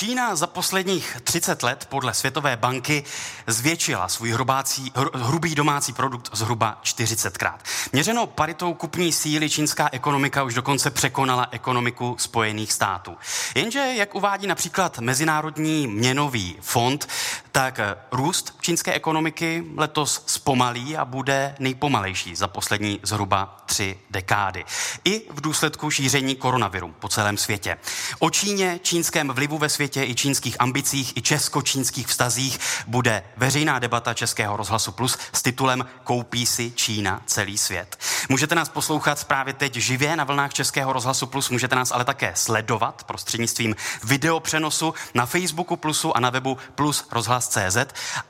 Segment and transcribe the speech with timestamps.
[0.00, 3.04] Čína za posledních 30 let podle Světové banky
[3.46, 7.58] zvětšila svůj hrubácí, hrubý domácí produkt zhruba 40krát.
[7.92, 13.16] Měřeno paritou kupní síly čínská ekonomika už dokonce překonala ekonomiku Spojených států.
[13.54, 17.08] Jenže, jak uvádí například Mezinárodní měnový fond,
[17.52, 17.80] tak
[18.12, 24.64] růst čínské ekonomiky letos zpomalí a bude nejpomalejší za poslední zhruba tři dekády.
[25.04, 27.76] I v důsledku šíření koronaviru po celém světě.
[28.18, 34.14] O Číně, čínském vlivu ve světě i čínských ambicích i česko-čínských vztazích bude veřejná debata
[34.14, 37.98] Českého rozhlasu Plus s titulem Koupí si Čína celý svět.
[38.28, 42.32] Můžete nás poslouchat právě teď živě na vlnách Českého rozhlasu Plus, můžete nás ale také
[42.34, 47.76] sledovat prostřednictvím videopřenosu na Facebooku Plusu a na webu plus rozhlas.cz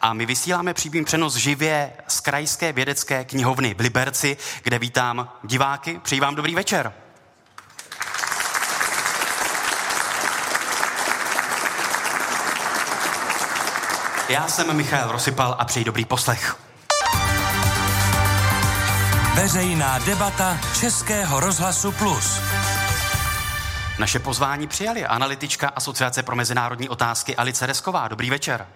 [0.01, 6.01] a my vysíláme přímý přenos živě z Krajské vědecké knihovny v Liberci, kde vítám diváky.
[6.03, 6.93] Přeji vám dobrý večer.
[14.31, 16.57] Já jsem Michal Rosypal a přeji dobrý poslech.
[19.35, 22.41] Veřejná debata Českého rozhlasu Plus.
[23.99, 28.09] Naše pozvání přijali analytička Asociace pro mezinárodní otázky Alice Resková.
[28.09, 28.67] Dobrý večer.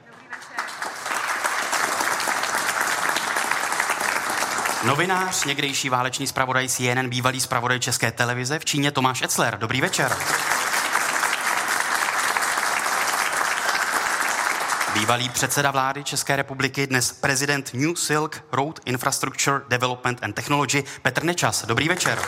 [4.84, 9.59] Novinář, někdejší válečný zpravodaj CNN, bývalý zpravodaj České televize v Číně Tomáš Etzler.
[9.59, 10.17] Dobrý večer.
[15.05, 21.25] Bývalý předseda vlády České republiky, dnes prezident New Silk Road Infrastructure Development and Technology Petr
[21.25, 21.67] Nečas.
[21.67, 22.19] Dobrý večer.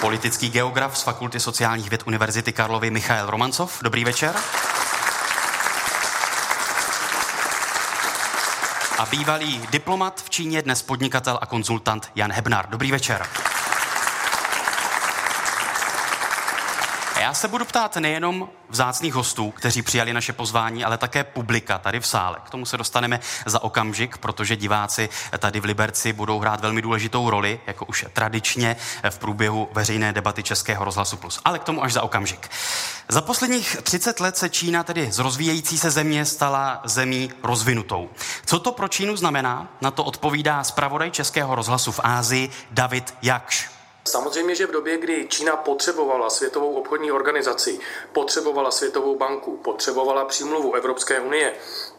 [0.00, 3.78] Politický geograf z Fakulty sociálních věd Univerzity Karlovy Michael Romancov.
[3.82, 4.34] Dobrý večer.
[8.98, 12.68] A bývalý diplomat v Číně, dnes podnikatel a konzultant Jan Hebnar.
[12.68, 13.26] Dobrý večer.
[17.28, 22.00] Já se budu ptát nejenom vzácných hostů, kteří přijali naše pozvání, ale také publika tady
[22.00, 22.36] v sále.
[22.44, 25.08] K tomu se dostaneme za okamžik, protože diváci
[25.38, 28.76] tady v Liberci budou hrát velmi důležitou roli, jako už tradičně
[29.10, 31.40] v průběhu veřejné debaty Českého rozhlasu Plus.
[31.44, 32.50] Ale k tomu až za okamžik.
[33.08, 38.10] Za posledních 30 let se Čína, tedy z rozvíjející se země, stala zemí rozvinutou.
[38.46, 39.68] Co to pro Čínu znamená?
[39.80, 43.77] Na to odpovídá zpravodaj Českého rozhlasu v Ázii David Jakš.
[44.08, 47.80] Samozřejmě, že v době, kdy Čína potřebovala Světovou obchodní organizaci,
[48.12, 51.54] potřebovala Světovou banku, potřebovala přímluvu Evropské unie,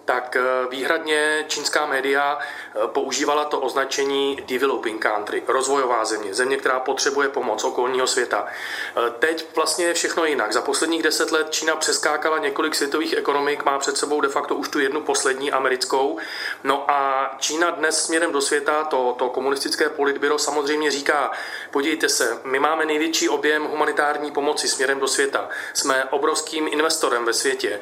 [0.09, 6.79] tak eh, výhradně čínská média eh, používala to označení developing country, rozvojová země, země, která
[6.79, 8.47] potřebuje pomoc okolního světa.
[8.47, 10.53] Eh, teď vlastně je všechno jinak.
[10.53, 14.69] Za posledních deset let Čína přeskákala několik světových ekonomik, má před sebou de facto už
[14.69, 16.17] tu jednu poslední americkou.
[16.63, 21.31] No a Čína dnes směrem do světa, to, to komunistické politbyro samozřejmě říká,
[21.71, 25.49] podívejte se, my máme největší objem humanitární pomoci směrem do světa.
[25.73, 27.79] Jsme obrovským investorem ve světě.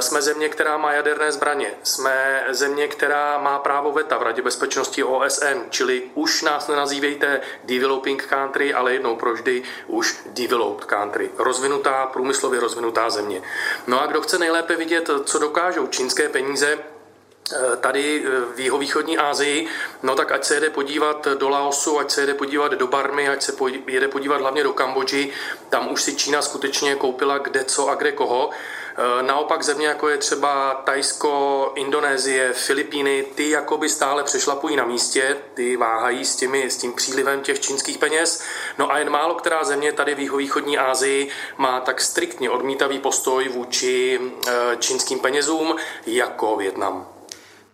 [0.00, 1.78] Jsme země, která má jaderné zbraně země.
[1.82, 8.26] Jsme země, která má právo veta v Radě bezpečnosti OSN, čili už nás nenazývejte developing
[8.26, 11.30] country, ale jednou proždy už developed country.
[11.38, 13.42] Rozvinutá, průmyslově rozvinutá země.
[13.86, 19.18] No a kdo chce nejlépe vidět, co dokážou čínské peníze, eh, tady eh, v jihovýchodní
[19.18, 19.66] Asii,
[20.02, 23.42] no tak ať se jede podívat do Laosu, ať se jede podívat do Barmy, ať
[23.42, 23.52] se
[23.86, 25.32] jede podívat hlavně do Kambodži,
[25.70, 28.50] tam už si Čína skutečně koupila kde co a kde koho.
[28.98, 35.36] Eh, naopak země, jako je třeba Tajsko, Indonésie, Filipíny, ty jakoby stále přešlapují na místě,
[35.54, 38.42] ty váhají s, těmi, s tím přílivem těch čínských peněz.
[38.78, 43.48] No a jen málo která země tady v jihovýchodní Asii má tak striktně odmítavý postoj
[43.48, 45.76] vůči eh, čínským penězům
[46.06, 47.15] jako Větnam.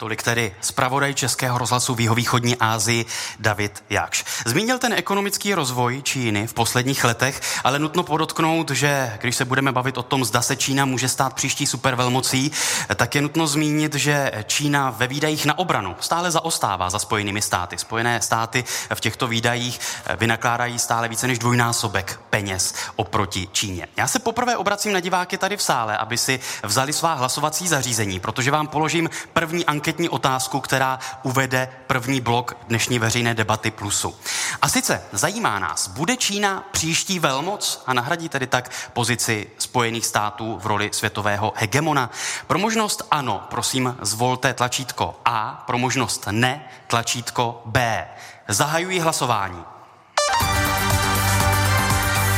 [0.03, 3.05] Tolik tedy zpravodaj Českého rozhlasu v jihovýchodní Ázii
[3.39, 4.25] David Jakš.
[4.47, 9.73] Zmínil ten ekonomický rozvoj Číny v posledních letech, ale nutno podotknout, že když se budeme
[9.73, 12.53] bavit o tom, zda se Čína může stát příští supervelmocí,
[12.97, 17.79] tak je nutno zmínit, že Čína ve výdajích na obranu stále zaostává za Spojenými státy.
[17.79, 18.65] Spojené státy
[18.95, 19.81] v těchto výdajích
[20.17, 23.89] vynakládají stále více než dvojnásobek peněz oproti Číně.
[23.97, 28.21] Já se poprvé obracím na diváky tady v sále, aby si vzali svá hlasovací zařízení,
[28.21, 34.15] protože vám položím první anketu anketní otázku, která uvede první blok dnešní veřejné debaty Plusu.
[34.63, 40.59] A sice zajímá nás, bude Čína příští velmoc a nahradí tedy tak pozici Spojených států
[40.63, 42.11] v roli světového hegemona?
[42.47, 48.09] Pro možnost ano, prosím, zvolte tlačítko A, pro možnost ne, tlačítko B.
[48.49, 49.65] Zahajuji hlasování.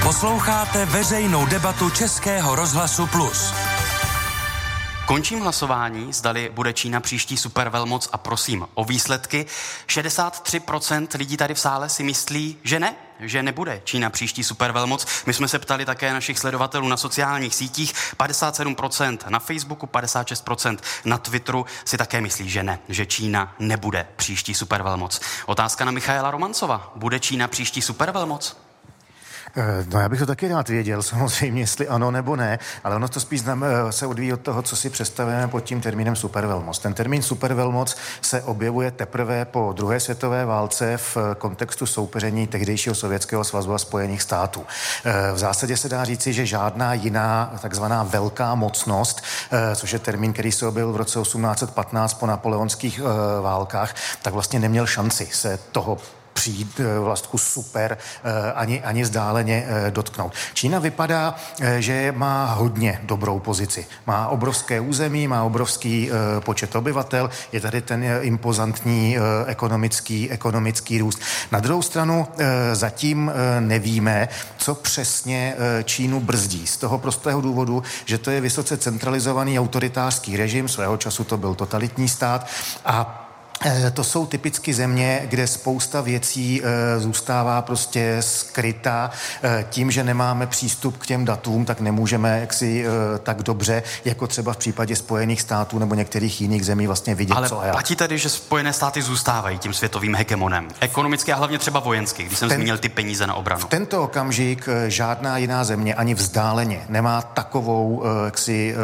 [0.03, 3.55] Posloucháte veřejnou debatu Českého rozhlasu Plus.
[5.07, 9.47] Končím hlasování, zdali bude Čína příští supervelmoc a prosím o výsledky.
[9.87, 15.07] 63% lidí tady v sále si myslí, že ne, že nebude Čína příští supervelmoc.
[15.27, 17.95] My jsme se ptali také našich sledovatelů na sociálních sítích.
[18.17, 24.55] 57% na Facebooku, 56% na Twitteru si také myslí, že ne, že Čína nebude příští
[24.55, 25.21] supervelmoc.
[25.47, 26.93] Otázka na Michaela Romancova.
[26.97, 28.64] Bude Čína příští supervelmoc?
[29.57, 33.09] Eh, no já bych to taky rád věděl, samozřejmě, jestli ano nebo ne, ale ono
[33.09, 36.79] to spíš eh, se odvíjí od toho, co si představujeme pod tím termínem supervelmoc.
[36.79, 43.45] Ten termín supervelmoc se objevuje teprve po druhé světové válce v kontextu soupeření tehdejšího Sovětského
[43.45, 44.67] svazu a Spojených států.
[45.05, 49.23] Eh, v zásadě se dá říci, že žádná jiná takzvaná velká mocnost,
[49.75, 53.01] což je termín, který se objevil v roce 1815 po napoleonských
[53.43, 55.99] válkách, tak vlastně neměl šanci se toho
[56.35, 60.33] přijít eh, vlastku super eh, ani, ani zdáleně eh, dotknout.
[60.55, 61.35] Čína vypadá,
[61.79, 63.87] že má hodně dobrou pozici.
[64.07, 66.11] Má obrovské území, má obrovský
[66.41, 69.17] počet obyvatel, je tady ten impozantní
[69.47, 71.21] ekonomický, ekonomický růst.
[71.53, 72.27] Na druhou stranu
[72.73, 76.67] zatím nevíme, co přesně Čínu brzdí.
[76.67, 81.55] Z toho prostého důvodu, že to je vysoce centralizovaný autoritářský režim, svého času to byl
[81.55, 82.47] totalitní stát
[82.85, 83.24] a
[83.93, 89.11] to jsou typicky země, kde spousta věcí e, zůstává prostě skrytá.
[89.43, 92.85] E, tím, že nemáme přístup k těm datům, tak nemůžeme jaksi
[93.23, 97.49] tak dobře, jako třeba v případě Spojených států nebo některých jiných zemí vlastně vidět, Ale
[97.49, 97.75] co a jak.
[97.75, 100.69] platí tedy, že Spojené státy zůstávají tím světovým hegemonem.
[100.81, 103.61] Ekonomicky a hlavně třeba vojensky, když jsem Ten, zmínil ty peníze na obranu.
[103.61, 108.75] V tento okamžik žádná jiná země ani vzdáleně nemá takovou jaksi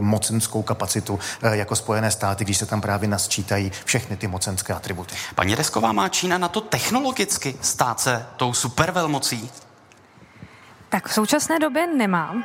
[0.00, 5.14] mocenskou kapacitu jako Spojené státy, když se tam právě nasčítají všechny ty mocenské atributy.
[5.34, 9.50] Paní Resková, má Čína na to technologicky stát se tou supervelmocí?
[10.88, 12.44] Tak v současné době nemám.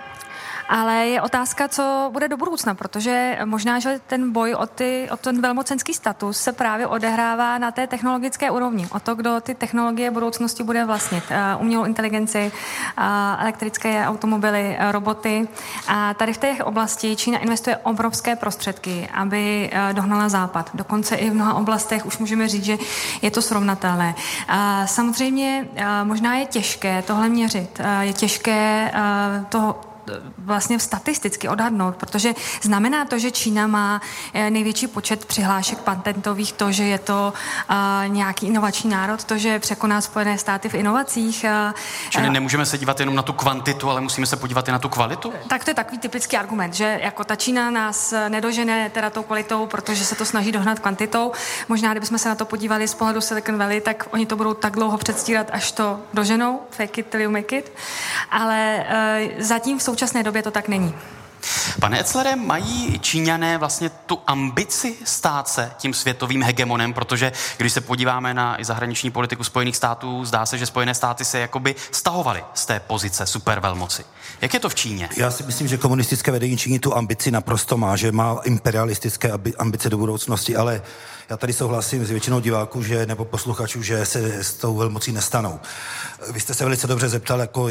[0.74, 5.18] Ale je otázka, co bude do budoucna, protože možná, že ten boj o, ty, o
[5.18, 8.88] ten velmocenský status se právě odehrává na té technologické úrovni.
[8.92, 11.24] O to, kdo ty technologie budoucnosti bude vlastnit.
[11.60, 12.52] Umělou inteligenci,
[13.40, 15.48] elektrické automobily, roboty.
[15.88, 20.70] A tady v té oblasti Čína investuje obrovské prostředky, aby uh, dohnala západ.
[20.74, 22.78] Dokonce i v mnoha oblastech už můžeme říct, že
[23.22, 24.16] je to srovnatelné.
[24.86, 27.80] Samozřejmě uh, možná je těžké tohle měřit.
[27.80, 28.92] Uh, je těžké
[29.50, 29.93] to
[30.38, 34.01] vlastně statisticky odhadnout, protože znamená to, že Čína má
[34.33, 37.33] eh, největší počet přihlášek patentových, to, že je to
[37.69, 37.75] uh,
[38.07, 41.45] nějaký inovační národ, to, že překoná Spojené státy v inovacích.
[41.67, 41.73] Uh,
[42.09, 44.89] Čili nemůžeme se dívat jenom na tu kvantitu, ale musíme se podívat i na tu
[44.89, 45.33] kvalitu?
[45.47, 49.65] Tak to je takový typický argument, že jako ta Čína nás nedožene teda tou kvalitou,
[49.65, 51.31] protože se to snaží dohnat kvantitou.
[51.69, 54.73] Možná, kdybychom se na to podívali z pohledu Silicon Valley, tak oni to budou tak
[54.73, 57.71] dlouho předstírat, až to doženou, fake it till you make it.
[58.31, 58.85] Ale
[59.25, 60.94] uh, zatím v současné době to tak není.
[61.80, 67.81] Pane Etzlere, mají Číňané vlastně tu ambici stát se tím světovým hegemonem, protože když se
[67.81, 72.44] podíváme na i zahraniční politiku Spojených států, zdá se, že Spojené státy se jakoby stahovaly
[72.54, 74.04] z té pozice supervelmoci.
[74.42, 75.10] Jak je to v Číně?
[75.18, 79.89] Já si myslím, že komunistické vedení Číny tu ambici naprosto má, že má imperialistické ambice
[79.89, 80.81] do budoucnosti, ale
[81.30, 85.60] já tady souhlasím s většinou diváků, že, nebo posluchačů, že se s tou velmocí nestanou.
[86.31, 87.70] Vy jste se velice dobře zeptal, jako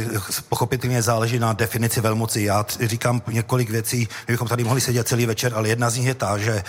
[0.48, 2.42] pochopitelně záleží na definici velmoci.
[2.42, 6.06] Já říkám několik věcí, my bychom tady mohli sedět celý večer, ale jedna z nich
[6.06, 6.64] je ta, že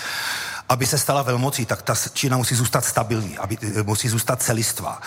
[0.69, 5.01] aby se stala velmocí, tak ta Čína musí zůstat stabilní, aby, musí zůstat celistvá.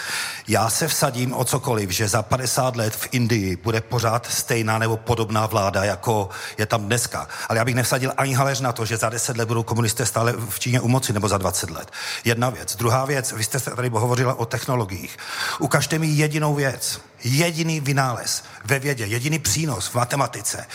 [0.48, 4.96] Já se vsadím o cokoliv, že za 50 let v Indii bude pořád stejná nebo
[4.96, 7.28] podobná vláda, jako je tam dneska.
[7.48, 10.34] Ale já bych nevsadil ani haleř na to, že za 10 let budou komunisté stále
[10.48, 11.90] v Číně u moci, nebo za 20 let.
[12.24, 12.76] Jedna věc.
[12.76, 15.16] Druhá věc, vy jste tady hovořila o technologiích.
[15.58, 20.66] Ukažte mi jedinou věc, jediný vynález ve vědě, jediný přínos v matematice,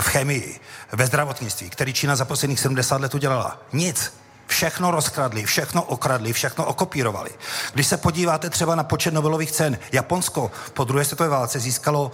[0.00, 0.60] chemii,
[0.92, 3.60] ve zdravotnictví, který Čína za posledních 70 let udělala.
[3.72, 4.12] Nic.
[4.46, 7.30] Všechno rozkradli, všechno okradli, všechno okopírovali.
[7.72, 12.12] Když se podíváte třeba na počet Nobelových cen, Japonsko po druhé světové válce získalo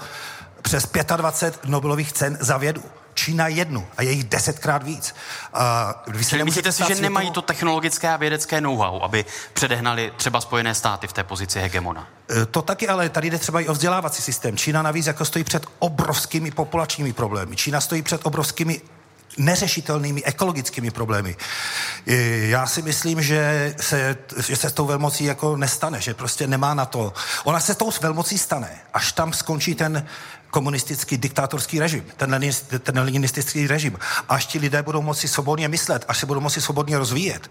[0.62, 2.82] přes 25 Nobelových cen za vědu.
[3.14, 5.14] Čína jednu a je jich desetkrát víc.
[5.52, 7.02] A vy Čili myslíte si, že světovou...
[7.02, 12.08] nemají to technologické a vědecké know-how, aby předehnali třeba Spojené státy v té pozici hegemona?
[12.42, 14.56] E, to taky, ale tady jde třeba i o vzdělávací systém.
[14.56, 17.56] Čína navíc jako stojí před obrovskými populačními problémy.
[17.56, 18.80] Čína stojí před obrovskými
[19.38, 21.36] neřešitelnými ekologickými problémy.
[22.06, 26.74] Já si myslím, že se, že se s tou velmocí jako nestane, že prostě nemá
[26.74, 27.12] na to.
[27.44, 30.06] Ona se s tou velmocí stane, až tam skončí ten
[30.50, 32.40] komunistický diktátorský režim, ten,
[32.80, 33.99] ten leninistický režim.
[34.28, 37.50] Až ti lidé budou moci svobodně myslet, až se budou moci svobodně rozvíjet,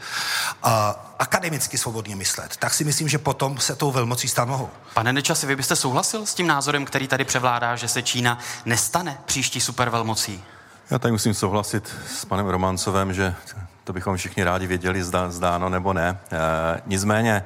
[0.63, 4.69] a akademicky svobodně myslet, tak si myslím, že potom se tou velmocí mohou.
[4.93, 9.17] Pane Nečasi, vy byste souhlasil s tím názorem, který tady převládá, že se Čína nestane
[9.25, 10.43] příští supervelmocí?
[10.89, 13.35] Já tady musím souhlasit s panem Romancovem, že
[13.83, 16.19] to bychom všichni rádi věděli, zda, zdáno nebo ne.
[16.31, 17.45] E, nicméně,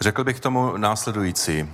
[0.00, 1.58] řekl bych tomu následující.
[1.58, 1.68] E,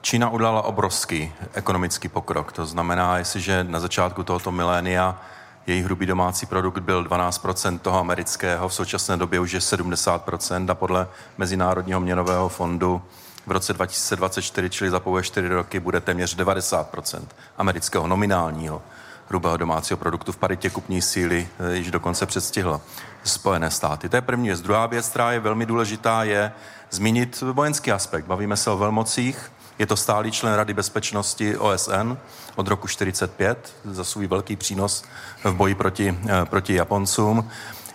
[0.00, 2.52] Čína udala obrovský ekonomický pokrok.
[2.52, 5.22] To znamená, jestliže na začátku tohoto milénia
[5.66, 10.74] jejich hrubý domácí produkt byl 12% toho amerického, v současné době už je 70% a
[10.74, 11.08] podle
[11.38, 13.02] Mezinárodního měnového fondu
[13.46, 17.22] v roce 2024, čili za pouhé 4 roky, bude téměř 90%
[17.58, 18.82] amerického nominálního
[19.28, 22.80] hrubého domácího produktu v paritě kupní síly eh, již dokonce předstihlo
[23.24, 24.08] Spojené státy.
[24.08, 24.60] To je první věc.
[24.60, 26.52] Druhá věc, která je velmi důležitá, je
[26.90, 28.24] zmínit vojenský aspekt.
[28.24, 29.52] Bavíme se o velmocích.
[29.78, 32.16] Je to stálý člen Rady bezpečnosti OSN
[32.56, 35.04] od roku 45 za svůj velký přínos
[35.44, 37.50] v boji proti, eh, proti Japoncům.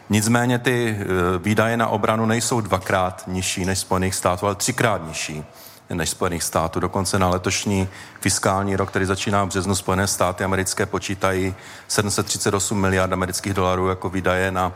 [0.09, 1.05] Nicméně ty eh,
[1.37, 5.45] výdaje na obranu nejsou dvakrát nižší než Spojených států, ale třikrát nižší
[5.93, 6.79] než Spojených států.
[6.79, 7.87] Dokonce na letošní
[8.21, 11.55] fiskální rok, který začíná v březnu, Spojené státy americké počítají
[11.87, 14.73] 738 miliard amerických dolarů jako výdaje na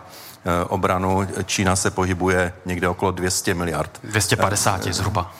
[0.67, 1.27] obranu.
[1.45, 3.99] Čína se pohybuje někde okolo 200 miliard.
[4.03, 5.33] 250 zhruba.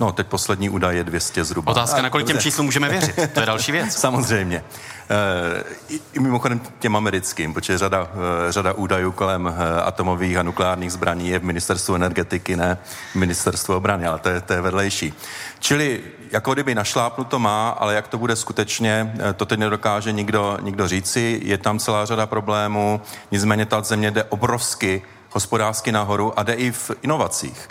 [0.00, 1.72] No, teď poslední údaj je 200 zhruba.
[1.72, 3.14] Otázka, na kolik těm číslům můžeme věřit.
[3.34, 3.92] To je další věc.
[4.00, 4.64] Samozřejmě.
[5.10, 5.64] E,
[6.12, 8.10] I mimochodem těm americkým, protože řada,
[8.48, 12.78] e, řada údajů kolem e, atomových a nukleárních zbraní je v ministerstvu energetiky, ne
[13.12, 15.14] v ministerstvu obrany, ale to je, to je vedlejší.
[15.58, 16.02] Čili
[16.32, 21.40] jako kdyby našlápnuto má, ale jak to bude skutečně, to teď nedokáže nikdo, nikdo říci.
[21.44, 23.00] Je tam celá řada problémů,
[23.30, 27.68] nicméně ta země jde obrovsky hospodářsky nahoru a jde i v inovacích.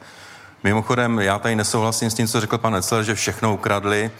[0.64, 4.12] Mimochodem, já tady nesouhlasím s tím, co řekl pan Necel, že všechno ukradli.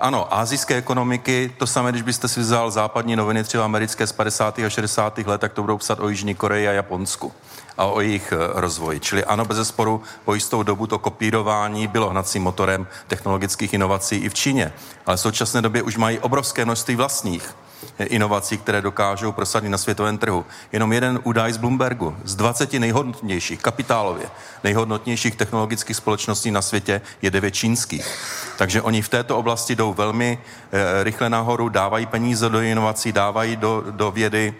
[0.00, 4.58] Ano, azijské ekonomiky, to samé, když byste si vzal západní noviny, třeba americké z 50.
[4.58, 5.18] a 60.
[5.18, 7.32] let, tak to budou psat o Jižní Koreji a Japonsku
[7.78, 9.00] a o jejich eh, rozvoji.
[9.00, 14.28] Čili ano, bez zesporu po jistou dobu to kopírování bylo hnacím motorem technologických inovací i
[14.28, 14.72] v Číně.
[15.06, 17.54] Ale v současné době už mají obrovské množství vlastních
[17.98, 20.44] inovací, které dokážou prosadit na světovém trhu.
[20.72, 22.16] Jenom jeden údaj z Bloombergu.
[22.24, 24.26] Z 20 nejhodnotnějších, kapitálově,
[24.64, 28.18] nejhodnotnějších technologických společností na světě je 9 čínských.
[28.58, 30.38] Takže oni v této oblasti jdou velmi
[30.72, 34.54] e, rychle nahoru, dávají peníze do inovací, dávají do, do vědy,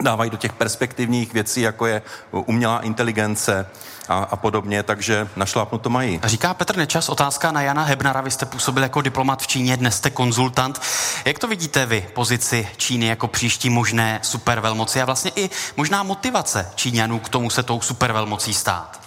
[0.00, 3.66] dávají do těch perspektivních věcí, jako je umělá inteligence
[4.08, 6.20] a, a podobně, takže našlápnu to mají.
[6.24, 9.96] Říká Petr Nečas, otázka na Jana Hebnara, vy jste působil jako diplomat v Číně, dnes
[9.96, 10.80] jste konzultant.
[11.24, 16.70] Jak to vidíte vy, pozici Číny jako příští možné supervelmoci a vlastně i možná motivace
[16.74, 19.00] Číňanů k tomu se tou supervelmocí stát?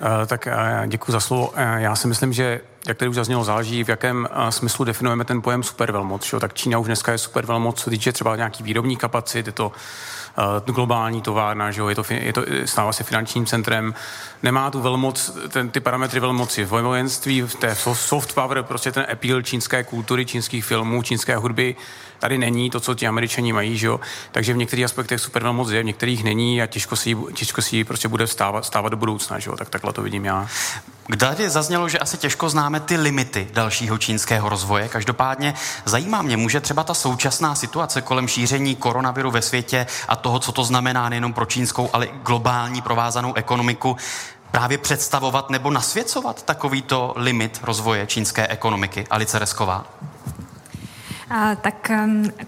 [0.00, 0.48] Uh, tak
[0.80, 1.48] uh, děkuji za slovo.
[1.48, 5.42] Uh, já si myslím, že jak tady už zaznělo, záleží, v jakém smyslu definujeme ten
[5.42, 6.24] pojem supervelmoc.
[6.24, 6.40] Že?
[6.40, 9.72] Tak Čína už dneska je supervelmoc, co týče třeba nějaký výrobní kapacit, je to
[10.66, 11.82] uh, globální továrna, že?
[11.88, 13.94] Je, to, je to, stává se finančním centrem,
[14.42, 19.06] nemá tu velmoc, ten, ty parametry velmoci v vojenství, v té soft power, prostě ten
[19.12, 21.76] appeal čínské kultury, čínských filmů, čínské hudby,
[22.24, 24.00] tady není to, co ti američani mají, že jo?
[24.32, 28.08] takže v některých aspektech supervelmoc je, v některých není a těžko si, těžko si prostě
[28.08, 29.56] bude stávat, stávat do budoucna, že jo?
[29.56, 30.46] tak takhle to vidím já.
[31.18, 34.88] Tady zaznělo, že asi těžko známe ty limity dalšího čínského rozvoje.
[34.88, 35.54] Každopádně
[35.84, 40.52] zajímá mě, může třeba ta současná situace kolem šíření koronaviru ve světě a toho, co
[40.52, 43.96] to znamená nejenom pro čínskou, ale i globální provázanou ekonomiku,
[44.50, 49.06] právě představovat nebo nasvěcovat takovýto limit rozvoje čínské ekonomiky?
[49.10, 49.86] Alice Resková.
[51.60, 51.90] Tak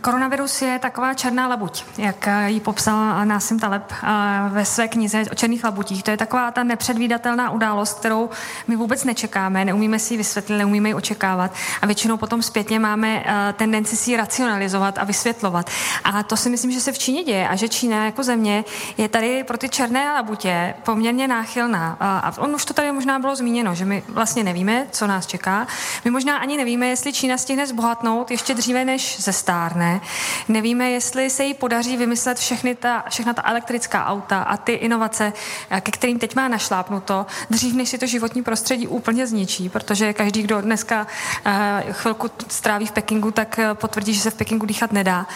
[0.01, 4.09] koronavirus je taková černá labuť, jak uh, ji popsal Násim Taleb uh,
[4.53, 6.03] ve své knize o černých labutích.
[6.03, 8.31] To je taková ta nepředvídatelná událost, kterou
[8.69, 11.53] my vůbec nečekáme, neumíme si ji vysvětlit, neumíme ji očekávat
[11.83, 15.71] a většinou potom zpětně máme uh, tendenci si ji racionalizovat a vysvětlovat.
[16.05, 18.65] A to si myslím, že se v Číně děje a že Čína jako země
[18.97, 21.97] je tady pro ty černé labutě poměrně náchylná.
[22.01, 25.67] A on už to tady možná bylo zmíněno, že my vlastně nevíme, co nás čeká.
[26.05, 30.01] My možná ani nevíme, jestli Čína stihne zbohatnout ještě dříve dříve, než zestárne.
[30.49, 35.33] Nevíme, jestli se jí podaří vymyslet všechny ta, všechna ta elektrická auta a ty inovace,
[35.71, 40.13] eh, ke kterým teď má našlápnuto, dřív, než si to životní prostředí úplně zničí, protože
[40.13, 44.67] každý, kdo dneska uh, chvilku stráví v Pekingu, tak uh, potvrdí, že se v Pekingu
[44.67, 45.27] dýchat nedá.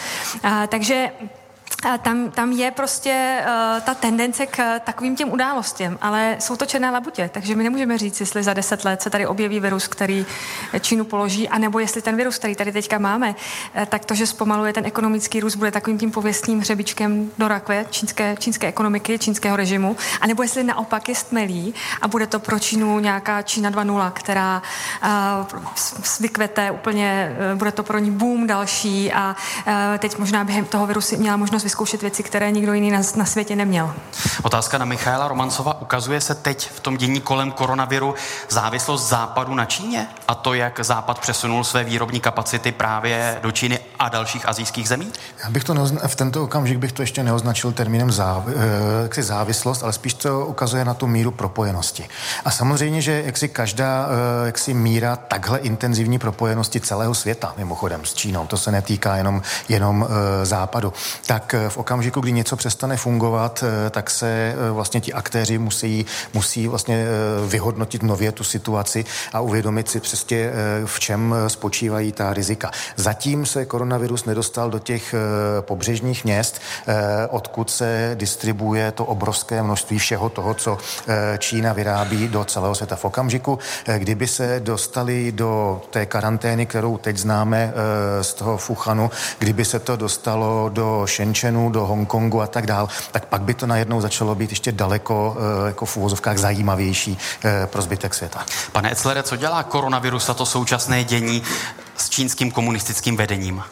[0.67, 1.11] Takže
[2.01, 6.91] tam, tam je prostě uh, ta tendence k takovým těm událostem, ale jsou to černé
[6.91, 10.25] labutě, takže my nemůžeme říct, jestli za deset let se tady objeví virus, který
[10.81, 14.73] Čínu položí, anebo jestli ten virus, který tady teďka máme, uh, tak to, že zpomaluje
[14.73, 19.97] ten ekonomický růst, bude takovým tím pověstným hřebičkem do rakve čínské, čínské ekonomiky, čínského režimu,
[20.21, 24.61] anebo jestli naopak je stmelí a bude to pro Čínu nějaká Čína 2.0, která
[25.03, 25.09] uh,
[26.19, 29.35] vykvete úplně, uh, bude to pro ní boom další a
[29.67, 33.25] uh, teď možná během toho virusu měla možnost vyzkoušet věci, které nikdo jiný na, na
[33.25, 33.93] světě neměl.
[34.43, 35.81] Otázka na Michaela Romancova.
[35.81, 38.15] ukazuje se teď v tom dění kolem koronaviru
[38.49, 43.79] závislost západu na Číně a to, jak západ přesunul své výrobní kapacity právě do Číny
[43.99, 45.11] a dalších azijských zemí?
[45.43, 49.23] Já bych to neozna- v tento okamžik bych to ještě neoznačil termínem záv- eh, jaksi
[49.23, 52.09] závislost, ale spíš to ukazuje na tu míru propojenosti.
[52.45, 58.13] A samozřejmě, že jaksi každá eh, jaksi míra takhle intenzivní propojenosti celého světa, mimochodem s
[58.13, 60.07] Čínou, to se netýká jenom, jenom
[60.41, 60.93] eh, západu,
[61.25, 67.05] tak v okamžiku, kdy něco přestane fungovat, tak se vlastně ti aktéři musí, musí vlastně
[67.47, 70.51] vyhodnotit nově tu situaci a uvědomit si přesně,
[70.85, 72.71] v čem spočívají ta rizika.
[72.95, 75.15] Zatím se koronavirus nedostal do těch
[75.61, 76.61] pobřežních měst,
[77.29, 80.77] odkud se distribuje to obrovské množství všeho toho, co
[81.37, 82.95] Čína vyrábí do celého světa.
[82.95, 83.59] V okamžiku,
[83.97, 87.73] kdyby se dostali do té karantény, kterou teď známe
[88.21, 91.03] z toho Fuchanu, kdyby se to dostalo do
[91.41, 95.37] Shenzhenu, do Hongkongu a tak dál, tak pak by to najednou začalo být ještě daleko
[95.65, 97.17] jako v úvozovkách zajímavější
[97.65, 98.45] pro zbytek světa.
[98.71, 101.43] Pane Etzlere, co dělá koronavirus a to současné dění
[101.97, 103.63] s čínským komunistickým vedením?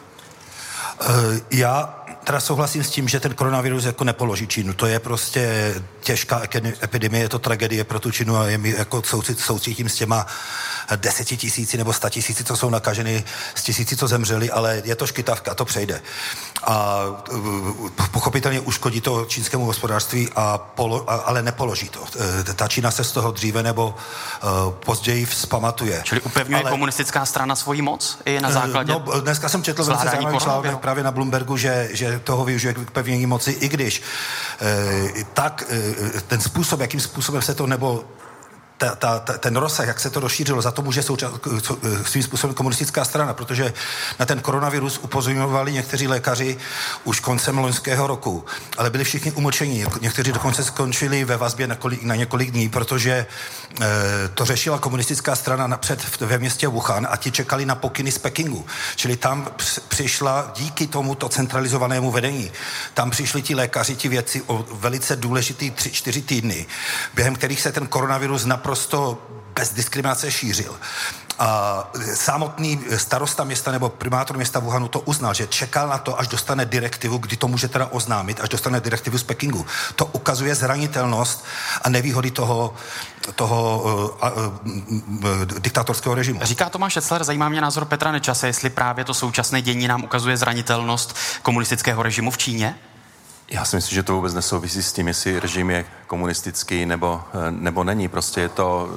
[1.50, 4.74] Já teda souhlasím s tím, že ten koronavirus jako nepoloží Čínu.
[4.74, 6.42] To je prostě těžká
[6.82, 9.02] epidemie, je to tragédie pro tu Čínu a je mi jako
[9.36, 10.26] soucítím s těma
[10.96, 15.06] deseti tisíci nebo sta tisíci, co jsou nakaženy, z tisíci, co zemřeli, ale je to
[15.06, 16.02] škytavka, to přejde.
[16.64, 17.00] A
[18.10, 22.04] pochopitelně uškodí to čínskému hospodářství, a polo, a, ale nepoloží to.
[22.50, 23.94] E, ta Čína se z toho dříve nebo
[24.42, 26.00] uh, později vzpamatuje.
[26.04, 30.08] Čili upevňuje ale, komunistická strana svoji moc i na základě No, dneska jsem četl velice
[30.08, 34.02] zajímavý článek právě na Bloombergu, že, že toho využije k upevnění moci, i když
[35.34, 35.64] tak
[36.16, 38.04] e, ten způsob, jakým způsobem se to nebo
[38.80, 41.32] ta, ta, ta, ten rozsah, jak se to rozšířilo, za to může součas,
[42.06, 43.72] svým způsobem komunistická strana, protože
[44.18, 46.56] na ten koronavirus upozorňovali někteří lékaři
[47.04, 48.44] už koncem loňského roku,
[48.78, 49.84] ale byli všichni umlčení.
[50.00, 53.26] Někteří dokonce skončili ve vazbě na, kolik, na několik dní, protože
[53.80, 53.86] e,
[54.34, 58.66] to řešila komunistická strana napřed ve městě Wuhan a ti čekali na pokyny z Pekingu.
[58.96, 59.48] Čili tam
[59.88, 62.50] přišla díky tomuto centralizovanému vedení,
[62.94, 66.66] tam přišli ti lékaři, ti věci o velice důležitý tři, čtyři týdny,
[67.14, 69.18] během kterých se ten koronavirus naprosto naprosto
[69.54, 70.74] bez diskriminace šířil.
[71.38, 76.28] A samotný starosta města nebo primátor města Wuhanu to uznal, že čekal na to, až
[76.28, 79.66] dostane direktivu, kdy to může teda oznámit, až dostane direktivu z Pekingu.
[79.96, 81.44] To ukazuje zranitelnost
[81.82, 82.74] a nevýhody toho,
[83.34, 83.82] toho
[84.22, 86.40] uh, uh, diktátorského režimu.
[86.42, 90.36] Říká Tomáš Šecler, zajímá mě názor Petra Nečase, jestli právě to současné dění nám ukazuje
[90.36, 92.78] zranitelnost komunistického režimu v Číně?
[93.50, 97.50] Já si myslím, že to vůbec nesouvisí s tím, jestli režim je komunistický nebo, eh,
[97.50, 98.08] nebo není.
[98.08, 98.88] Prostě je to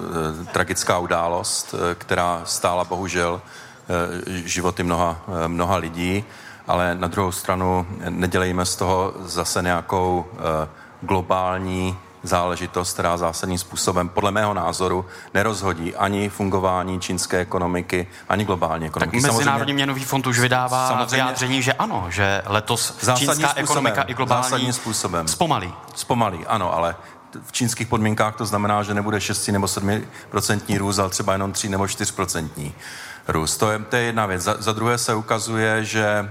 [0.42, 3.42] e, tragická událost, e, která stála bohužel
[4.28, 6.24] životy mnoha, mnoha lidí,
[6.68, 10.26] ale na druhou stranu nedělejme z toho zase nějakou
[11.02, 18.86] globální záležitost, která zásadním způsobem, podle mého názoru, nerozhodí ani fungování čínské ekonomiky, ani globální
[18.86, 19.22] ekonomiky.
[19.22, 24.02] Tak Mezinárodní měnový fond už vydává samozřejmě, vyjádření, že ano, že letos čínská způsobem, ekonomika
[24.02, 25.28] i globální zásadním způsobem.
[25.28, 25.74] zpomalí.
[25.96, 26.96] Zpomalí, ano, ale
[27.42, 31.52] v čínských podmínkách to znamená, že nebude 6 nebo 7 procentní růst, ale třeba jenom
[31.52, 32.74] 3 nebo 4 procentní
[33.28, 33.58] růst.
[33.58, 34.42] To je, to je jedna věc.
[34.42, 36.30] Za, za druhé se ukazuje, že e,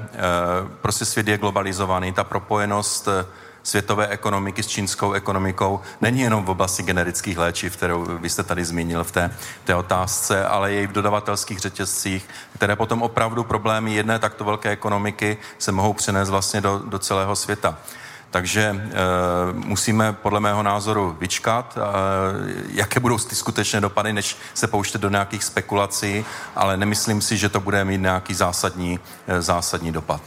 [0.81, 3.27] prostě svět je globalizovaný, ta propojenost e,
[3.63, 8.65] světové ekonomiky s čínskou ekonomikou není jenom v oblasti generických léčiv, kterou vy jste tady
[8.65, 9.31] zmínil v té,
[9.65, 15.37] té otázce, ale i v dodavatelských řetězcích, které potom opravdu problémy jedné takto velké ekonomiky
[15.59, 17.79] se mohou přenést vlastně do, do celého světa.
[18.33, 18.79] Takže e,
[19.53, 21.81] musíme podle mého názoru vyčkat, e,
[22.69, 26.25] jaké budou ty skutečné dopady, než se pouštět do nějakých spekulací,
[26.57, 30.21] ale nemyslím si, že to bude mít nějaký zásadní, e, zásadní dopad.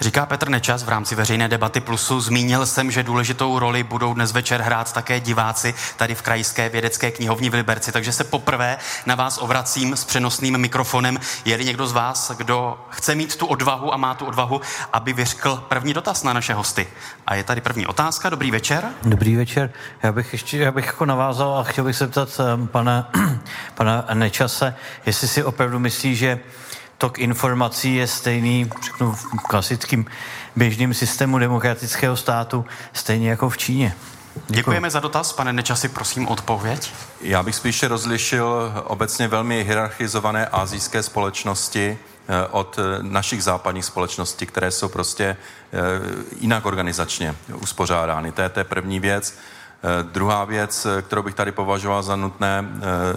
[0.00, 2.20] Říká Petr Nečas v rámci veřejné debaty Plusu.
[2.20, 7.10] Zmínil jsem, že důležitou roli budou dnes večer hrát také diváci tady v Krajské vědecké
[7.10, 11.18] knihovně v Liberci, takže se poprvé na vás obracím s přenosným mikrofonem.
[11.44, 14.60] Je-li někdo z vás, kdo chce mít tu odvahu a má tu odvahu,
[14.92, 16.86] aby vyřkl první dotaz na naše hosty.
[17.26, 18.30] A je tady první otázka.
[18.30, 18.84] Dobrý večer.
[19.02, 19.70] Dobrý večer.
[20.02, 23.10] Já bych ještě já bych jako navázal a chtěl bych se ptat um, pana,
[23.74, 24.74] pana Nečase,
[25.06, 26.40] jestli si opravdu myslí, že
[26.98, 30.06] tok informací je stejný, řeknu, v klasickým
[30.56, 33.94] běžným systému demokratického státu, stejně jako v Číně.
[34.34, 34.56] Děkuji.
[34.56, 35.32] Děkujeme za dotaz.
[35.32, 36.92] Pane Nečasi, prosím odpověď.
[37.20, 44.46] Já bych spíše rozlišil obecně velmi hierarchizované azijské společnosti eh, od eh, našich západních společností,
[44.46, 45.78] které jsou prostě eh,
[46.40, 48.32] jinak organizačně uspořádány.
[48.32, 49.38] To je, to je první věc.
[50.02, 52.64] Druhá věc, kterou bych tady považoval za nutné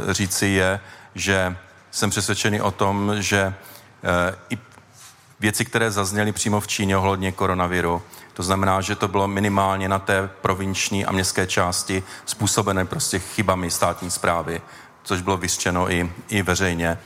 [0.09, 0.79] říci, je,
[1.15, 1.55] že
[1.91, 3.53] jsem přesvědčený o tom, že
[4.49, 4.57] i
[5.39, 8.01] věci, které zazněly přímo v Číně ohledně koronaviru.
[8.33, 13.71] To znamená, že to bylo minimálně na té provinční a městské části způsobené prostě chybami
[13.71, 14.61] státní zprávy,
[15.03, 16.87] což bylo vyřčeno i, i veřejně.
[16.89, 16.97] E,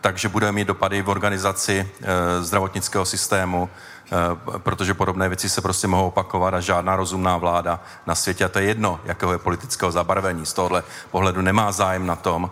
[0.00, 5.86] takže budeme mít dopady v organizaci e, zdravotnického systému, e, protože podobné věci se prostě
[5.86, 9.92] mohou opakovat a žádná rozumná vláda na světě, a to je jedno, jakého je politického
[9.92, 12.50] zabarvení, z tohohle pohledu nemá zájem na tom,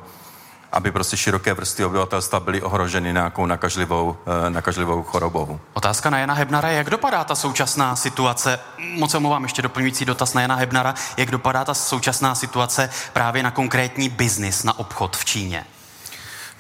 [0.73, 5.61] aby prostě široké vrstvy obyvatelstva byly ohroženy nějakou nakažlivou, eh, nakažlivou chorobou.
[5.73, 10.35] Otázka na Jana Hebnara, jak dopadá ta současná situace, moc se omlouvám, ještě doplňující dotaz
[10.35, 15.25] na Jana Hebnara, jak dopadá ta současná situace právě na konkrétní biznis, na obchod v
[15.25, 15.65] Číně?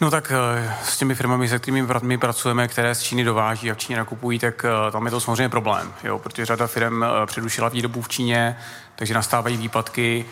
[0.00, 3.74] No tak eh, s těmi firmami, se kterými my pracujeme, které z Číny dováží a
[3.74, 7.68] v Číně nakupují, tak eh, tam je to samozřejmě problém, jo, protože řada firm předušila
[7.68, 8.56] výrobu v Číně,
[8.96, 10.24] takže nastávají výpadky,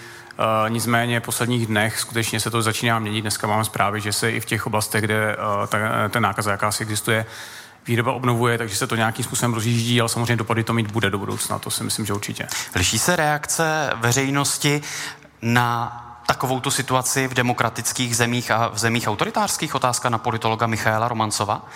[0.69, 3.21] nicméně v posledních dnech skutečně se to začíná měnit.
[3.21, 6.83] Dneska máme zprávy, že se i v těch oblastech, kde uh, ta, ten nákaza jakási
[6.83, 7.27] existuje,
[7.87, 11.19] výroba obnovuje, takže se to nějakým způsobem rozjíždí, ale samozřejmě dopady to mít bude do
[11.19, 12.47] budoucna, to si myslím, že určitě.
[12.75, 14.83] Liší se reakce veřejnosti
[15.43, 19.75] na takovou tu situaci v demokratických zemích a v zemích autoritářských?
[19.75, 21.67] Otázka na politologa Michaela Romancova.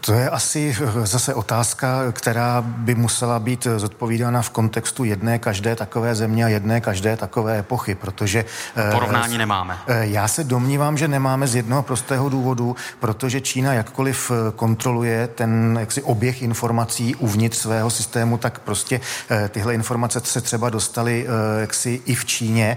[0.00, 6.14] To je asi zase otázka, která by musela být zodpovídána v kontextu jedné každé takové
[6.14, 8.44] země a jedné každé takové epochy, protože...
[8.76, 9.78] Eh, Porovnání nemáme.
[9.86, 15.26] Eh, já se domnívám, že nemáme z jednoho prostého důvodu, protože Čína jakkoliv eh, kontroluje
[15.26, 19.00] ten jaksi oběh informací uvnitř svého systému, tak prostě
[19.48, 21.26] tyhle informace se třeba dostaly
[21.60, 22.76] jaksi i v Číně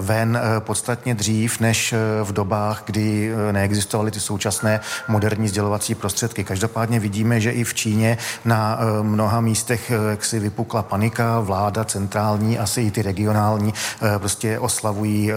[0.00, 6.17] ven podstatně dřív, než v dobách, kdy neexistovaly ty současné moderní sdělovací prostředky.
[6.44, 11.40] Každopádně vidíme, že i v Číně na eh, mnoha místech eh, jak si vypukla panika,
[11.40, 15.30] vláda centrální, asi i ty regionální, eh, prostě oslavují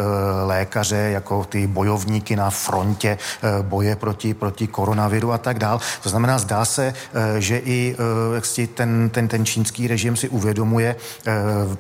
[0.46, 3.17] lékaře jako ty bojovníky na frontě
[3.62, 5.80] boje proti, proti koronaviru a tak dál.
[6.04, 6.94] To znamená, zdá se,
[7.38, 7.96] že i
[8.36, 10.96] jak si ten, ten, ten čínský režim si uvědomuje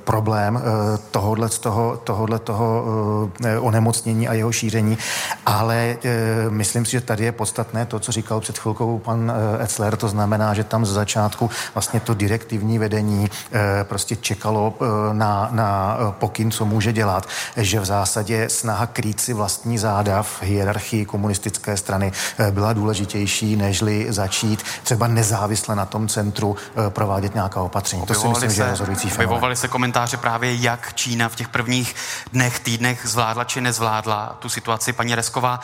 [0.03, 0.61] problém
[1.11, 2.85] tohohle, toho, tohohle toho
[3.59, 4.97] onemocnění a jeho šíření,
[5.45, 5.97] ale
[6.49, 10.07] myslím si, že tady je podstatné to, co říkal před chvilkou pan eh, Etzler, to
[10.07, 15.97] znamená, že tam z začátku vlastně to direktivní vedení eh, prostě čekalo eh, na, na
[16.11, 17.27] pokyn, co může dělat,
[17.57, 22.11] že v zásadě snaha krýt si vlastní záda v hierarchii komunistické strany
[22.51, 26.55] byla důležitější, nežli začít třeba nezávisle na tom centru
[26.89, 28.05] provádět nějaká opatření.
[28.05, 31.49] To si myslím, se, že je rozhodující Vyvovaly se komentáře právě, jak Čína v těch
[31.49, 31.95] prvních
[32.33, 34.93] dnech, týdnech zvládla či nezvládla tu situaci.
[34.93, 35.59] Paní Resková,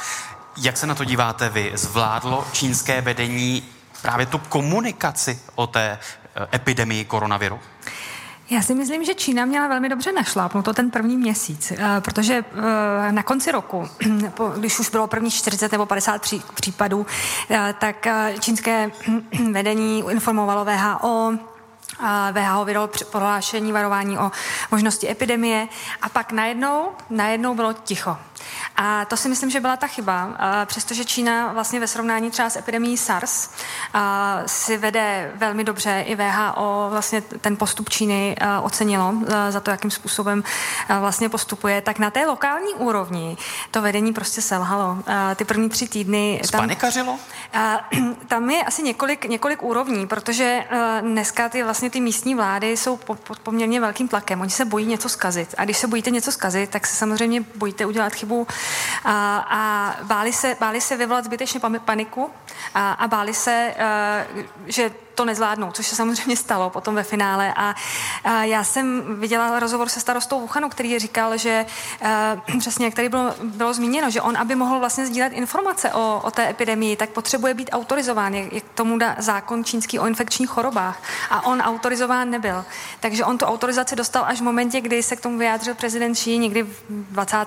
[0.58, 1.72] jak se na to díváte vy?
[1.76, 3.63] Zvládlo čínské vedení
[4.02, 6.00] právě tu komunikaci o té
[6.36, 7.60] eh, epidemii koronaviru?
[8.50, 10.12] Já si myslím, že Čína měla velmi dobře
[10.63, 12.46] to ten první měsíc, eh, protože
[13.08, 13.89] eh, na konci roku,
[14.58, 16.22] když už bylo první 40 nebo 50
[16.54, 17.06] případů,
[17.80, 18.08] tak
[18.39, 18.91] čínské
[19.52, 21.34] vedení informovalo VHO,
[22.32, 24.32] VHO vydalo prohlášení varování o
[24.72, 25.67] možnosti epidemie
[26.02, 28.17] a pak najednou, najednou bylo ticho.
[28.76, 32.56] A to si myslím, že byla ta chyba, přestože Čína vlastně ve srovnání třeba s
[32.56, 33.50] epidemí SARS
[34.45, 39.13] si vede velmi dobře, i VHO vlastně ten postup Číny ocenilo
[39.50, 40.43] za to, jakým způsobem
[41.00, 43.38] vlastně postupuje, tak na té lokální úrovni
[43.71, 44.97] to vedení prostě selhalo.
[45.36, 46.41] Ty první tři týdny...
[46.45, 47.19] Spanikařilo?
[47.52, 47.80] Tam,
[48.28, 50.63] tam je asi několik, několik úrovní, protože
[51.02, 54.41] dneska ty vlastně ty místní vlády jsou pod poměrně velkým tlakem.
[54.41, 55.56] Oni se bojí něco zkazit.
[55.58, 58.37] A když se bojíte něco zkazit, tak se samozřejmě bojíte udělat chybu
[59.04, 62.30] a, a báli, se, báli se vyvolat zbytečně paniku
[62.73, 63.73] a, a báli se,
[64.36, 67.53] uh, že to nezvládnou, což se samozřejmě stalo potom ve finále.
[67.56, 67.75] A,
[68.23, 71.65] a já jsem viděla rozhovor se starostou Wuhanu, který říkal, že
[72.45, 76.21] uh, přesně jak tady bylo, bylo zmíněno, že on, aby mohl vlastně sdílet informace o,
[76.23, 80.49] o té epidemii, tak potřebuje být autorizován, jak, jak tomu dá zákon čínský o infekčních
[80.49, 81.01] chorobách.
[81.30, 82.65] A on autorizován nebyl.
[82.99, 86.38] Takže on tu autorizaci dostal až v momentě, kdy se k tomu vyjádřil prezident Xi
[86.38, 87.38] někdy 20.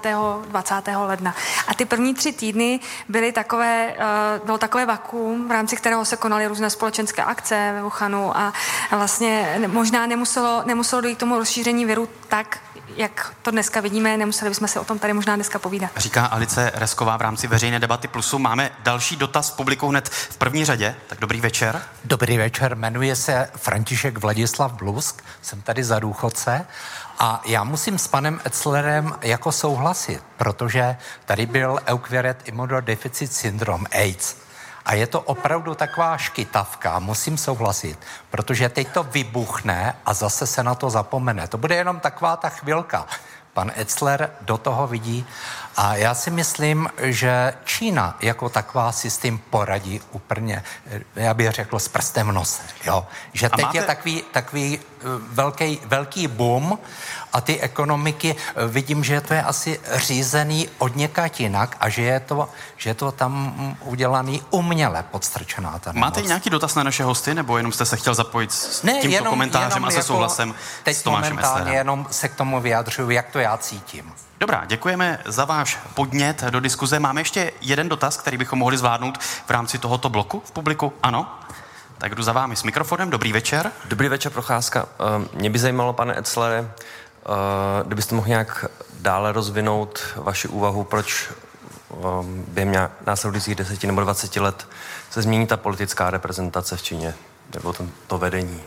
[0.49, 0.75] 20.
[0.97, 1.35] ledna.
[1.69, 6.17] A ty první tři týdny byly takové, uh, bylo takové vakuum, v rámci kterého se
[6.17, 8.53] konaly různé společenské akce, ve Wuhanu a
[8.91, 12.59] vlastně možná nemuselo, nemuselo dojít k tomu rozšíření viru tak,
[12.97, 15.91] jak to dneska vidíme, nemuseli bychom se o tom tady možná dneska povídat.
[15.97, 18.39] Říká Alice Resková v rámci veřejné debaty Plusu.
[18.39, 20.97] Máme další dotaz publiku hned v první řadě.
[21.07, 21.83] Tak dobrý večer.
[22.05, 26.67] Dobrý večer, jmenuje se František Vladislav Blusk, jsem tady za důchodce
[27.19, 34.37] a já musím s panem Etzlerem jako souhlasit, protože tady byl Euqueret Immunodeficit syndrom AIDS.
[34.85, 37.99] A je to opravdu taková škytavka, musím souhlasit,
[38.31, 41.49] protože teď to vybuchne a zase se na to zapomene.
[41.49, 43.07] To bude jenom taková ta chvilka.
[43.53, 45.27] Pan Etzler do toho vidí
[45.81, 50.63] A já si myslím, že Čína jako taková si s tím poradí úplně,
[51.17, 52.63] já bych řekl, s prstem v nose.
[52.85, 53.07] Jo?
[53.33, 53.79] Že teď máte...
[53.79, 54.81] je takový, takový
[55.33, 56.79] velký, velký boom
[57.33, 62.03] a ty ekonomiky, eh, vidím, že to je asi řízený od někat jinak a že
[62.03, 66.83] je to, že je to tam mm, udělaný uměle podstrčená ta Máte nějaký dotaz na
[66.83, 69.91] naše hosty, nebo jenom jste se chtěl zapojit s ne, tímto jenom, komentářem jenom a
[69.91, 73.57] se jako souhlasem teď s Tomášem momentálně jenom se k tomu vyjadřuju, jak to já
[73.57, 74.13] cítím.
[74.41, 76.99] Dobrá, děkujeme za váš podnět do diskuze.
[76.99, 80.93] Máme ještě jeden dotaz, který bychom mohli zvládnout v rámci tohoto bloku v publiku.
[81.03, 81.39] Ano?
[81.99, 83.11] Tak jdu za vámi s mikrofonem.
[83.11, 83.73] Dobrý večer.
[83.85, 84.87] Dobrý večer, Procházka.
[85.17, 86.71] Ehm, mě by zajímalo, pane Etzlere,
[87.27, 88.65] Eh, kdybyste mohl nějak
[89.01, 94.69] dále rozvinout vaši úvahu, proč ehm, během následujících deseti nebo 20 let
[95.11, 97.15] se změní ta politická reprezentace v Číně,
[97.55, 97.75] nebo
[98.07, 98.61] to vedení.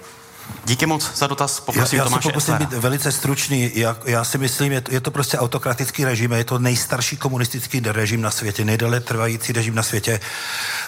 [0.65, 3.71] Díky moc za dotaz, poprosím já, já se pokusím být velice stručný.
[3.73, 7.79] Já, já si myslím, je to, je to prostě autokratický režim, je to nejstarší komunistický
[7.79, 10.19] režim na světě, nejdéle trvající režim na světě.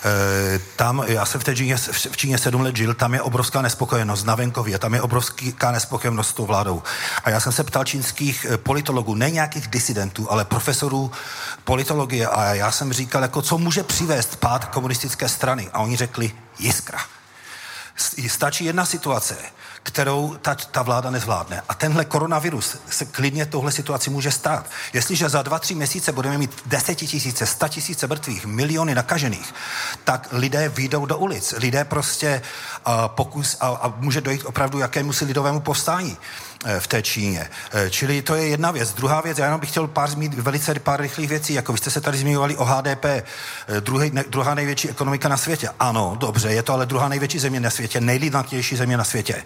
[0.05, 1.77] E, tam, já jsem v, té Číně,
[2.11, 6.27] v Číně sedm let žil, tam je obrovská nespokojenost na venkově, tam je obrovská nespokojenost
[6.27, 6.83] s tou vládou.
[7.23, 11.11] A já jsem se ptal čínských eh, politologů, ne nějakých disidentů, ale profesorů
[11.63, 15.69] politologie a já jsem říkal, jako co může přivést pád komunistické strany.
[15.73, 16.99] A oni řekli, jiskra.
[18.27, 19.37] Stačí jedna situace,
[19.83, 21.61] kterou ta, ta vláda nezvládne.
[21.69, 24.65] A tenhle koronavirus se klidně tohle situaci může stát.
[24.93, 29.53] Jestliže za dva, tři měsíce budeme mít desetitisíce, sta tisíce mrtvých, miliony nakažených,
[30.03, 31.53] tak lidé vyjdou do ulic.
[31.57, 32.41] Lidé prostě
[32.87, 36.17] uh, pokus a, a může dojít opravdu jakému si lidovému povstání.
[36.63, 37.49] Eh, v té Číně.
[37.71, 38.93] Eh, čili to je jedna věc.
[38.93, 41.91] Druhá věc, já jenom bych chtěl pár zmínit velice pár rychlých věcí, jako vy jste
[41.91, 43.23] se tady zmiňovali o HDP, eh,
[43.81, 45.69] druhý, ne, druhá největší ekonomika na světě.
[45.79, 49.43] Ano, dobře, je to ale druhá největší země na světě, nejlidnatější země na světě.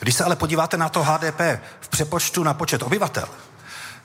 [0.00, 3.28] Když se ale podíváte na to HDP v přepočtu na počet obyvatel,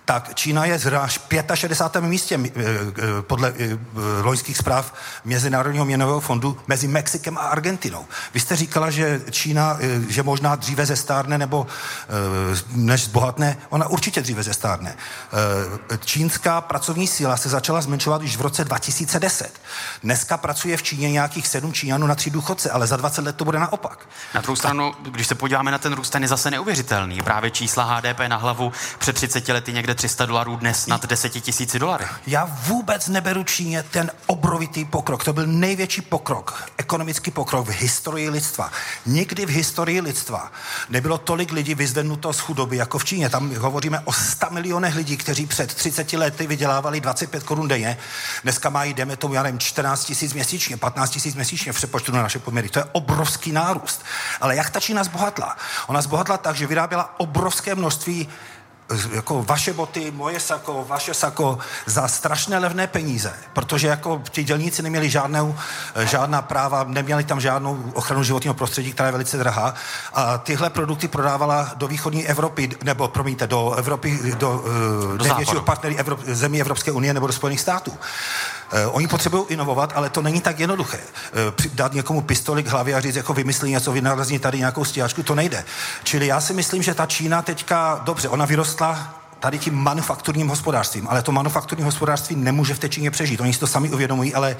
[0.07, 1.19] tak Čína je až
[1.53, 2.01] 65.
[2.01, 3.77] místě eh, eh, podle eh,
[4.21, 4.93] loňských zpráv
[5.25, 8.05] Mezinárodního měnového fondu mezi Mexikem a Argentinou.
[8.33, 9.77] Vy jste říkala, že Čína,
[10.09, 11.67] že možná dříve zestárne nebo
[12.71, 14.95] než zbohatne, ona určitě dříve zestárne.
[16.05, 19.61] Čínská pracovní síla se začala zmenšovat již v roce 2010.
[20.03, 23.45] Dneska pracuje v Číně nějakých sedm Číňanů na tři důchodce, ale za 20 let to
[23.45, 24.07] bude naopak.
[24.35, 27.21] Na druhou stranu, když se podíváme na ten růst, ten je zase neuvěřitelný.
[27.21, 31.79] Právě čísla HDP na hlavu před 30 lety někde 300 dolarů, dnes nad 10 tisíci
[31.79, 32.05] dolarů.
[32.27, 35.23] Já vůbec neberu Číně ten obrovitý pokrok.
[35.23, 38.71] To byl největší pokrok, ekonomický pokrok v historii lidstva.
[39.05, 40.51] Nikdy v historii lidstva
[40.89, 43.29] nebylo tolik lidí vyzvednuto z chudoby jako v Číně.
[43.29, 47.97] Tam hovoříme o 100 milionech lidí, kteří před 30 lety vydělávali 25 korun denně.
[48.43, 52.21] Dneska mají, jdeme tomu, já nevím, 14 tisíc měsíčně, 15 tisíc měsíčně v přepočtu na
[52.21, 52.69] naše poměry.
[52.69, 54.05] To je obrovský nárůst.
[54.41, 55.57] Ale jak ta Čína zbohatla?
[55.87, 58.29] Ona zbohatla tak, že vyráběla obrovské množství
[59.11, 64.81] jako vaše boty, moje sako, vaše sako za strašné levné peníze, protože jako ti dělníci
[64.81, 65.55] neměli žádnou,
[66.03, 69.73] žádná práva, neměli tam žádnou ochranu životního prostředí, která je velice drahá
[70.13, 74.63] a tyhle produkty prodávala do východní Evropy, nebo promiňte, do Evropy, do,
[75.17, 77.97] do největšího partnery Evrop, zemí Evropské unie nebo do Spojených států.
[78.73, 80.97] Uh, oni potřebují inovovat, ale to není tak jednoduché.
[80.97, 85.23] Uh, dát někomu pistoli k hlavě a říct, jako vymyslí něco, vynalezní tady nějakou stíhačku,
[85.23, 85.65] to nejde.
[86.03, 91.07] Čili já si myslím, že ta Čína teďka, dobře, ona vyrostla tady tím manufakturním hospodářstvím,
[91.07, 93.41] ale to manufakturní hospodářství nemůže v té Číně přežít.
[93.41, 94.57] Oni si to sami uvědomují, ale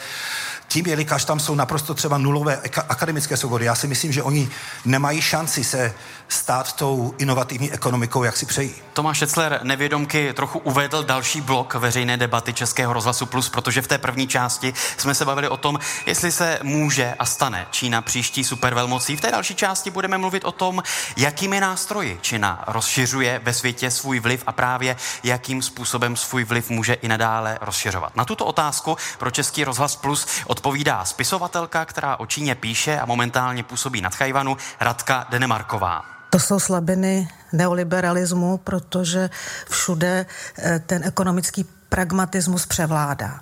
[0.68, 4.50] tím, jelikož tam jsou naprosto třeba nulové akademické svobody, já si myslím, že oni
[4.86, 5.94] nemají šanci se
[6.28, 8.76] stát tou inovativní ekonomikou, jak si přejí.
[8.94, 13.98] Tomáš Šecler nevědomky trochu uvedl další blok veřejné debaty Českého rozhlasu Plus, protože v té
[13.98, 19.18] první části jsme se bavili o tom, jestli se může a stane Čína příští supervelmocí.
[19.18, 20.84] V té další části budeme mluvit o tom,
[21.18, 26.94] jakými nástroji Čína rozšiřuje ve světě svůj vliv a právě jakým způsobem svůj vliv může
[26.94, 28.16] i nadále rozšiřovat.
[28.16, 33.64] Na tuto otázku pro Český rozhlas Plus odpovídá spisovatelka, která o Číně píše a momentálně
[33.64, 36.06] působí nad Chajvanu, Radka Denemarková.
[36.30, 39.30] To jsou slabiny neoliberalismu, protože
[39.70, 43.40] všude eh, ten ekonomický pragmatismus převládá.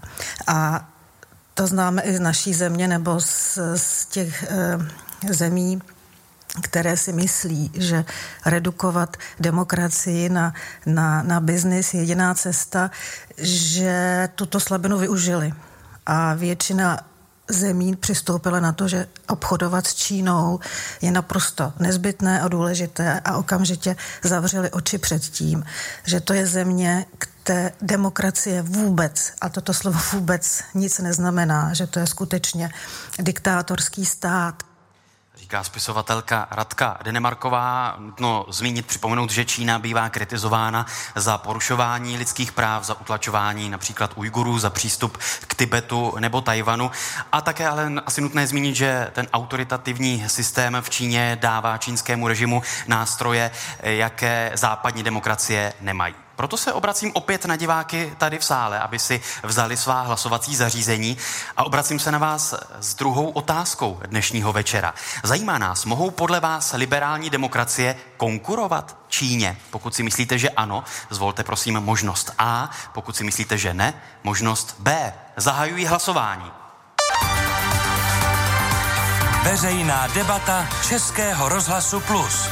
[0.47, 0.87] A
[1.53, 5.81] to známe i z naší země nebo z, z těch e, zemí,
[6.61, 8.05] které si myslí, že
[8.45, 10.53] redukovat demokracii na,
[10.85, 12.91] na, na biznis je jediná cesta,
[13.37, 15.53] že tuto slabinu využili.
[16.05, 16.99] A většina
[17.49, 20.59] zemí přistoupila na to, že obchodovat s Čínou
[21.01, 25.65] je naprosto nezbytné a důležité a okamžitě zavřeli oči před tím,
[26.05, 27.05] že to je země,
[27.45, 32.69] té demokracie vůbec, a toto slovo vůbec nic neznamená, že to je skutečně
[33.19, 34.63] diktátorský stát.
[35.45, 37.95] Říká spisovatelka Radka Denemarková.
[37.99, 44.59] Nutno zmínit, připomenout, že Čína bývá kritizována za porušování lidských práv, za utlačování například Ujgurů,
[44.59, 46.91] za přístup k Tibetu nebo Tajvanu.
[47.31, 52.63] A také ale asi nutné zmínit, že ten autoritativní systém v Číně dává čínskému režimu
[52.87, 53.51] nástroje,
[53.83, 56.24] jaké západní demokracie nemají.
[56.35, 61.17] Proto se obracím opět na diváky tady v sále, aby si vzali svá hlasovací zařízení
[61.57, 64.93] a obracím se na vás s druhou otázkou dnešního večera.
[65.23, 69.57] Zajímá nás, mohou podle vás liberální demokracie konkurovat Číně?
[69.69, 73.93] Pokud si myslíte, že ano, zvolte prosím možnost A, pokud si myslíte, že ne,
[74.23, 75.13] možnost B.
[75.37, 76.51] Zahajují hlasování.
[79.43, 82.47] Veřejná debata Českého rozhlasu Plus.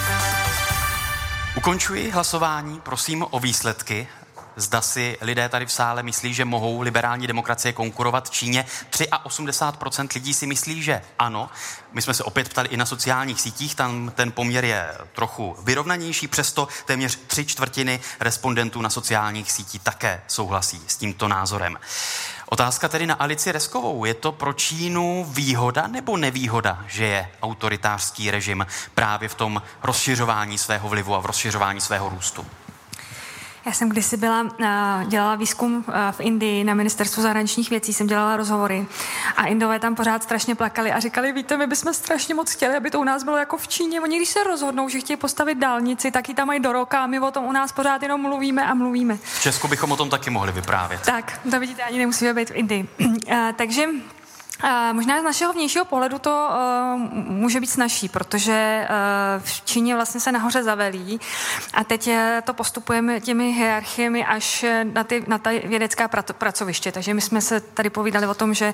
[1.57, 4.07] Ukončuji hlasování, prosím o výsledky.
[4.55, 8.65] Zda si lidé tady v sále myslí, že mohou liberální demokracie konkurovat Číně.
[8.91, 11.49] 83% lidí si myslí, že ano.
[11.91, 16.27] My jsme se opět ptali i na sociálních sítích, tam ten poměr je trochu vyrovnanější,
[16.27, 21.77] přesto téměř tři čtvrtiny respondentů na sociálních sítích také souhlasí s tímto názorem.
[22.53, 24.05] Otázka tedy na Alici Reskovou.
[24.05, 30.57] Je to pro Čínu výhoda nebo nevýhoda, že je autoritářský režim právě v tom rozšiřování
[30.57, 32.45] svého vlivu a v rozšiřování svého růstu?
[33.65, 34.45] Já jsem kdysi byla,
[35.07, 38.87] dělala výzkum v Indii na ministerstvu zahraničních věcí, jsem dělala rozhovory
[39.37, 42.91] a Indové tam pořád strašně plakali a říkali, víte, my bychom strašně moc chtěli, aby
[42.91, 44.01] to u nás bylo jako v Číně.
[44.01, 47.07] Oni když se rozhodnou, že chtějí postavit dálnici, tak ji tam mají do roka a
[47.07, 49.17] my o tom u nás pořád jenom mluvíme a mluvíme.
[49.23, 51.01] V Česku bychom o tom taky mohli vyprávět.
[51.01, 52.87] Tak, to vidíte, ani nemusíme být v Indii.
[53.55, 53.85] takže
[54.91, 60.19] Možná z našeho vnějšího pohledu to uh, může být snažší, protože uh, v Číně vlastně
[60.19, 61.19] se nahoře zavelí
[61.73, 62.09] a teď
[62.43, 66.91] to postupujeme těmi hierarchiemi až na, ty, na ta vědecká pracoviště.
[66.91, 68.73] Takže my jsme se tady povídali o tom, že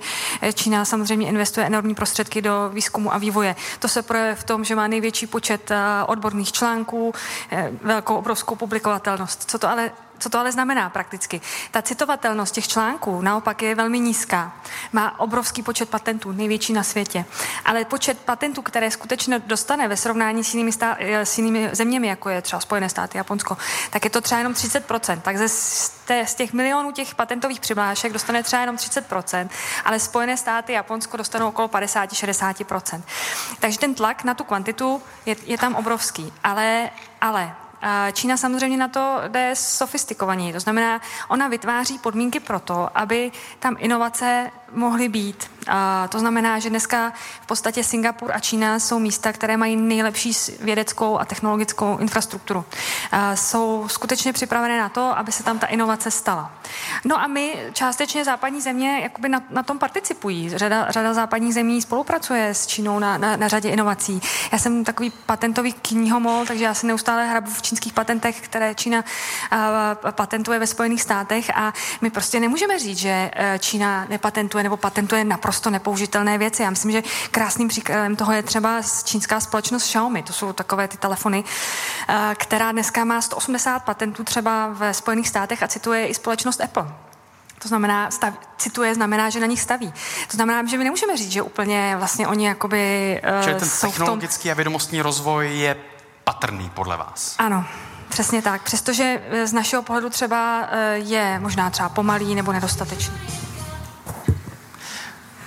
[0.53, 3.55] Čína samozřejmě investuje enormní prostředky do výzkumu a vývoje.
[3.79, 7.13] To se projevuje v tom, že má největší počet uh, odborných článků,
[7.81, 9.51] velkou obrovskou publikovatelnost.
[9.51, 11.41] Co to ale co to ale znamená prakticky?
[11.71, 14.53] Ta citovatelnost těch článků naopak je velmi nízká.
[14.93, 17.25] Má obrovský počet patentů, největší na světě.
[17.65, 22.07] Ale počet patentů, které skutečně dostane ve srovnání s jinými, stá- eh, s jinými zeměmi,
[22.07, 23.57] jako je třeba Spojené státy, Japonsko,
[23.89, 25.21] tak je to třeba jenom 30%.
[25.21, 25.49] Takže
[26.25, 29.49] z těch milionů těch patentových přihlášek dostane třeba jenom 30%,
[29.85, 33.01] ale Spojené státy, Japonsko dostanou okolo 50-60%.
[33.59, 36.33] Takže ten tlak na tu kvantitu je, je tam obrovský.
[36.43, 36.89] Ale,
[37.21, 37.55] ale
[38.13, 40.53] Čína samozřejmě na to jde sofistikovaně.
[40.53, 45.51] To znamená, ona vytváří podmínky pro to, aby tam inovace mohly být.
[45.69, 50.31] A to znamená, že dneska v podstatě Singapur a Čína jsou místa, které mají nejlepší
[50.59, 52.65] vědeckou a technologickou infrastrukturu.
[53.11, 56.51] A jsou skutečně připravené na to, aby se tam ta inovace stala.
[57.05, 60.49] No a my částečně západní země jakoby na, na tom participují.
[60.49, 64.21] Řada, řada západních zemí spolupracuje s Čínou na, na, na řadě inovací.
[64.51, 69.03] Já jsem takový patentový knihomol, takže já si neustále hrabu v čínských patentech, které Čína
[69.03, 74.77] uh, patentuje ve Spojených státech a my prostě nemůžeme říct, že uh, Čína nepatentuje nebo
[74.77, 76.63] patentuje naprosto nepoužitelné věci.
[76.63, 80.23] Já myslím, že krásným příkladem toho je třeba čínská společnost Xiaomi.
[80.23, 85.63] To jsou takové ty telefony, uh, která dneska má 180 patentů třeba ve Spojených státech
[85.63, 86.87] a cituje i společnost Apple.
[87.61, 89.93] To znamená, stav, cituje, znamená, že na nich staví.
[90.27, 94.43] To znamená, že my nemůžeme říct, že úplně vlastně oni jakoby uh, Čili ten technologický
[94.43, 94.51] tom...
[94.51, 95.75] a vědomostní rozvoj je
[96.23, 97.35] patrný podle vás.
[97.37, 97.65] Ano,
[98.09, 98.61] přesně tak.
[98.61, 103.48] Přestože eh, z našeho pohledu třeba eh, je možná třeba pomalý nebo nedostatečný.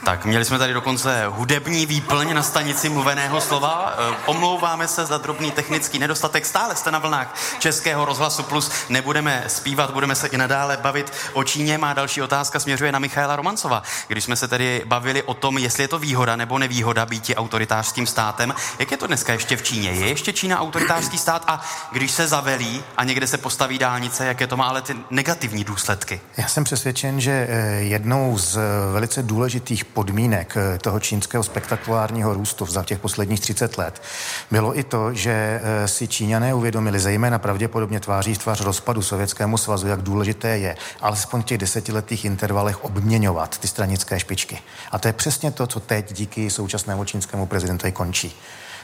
[0.05, 3.95] Tak, měli jsme tady dokonce hudební výplň na stanici mluveného slova.
[3.95, 6.47] E, omlouváme se za drobný technický nedostatek.
[6.47, 8.71] Stále jste na vlnách Českého rozhlasu Plus.
[8.88, 11.79] Nebudeme zpívat, budeme se i nadále bavit o Číně.
[11.79, 13.83] Má další otázka směřuje na Michaela Romancova.
[14.09, 18.07] Když jsme se tady bavili o tom, jestli je to výhoda nebo nevýhoda být autoritářským
[18.07, 19.91] státem, jak je to dneska ještě v Číně?
[19.91, 21.62] Je ještě Čína autoritářský stát a
[21.93, 26.21] když se zavelí a někde se postaví dálnice, jaké to má ale ty negativní důsledky?
[26.37, 28.59] Já jsem přesvědčen, že e, jednou z
[28.93, 34.02] velice důležitých podmínek eh, toho čínského spektakulárního růstu za těch posledních 30 let
[34.50, 39.59] bylo i to, že eh, si Číňané uvědomili, zejména pravděpodobně tváří v tvář rozpadu Sovětskému
[39.59, 44.59] svazu, jak důležité je alespoň v těch desetiletých intervalech obměňovat ty stranické špičky.
[44.90, 48.37] A to je přesně to, co teď díky současnému čínskému prezidentovi končí.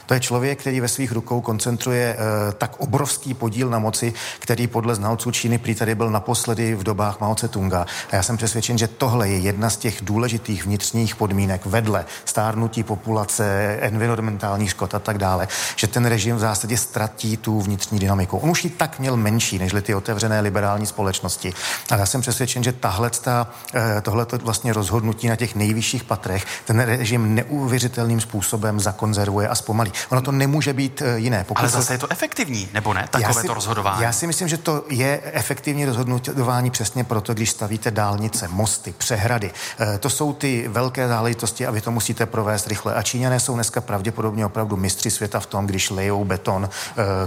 [0.09, 4.67] To je člověk, který ve svých rukou koncentruje uh, tak obrovský podíl na moci, který
[4.67, 7.85] podle znalců Číny prý tady byl naposledy v dobách Mao Tse-tunga.
[8.11, 12.83] A já jsem přesvědčen, že tohle je jedna z těch důležitých vnitřních podmínek vedle stárnutí
[12.83, 18.37] populace, environmentální škod a tak dále, že ten režim v zásadě ztratí tu vnitřní dynamiku.
[18.37, 21.53] On už ji tak měl menší, než ty otevřené liberální společnosti.
[21.89, 26.79] A já jsem přesvědčen, že tahle eh, tohle vlastně rozhodnutí na těch nejvyšších patrech ten
[26.79, 29.91] režim neuvěřitelným způsobem zakonzervuje a zpomalí.
[30.09, 31.43] Ono to nemůže být eh, jiné.
[31.43, 31.93] Pokud Ale zase to...
[31.93, 33.07] je to efektivní, nebo ne?
[33.11, 34.03] Takové si, to rozhodování.
[34.03, 39.51] Já si myslím, že to je efektivní rozhodování přesně proto, když stavíte dálnice, mosty, přehrady.
[39.79, 42.93] Eh, to jsou ty velké záležitosti a vy to musíte provést rychle.
[42.93, 46.69] A Číňané jsou dneska pravděpodobně opravdu mistři světa v tom, když lejou beton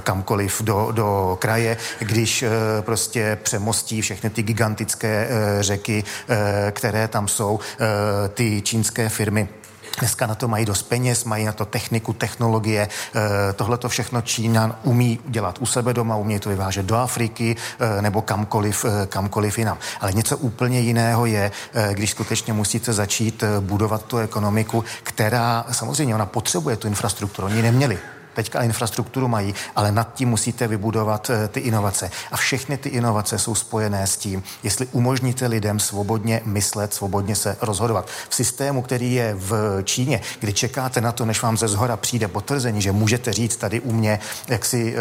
[0.02, 2.44] kamkoliv do, do kraje, když
[2.80, 5.28] prostě přemostí všechny ty gigantické
[5.60, 6.04] řeky,
[6.70, 7.60] které tam jsou,
[8.34, 9.48] ty čínské firmy
[9.98, 12.88] Dneska na to mají dost peněz, mají na to techniku, technologie.
[13.56, 17.56] Tohle to všechno Číňan umí dělat u sebe doma, umí to vyvážet do Afriky
[18.00, 19.78] nebo kamkoliv, kamkoliv jinam.
[20.00, 21.50] Ale něco úplně jiného je,
[21.92, 27.46] když skutečně musíte začít budovat tu ekonomiku, která samozřejmě ona potřebuje tu infrastrukturu.
[27.46, 27.98] Oni neměli
[28.34, 32.10] teďka infrastrukturu mají, ale nad tím musíte vybudovat eh, ty inovace.
[32.32, 37.56] A všechny ty inovace jsou spojené s tím, jestli umožníte lidem svobodně myslet, svobodně se
[37.60, 38.08] rozhodovat.
[38.28, 42.28] V systému, který je v Číně, kdy čekáte na to, než vám ze zhora přijde
[42.28, 44.18] potvrzení, že můžete říct tady u mě,
[44.48, 44.98] jak si e,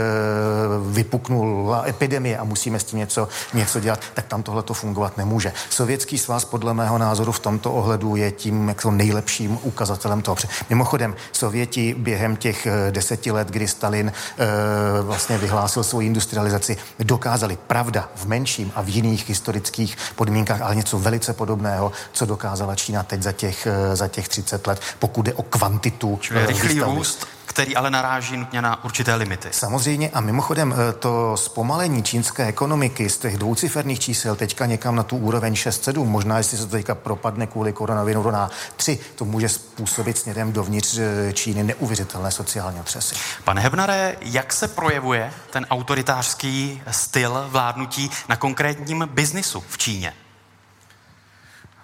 [0.91, 5.53] vypuknula epidemie a musíme s tím něco, něco dělat, tak tam tohle to fungovat nemůže.
[5.69, 10.37] Sovětský svaz podle mého názoru v tomto ohledu je tím jako nejlepším ukazatelem toho.
[10.69, 16.77] Mimochodem, Sověti během těch eh, deset deseti let, kdy Stalin e, vlastně vyhlásil svou industrializaci,
[16.99, 22.75] dokázali pravda v menším a v jiných historických podmínkách, ale něco velice podobného, co dokázala
[22.75, 26.17] Čína teď za těch, e, za těch 30 let, pokud jde o kvantitu.
[26.21, 29.49] Čili rychlý růst který ale naráží nutně na určité limity.
[29.51, 35.03] Samozřejmě a mimochodem eh, to zpomalení čínské ekonomiky z těch dvouciferných čísel teďka někam na
[35.03, 39.49] tu úroveň 6-7, možná jestli se to teďka propadne kvůli koronaviru na 3, to může
[39.49, 43.15] způsobit směrem dovnitř eh, Číny neuvěřitelné sociální otřesy.
[43.43, 50.13] Pane Hebnare, jak se projevuje ten autoritářský styl vládnutí na konkrétním biznisu v Číně?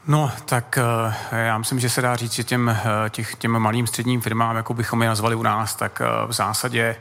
[0.07, 0.79] No, tak
[1.31, 4.55] eh, já myslím, že se dá říct, že těm, eh, těch, těm malým středním firmám,
[4.55, 6.95] jako bychom je nazvali u nás, tak eh, v zásadě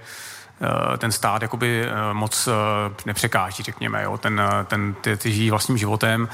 [0.98, 2.48] ten stát jakoby moc
[3.06, 4.18] nepřekáží, řekněme, jo.
[4.18, 6.28] Ten, ten, ty, ty žijí vlastním životem.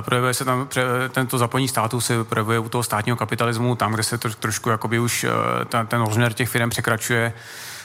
[0.00, 0.68] Projevuje se tam,
[1.10, 4.98] tento zapojení státu se projevuje u toho státního kapitalismu, tam, kde se to, trošku jakoby
[4.98, 5.26] už
[5.68, 7.32] ten, ten rozměr těch firm překračuje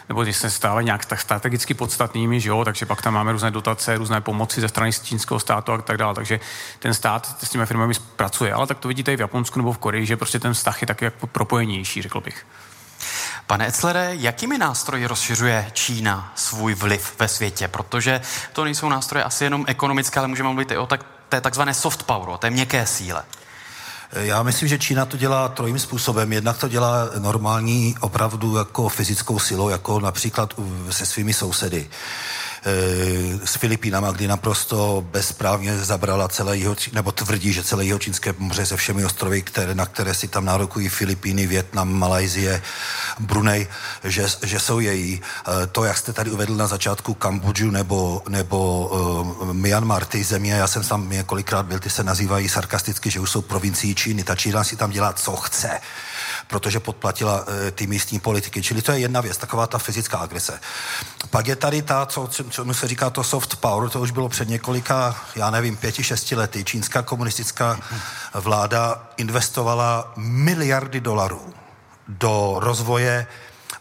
[0.10, 3.52] nebo když se stále nějak tak strategicky podstatnými, že jo, takže pak tam máme různé
[3.52, 6.39] dotace, různé pomoci ze strany čínského státu a tak dále, takže
[6.80, 9.78] ten stát s těmi firmami pracuje, ale tak to vidíte i v Japonsku nebo v
[9.78, 12.45] Koreji, že prostě ten vztah je taky jako propojenější, řekl bych.
[13.47, 17.68] Pane Etzlere, jakými nástroji rozšiřuje Čína svůj vliv ve světě?
[17.68, 18.22] Protože
[18.54, 22.04] to nejsou nástroje asi jenom ekonomické, ale můžeme mluvit i o tak, té takzvané soft
[22.04, 23.24] power, o té měkké síle.
[24.14, 26.34] Já myslím, že Čína to dělá trojím způsobem.
[26.34, 30.53] Jednak to dělá normální opravdu jako fyzickou silou, jako například
[30.89, 31.89] se svými sousedy.
[32.64, 38.34] Eh, s Filipínama, kdy naprosto bezprávně zabrala celé jeho, nebo tvrdí, že celé jeho čínské
[38.38, 42.62] moře se všemi ostrovy, které, na které si tam nárokují Filipíny, Větnam, Malajzie,
[43.20, 43.68] Brunei,
[44.03, 45.22] že, že jsou její.
[45.22, 50.53] Eh, to, jak jste tady uvedl na začátku Kambodžu nebo, nebo uh, Myanmar, ty země,
[50.53, 54.24] já jsem tam několikrát byl, ty se nazývají sarkasticky, že už jsou provincií Číny.
[54.24, 55.80] Ta Čína si tam dělá, co chce
[56.52, 58.62] protože podplatila e, ty místní politiky.
[58.62, 60.60] Čili to je jedna věc, taková ta fyzická agrese.
[61.30, 64.49] Pak je tady ta, co, co se říká to soft power, to už bylo před
[64.49, 66.64] několika, já nevím, pěti, šesti lety.
[66.64, 67.80] Čínská komunistická
[68.34, 71.54] vláda investovala miliardy dolarů
[72.08, 73.28] do rozvoje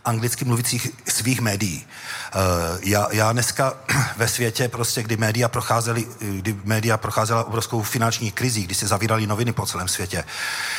[0.04, 1.86] anglicky mluvících svých médií.
[2.32, 3.72] Eh, já, já dneska
[4.16, 9.26] ve světě, prostě, kdy média procházely, kdy média procházela obrovskou finanční krizi, kdy se zavírali
[9.26, 10.24] noviny po celém světě,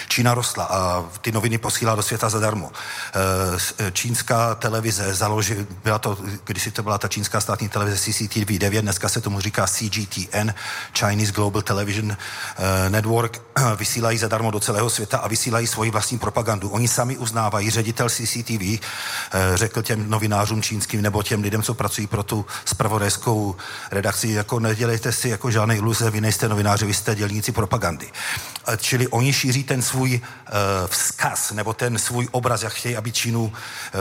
[0.07, 2.71] Čína rostla a ty noviny posílá do světa zadarmo.
[3.79, 8.81] Eh, čínská televize založila, byla to, když to byla ta čínská státní televize CCTV 9,
[8.81, 10.49] dneska se tomu říká CGTN,
[10.99, 13.41] Chinese Global Television eh, Network,
[13.75, 16.69] vysílají zadarmo do celého světa a vysílají svoji vlastní propagandu.
[16.69, 18.81] Oni sami uznávají, ředitel CCTV
[19.55, 23.55] řekl těm novinářům čínským nebo těm lidem, co pracují pro tu spravodajskou
[23.91, 28.11] redakci, jako nedělejte si jako žádné iluze, vy nejste novináři, vy jste dělníci propagandy.
[28.77, 33.43] Čili oni šíří ten svůj uh, vzkaz, nebo ten svůj obraz, jak chtějí, aby Čínu
[33.43, 33.51] uh,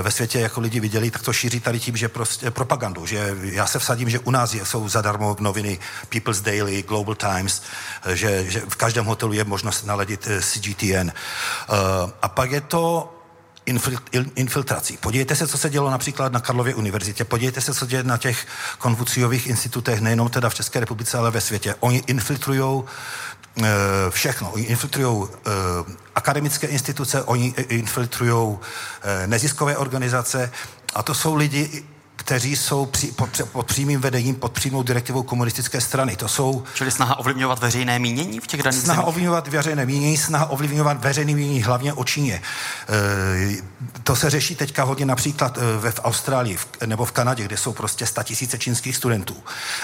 [0.02, 3.66] ve světě jako lidi viděli, tak to šíří tady tím, že prostě propagandu, že já
[3.66, 5.78] se vsadím, že u nás jsou zadarmo noviny
[6.08, 7.62] People's Daily, Global Times,
[8.14, 11.10] že, že v každém hotelu je možnost naladit CGTN.
[12.22, 13.14] A pak je to
[14.34, 14.96] infiltrací.
[14.96, 18.46] Podívejte se, co se dělo například na Karlově univerzitě, podívejte se, co děje na těch
[18.78, 21.74] konfuciových institutech, nejenom teda v České republice, ale ve světě.
[21.80, 22.82] Oni infiltrují
[23.62, 23.66] e,
[24.10, 24.50] všechno.
[24.50, 25.50] Oni infiltrují e,
[26.14, 28.58] akademické instituce, oni infiltrují
[29.02, 30.52] e, neziskové organizace
[30.94, 31.84] a to jsou lidi,
[32.30, 36.16] kteří jsou při, pod, pod přímým vedením, pod přímou direktivou komunistické strany.
[36.16, 36.64] To jsou...
[36.74, 39.08] Čili snaha ovlivňovat veřejné mínění v těch daných Snaha zemích?
[39.08, 42.42] ovlivňovat veřejné mínění, snaha ovlivňovat veřejné mínění, hlavně o Číně.
[42.88, 43.62] E,
[44.02, 47.56] to se řeší teďka hodně například e, ve v Austrálii v, nebo v Kanadě, kde
[47.56, 49.36] jsou prostě tisíce čínských studentů.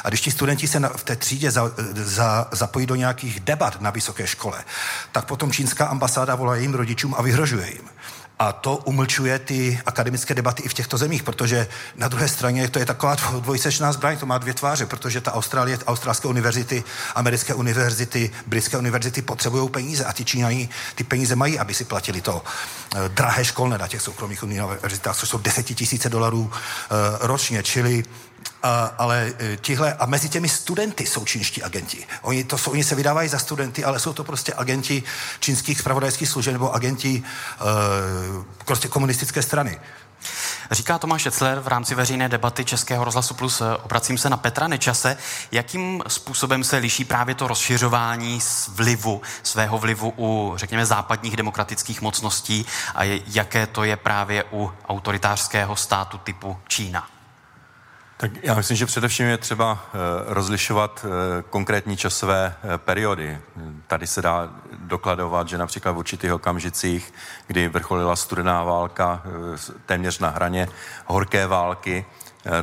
[0.04, 3.80] A když ti studenti se na, v té třídě za, za, zapojí do nějakých debat
[3.80, 4.64] na vysoké škole,
[5.12, 7.88] tak potom čínská ambasáda volá jejím rodičům a vyhrožuje jim.
[8.38, 12.78] A to umlčuje ty akademické debaty i v těchto zemích, protože na druhé straně to
[12.78, 16.84] je taková dvojsečná zbraň, to má dvě tváře, protože ta Austrálie, australské univerzity,
[17.14, 22.20] americké univerzity, britské univerzity potřebují peníze a ty Číňani ty peníze mají, aby si platili
[22.20, 26.50] to uh, drahé školné na těch soukromých univerzitách, což jsou desetitisíce dolarů uh,
[27.20, 28.04] ročně, čili
[28.98, 32.06] ale e, tihle, a mezi těmi studenty jsou čínští agenti.
[32.22, 35.02] Oni, to jsou, oni se vydávají za studenty, ale jsou to prostě agenti
[35.40, 37.22] čínských spravodajských služeb nebo agenti
[37.60, 39.80] uh, prostě komunistické strany.
[40.70, 44.68] Říká Tomáš Etzler v rámci veřejné debaty Českého rozhlasu Plus, e, obracím se na Petra
[44.68, 45.16] Nečase,
[45.52, 52.66] jakým způsobem se liší právě to rozšiřování vlivu, svého vlivu u, řekněme, západních demokratických mocností
[52.94, 57.15] a jaké to je právě u autoritářského státu typu Čína?
[58.18, 63.38] Tak já myslím, že především je třeba eh, rozlišovat eh, konkrétní časové eh, periody.
[63.86, 67.14] Tady se dá dokladovat, že například v určitých okamžicích,
[67.46, 69.22] kdy vrcholila studená válka
[69.86, 70.68] téměř na hraně
[71.06, 72.04] horké války,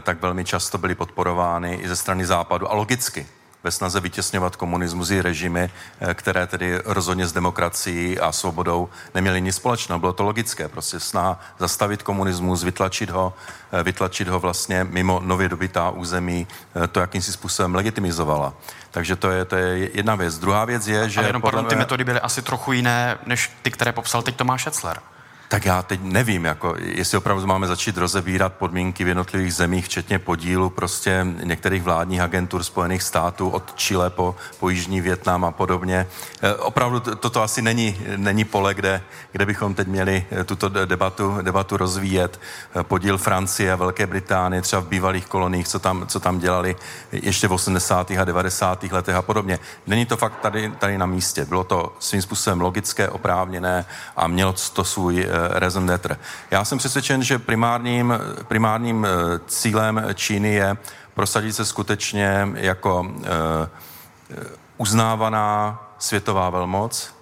[0.01, 3.28] tak velmi často byly podporovány i ze strany západu a logicky
[3.64, 9.41] ve snaze vytěsňovat komunismus i režimy, eh, které tedy rozhodně s demokracií a svobodou neměly
[9.41, 9.99] nic společného.
[9.99, 13.34] Bylo to logické, prostě snaha zastavit komunismus, vytlačit ho,
[13.72, 16.47] eh, vytlačit ho vlastně mimo nově dobytá území,
[16.84, 18.53] eh, to jakýmsi způsobem legitimizovala.
[18.91, 20.39] Takže to je, to je jedna věc.
[20.39, 21.20] Druhá věc je, že...
[21.20, 24.68] Ale jenom, pardon, ty metody byly asi trochu jiné, než ty, které popsal teď Tomáš
[24.68, 24.99] Etzler.
[25.48, 30.20] Tak já teď nevím, jako, jestli opravdu máme začít rozebírat podmínky v jednotlivých zemích, včetně
[30.20, 36.08] podílu prostě některých vládních agentur Spojených států od Chile po, po Jižní Větnam a podobně.
[36.41, 41.38] E, opravdu toto asi není, není pole, kde, kde bychom teď měli e, tuto debatu,
[41.41, 42.39] debatu rozvíjet.
[42.80, 46.76] E, podíl Francie a Velké Británie třeba v bývalých koloních, co tam, co tam dělali
[47.12, 48.12] ještě v 80.
[48.12, 48.84] a 90.
[48.84, 49.60] letech a podobně.
[49.88, 51.46] Není to fakt tady, tady na místě.
[51.46, 53.86] Bylo to svým způsobem logické, oprávněné
[54.16, 56.18] a mělo to svůj raison d'être.
[56.52, 58.14] Já jsem přesvědčen, že primárním,
[58.48, 60.78] primárním eh, cílem Číny je
[61.14, 67.16] prosadit se skutečně jako eh, uznávaná světová velmoc,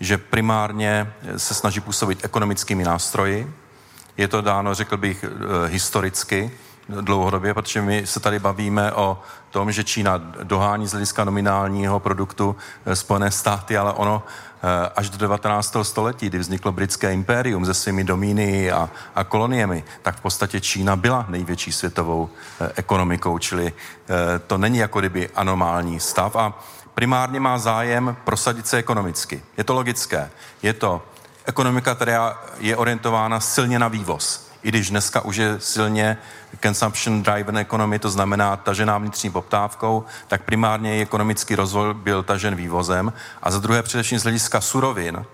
[0.00, 3.54] že primárně se snaží působit ekonomickými nástroji.
[4.16, 6.50] Je to dáno, řekl bych, eh, historicky,
[6.88, 9.18] dlouhodobě, protože my se tady bavíme o
[9.50, 12.56] tom, že Čína dohání z hlediska nominálního produktu
[12.94, 14.45] Spojené státy, ale ono Eh,
[14.96, 15.76] až do 19.
[15.82, 20.96] století, kdy vzniklo britské impérium se svými domíny a, a koloniemi, tak v podstatě Čína
[20.96, 22.28] byla největší světovou
[22.60, 26.58] eh, ekonomikou, čili eh, to není jako kdyby anomální stav a
[26.94, 29.42] primárně má zájem prosadit se ekonomicky.
[29.56, 30.30] Je to logické.
[30.62, 31.02] Je to
[31.44, 36.16] ekonomika, která je orientována silně na vývoz i když dneska už je silně
[36.62, 43.12] consumption driven economy, to znamená tažená vnitřní poptávkou, tak primárně ekonomický rozvoj byl tažen vývozem
[43.42, 45.24] a za druhé především z hlediska surovin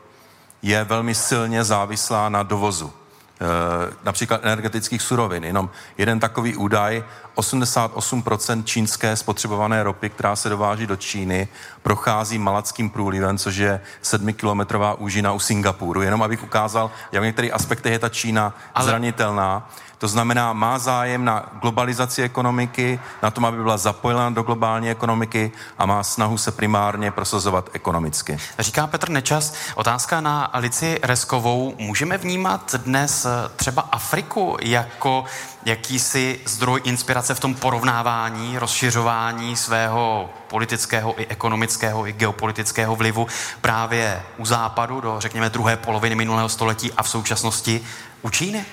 [0.62, 2.92] je velmi silně závislá na dovozu.
[3.40, 5.44] E, například energetických surovin.
[5.44, 7.04] Jenom jeden takový údaj,
[7.36, 11.48] 88% čínské spotřebované ropy, která se dováží do Číny,
[11.82, 16.02] prochází Malackým průlivem, což je sedmikilometrová úžina u Singapuru.
[16.02, 18.86] Jenom abych ukázal, jak v některých aspektech je ta Čína Ale...
[18.86, 19.70] zranitelná.
[20.02, 25.52] To znamená, má zájem na globalizaci ekonomiky, na tom, aby byla zapojena do globální ekonomiky
[25.78, 28.38] a má snahu se primárně prosazovat ekonomicky.
[28.58, 31.74] Říká Petr Nečas, otázka na Alici Reskovou.
[31.78, 35.24] Můžeme vnímat dnes eh, třeba Afriku jako
[35.64, 43.26] jakýsi zdroj inspirace v tom porovnávání, rozšiřování svého politického i ekonomického i geopolitického vlivu
[43.60, 47.80] právě u západu do, řekněme, druhé poloviny minulého století a v současnosti
[48.22, 48.64] u Číny?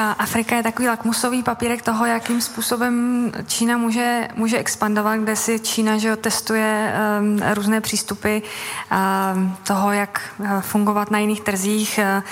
[0.00, 5.98] Afrika je takový lakmusový papírek toho, jakým způsobem Čína může, může expandovat, kde si Čína
[5.98, 12.00] že testuje um, různé přístupy um, toho, jak uh, fungovat na jiných trzích.
[12.02, 12.22] Uh,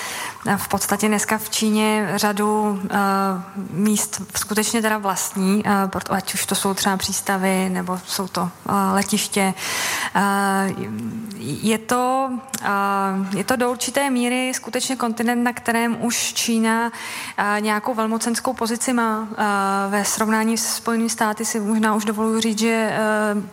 [0.57, 2.83] v podstatě dneska v Číně řadu
[3.71, 5.65] míst skutečně teda vlastní,
[6.11, 8.51] ať už to jsou třeba přístavy nebo jsou to
[8.93, 9.55] letiště.
[11.39, 12.31] Je to,
[13.37, 16.93] je to do určité míry skutečně kontinent, na kterém už Čína
[17.61, 19.29] nějakou velmocenskou pozici má.
[19.89, 22.99] Ve srovnání s Spojenými státy si možná už dovoluji říct, že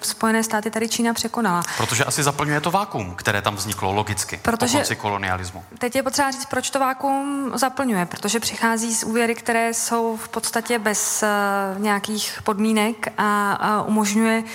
[0.02, 1.64] Spojené státy tady Čína překonala.
[1.78, 5.64] Protože asi zaplňuje to vákum, které tam vzniklo logicky Protože po konci kolonialismu.
[5.78, 10.30] Teď je potřeba říct, proč to vákum zaplňuje, protože přichází z úvěry, které jsou v
[10.30, 14.50] podstatě bez uh, nějakých podmínek a, a umožňuje uh,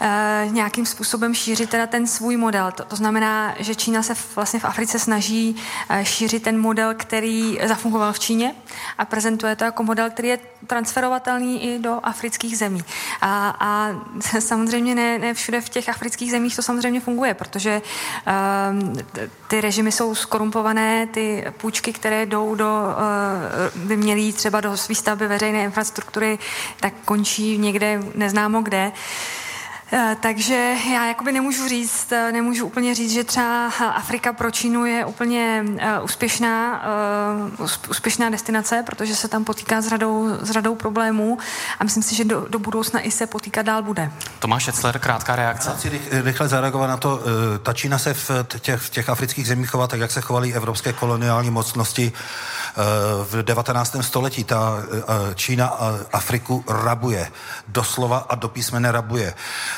[0.00, 2.72] Eh, nějakým způsobem šířit teda ten svůj model.
[2.72, 5.56] To, to znamená, že Čína se vlastně v Africe snaží
[5.90, 8.54] uh, šířit ten model, který zafungoval v Číně
[8.98, 12.84] a prezentuje to jako model, který je transferovatelný i do afrických zemí.
[13.20, 13.90] A, a
[14.38, 17.82] samozřejmě ne, ne všude v těch afrických zemích to samozřejmě funguje, protože
[18.70, 18.92] um,
[19.48, 22.68] ty režimy jsou skorumpované, ty půjčky, které jdou do,
[23.74, 26.38] by měly třeba do výstavby veřejné infrastruktury,
[26.80, 28.92] tak končí někde neznámo kde.
[29.92, 34.84] Eh, takže já jakoby nemůžu říct, eh, nemůžu úplně říct, že třeba Afrika pro Čínu
[34.84, 35.64] je úplně
[36.02, 36.82] úspěšná,
[37.90, 41.38] úspěšná destinace, protože se tam potýká s řadou, s řadou problémů
[41.78, 44.10] a myslím si, že do, do budoucna i se potýkat dál bude.
[44.38, 45.70] Tomáš Etzler, krátká reakce.
[45.70, 47.20] Já chci rychle zareagovat na to.
[47.62, 48.30] Ta Čína se v
[48.60, 52.12] těch, v těch afrických zemích chová tak, jak se chovaly evropské koloniální mocnosti
[53.30, 53.96] v 19.
[54.00, 54.44] století.
[54.44, 54.82] Ta
[55.34, 55.66] Čína
[56.12, 57.30] Afriku rabuje.
[57.68, 59.34] Doslova a do písmene rabuje.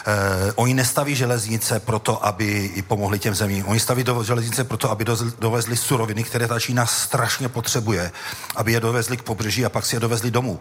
[0.07, 3.65] Eh, oni nestaví železnice proto, aby i pomohli těm zemím.
[3.69, 8.13] Oni staví do železnice proto, aby do, dovezli suroviny, které ta Čína strašně potřebuje,
[8.57, 10.61] aby je dovezli k pobřeží a pak si je dovezli domů.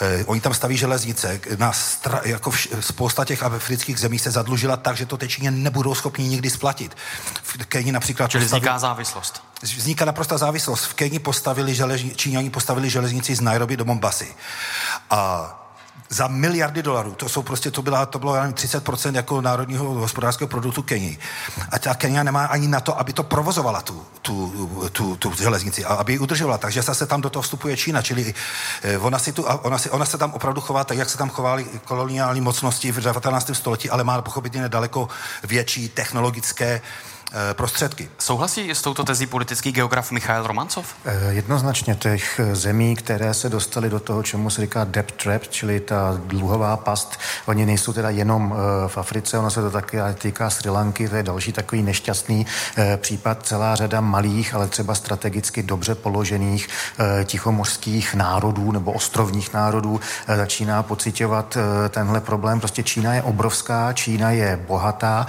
[0.00, 1.40] Eh, oni tam staví železnice.
[1.58, 5.50] Na stra, jako vš, spousta těch afrických zemí se zadlužila tak, že to té Číně
[5.50, 6.96] nebudou schopni nikdy splatit.
[7.42, 8.30] V Keni například...
[8.30, 8.60] Čili postaví...
[8.60, 9.42] vzniká závislost.
[9.62, 10.84] Vzniká naprosta závislost.
[10.84, 14.34] V Keni postavili železni, Číňani postavili železnici z Nairobi do Mombasy.
[15.10, 15.67] A
[16.08, 17.12] za miliardy dolarů.
[17.12, 21.18] To jsou prostě, to, byla, to bylo nevím, 30% jako národního hospodářského produktu Keni.
[21.70, 25.84] A ta Kenia nemá ani na to, aby to provozovala tu, tu, tu, tu železnici
[25.84, 26.58] a aby ji udržovala.
[26.58, 28.34] Takže zase tam do toho vstupuje Čína, čili
[28.82, 31.28] eh, ona, si tu, ona, si, ona se tam opravdu chová tak, jak se tam
[31.28, 33.50] chovaly koloniální mocnosti v 19.
[33.52, 35.08] století, ale má pochopitelně daleko
[35.44, 36.80] větší technologické
[37.52, 38.08] prostředky.
[38.18, 40.94] Souhlasí s touto tezí politický geograf Michail Romancov?
[41.04, 45.80] Eh, jednoznačně těch zemí, které se dostaly do toho, čemu se říká debt trap, čili
[45.80, 50.50] ta dluhová past, oni nejsou teda jenom eh, v Africe, ono se to také týká
[50.50, 52.46] Sri Lanky, to je další takový nešťastný
[52.96, 56.68] případ, celá řada malých, ale třeba strategicky dobře položených
[57.24, 60.00] tichomořských národů nebo ostrovních národů
[60.36, 61.56] začíná pocitovat
[61.88, 62.60] tenhle problém.
[62.60, 65.26] Prostě Čína je obrovská, Čína je bohatá,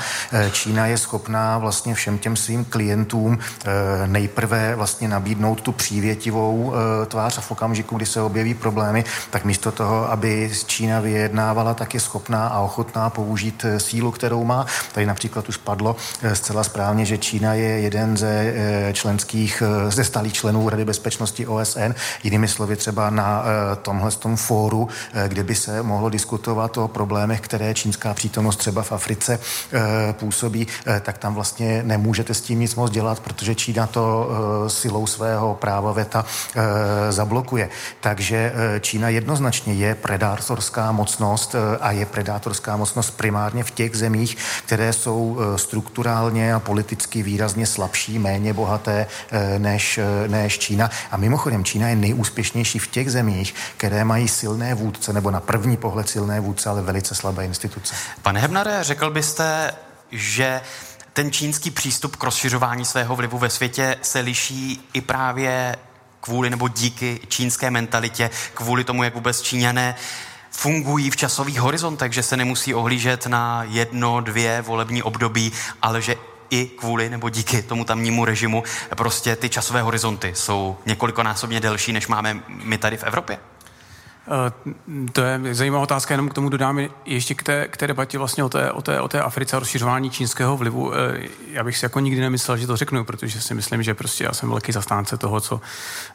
[0.51, 6.73] Čína je schopná vlastně vlastně všem těm svým klientům eh, nejprve vlastně nabídnout tu přívětivou
[6.73, 11.73] eh, tvář a v okamžiku, kdy se objeví problémy, tak místo toho, aby Čína vyjednávala,
[11.73, 14.65] tak je schopná a ochotná použít eh, sílu, kterou má.
[14.93, 15.95] Tady například už padlo
[16.33, 18.53] zcela správně, že Čína je jeden ze
[18.93, 21.93] členských, ze stálých členů Rady bezpečnosti OSN.
[22.23, 23.43] Jinými slovy třeba na
[23.81, 24.87] tomhle tom fóru,
[25.27, 29.39] kde by se mohlo diskutovat o problémech, které čínská přítomnost třeba v Africe
[30.11, 30.67] působí,
[31.01, 35.55] tak tam vlastně nemůžete s tím nic moc dělat, protože Čína to uh, silou svého
[35.55, 36.61] práva veta uh,
[37.09, 37.69] zablokuje.
[37.99, 44.37] Takže uh, Čína jednoznačně je predátorská mocnost a je predátorská mocnost primárně v těch zemích,
[44.65, 49.07] které jsou strukturálně a politicky výrazně slabší, méně bohaté
[49.57, 50.89] než, než Čína.
[51.11, 55.77] A mimochodem Čína je nejúspěšnější v těch zemích, které mají silné vůdce, nebo na první
[55.77, 57.95] pohled silné vůdce, ale velice slabé instituce.
[58.21, 59.71] Pane Hebnare, řekl byste,
[60.11, 60.61] že
[61.19, 65.75] ten čínský přístup k rozšiřování svého vlivu ve světě se liší i právě
[66.21, 69.95] kvůli nebo díky čínské mentalitě, kvůli tomu, jak vůbec Číňané
[70.51, 75.51] fungují v časových horizontech, že se nemusí ohlížet na jedno, dvě volební období,
[75.81, 76.15] ale že
[76.49, 78.63] i kvůli nebo díky tomu tamnímu režimu
[78.95, 83.39] prostě ty časové horizonty jsou několikonásobně delší, než máme my tady v Evropě?
[84.29, 84.73] Eh,
[85.11, 88.43] to je zajímavá otázka, jenom k tomu dodám ještě k té, k té debatě vlastně
[88.43, 90.93] o té, o té, o té Africe a rozšiřování čínského vlivu.
[90.93, 94.23] Eh, já bych si jako nikdy nemyslel, že to řeknu, protože si myslím, že prostě
[94.23, 95.61] já jsem velký zastánce toho, co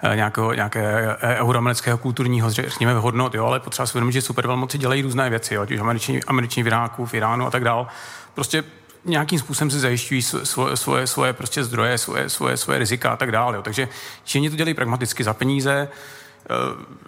[0.03, 5.03] eh, nějakého, nějaké euroamerického kulturního, řekněme, hodnot, jo, ale potřeba si uvědomit, že supervelmoci dělají
[5.03, 7.87] různé věci, jo, ať už američní, američní v Iráku, v Iránu a tak dál.
[8.35, 8.65] Prostě
[9.05, 13.33] nějakým způsobem si zajišťují svoje, svoje, svoje prostě zdroje, svoje, svoje, svoje rizika a tak
[13.33, 13.57] dále.
[13.57, 13.62] Jo.
[13.62, 13.89] Takže
[14.25, 15.89] Číně to dělají pragmaticky za peníze,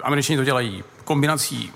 [0.03, 1.73] Američani to dělají kombinací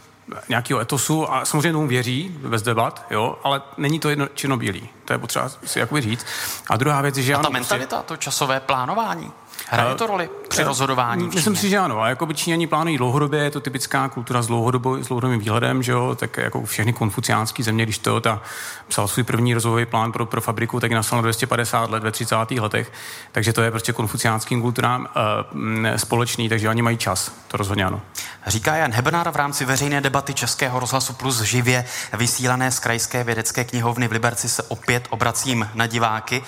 [0.49, 4.89] nějakého etosu a samozřejmě tomu věří, bez debat, jo, ale není to jedno černobílý.
[5.05, 6.27] To je potřeba si jakoby říct.
[6.71, 7.35] A druhá věc je, že...
[7.35, 8.09] A ta mentalita, prostě...
[8.09, 9.33] to časové plánování?
[9.73, 11.29] Hraje to roli při rozhodování?
[11.29, 12.01] v Myslím si, že ano.
[12.01, 15.83] A jako by Číňani plánují dlouhodobě, je to typická kultura s, dlouhodobo, s dlouhodobým výhledem,
[15.83, 18.43] že jo, tak jako všechny konfuciánské země, když to ta
[18.89, 22.37] psal svůj první rozvojový plán pro, pro fabriku, tak nastal na 250 let ve 30.
[22.51, 22.93] letech.
[23.33, 25.09] Takže to je prostě konfuciánským kulturám
[25.53, 27.33] uh, společný, takže oni mají čas.
[27.49, 28.01] To rozhodně ano.
[28.47, 31.85] Říká Jan Hebnár v rámci veřejné debaty Českého rozhlasu Plus živě
[32.17, 36.43] vysílané z Krajské vědecké knihovny v Liberci se opět obracím na diváky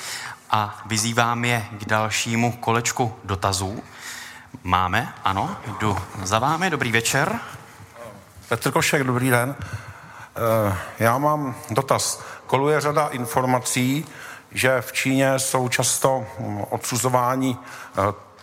[0.52, 3.82] a vyzývám je k dalšímu kolečku dotazů.
[4.62, 7.38] Máme, ano, jdu za vámi, dobrý večer.
[8.48, 9.54] Petr Košek, dobrý den.
[9.58, 12.22] Eh, Já mám dotaz.
[12.46, 14.06] Koluje řada informací,
[14.50, 16.26] že v Číně jsou často
[16.70, 18.00] odsuzováni eh,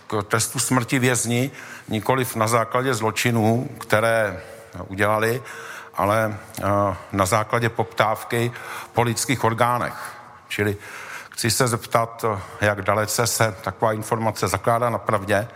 [0.08, 1.52] k trestu smrti vězni,
[1.88, 4.42] nikoliv na základě zločinů, které
[4.88, 5.44] udělali,
[5.96, 6.64] ale eh,
[7.12, 8.52] na základě poptávky
[8.94, 10.14] po lidských orgánech.
[10.48, 10.78] Čili
[11.40, 12.26] chci se zeptat,
[12.62, 15.48] jak dalece se taková informace zakládá na pravdě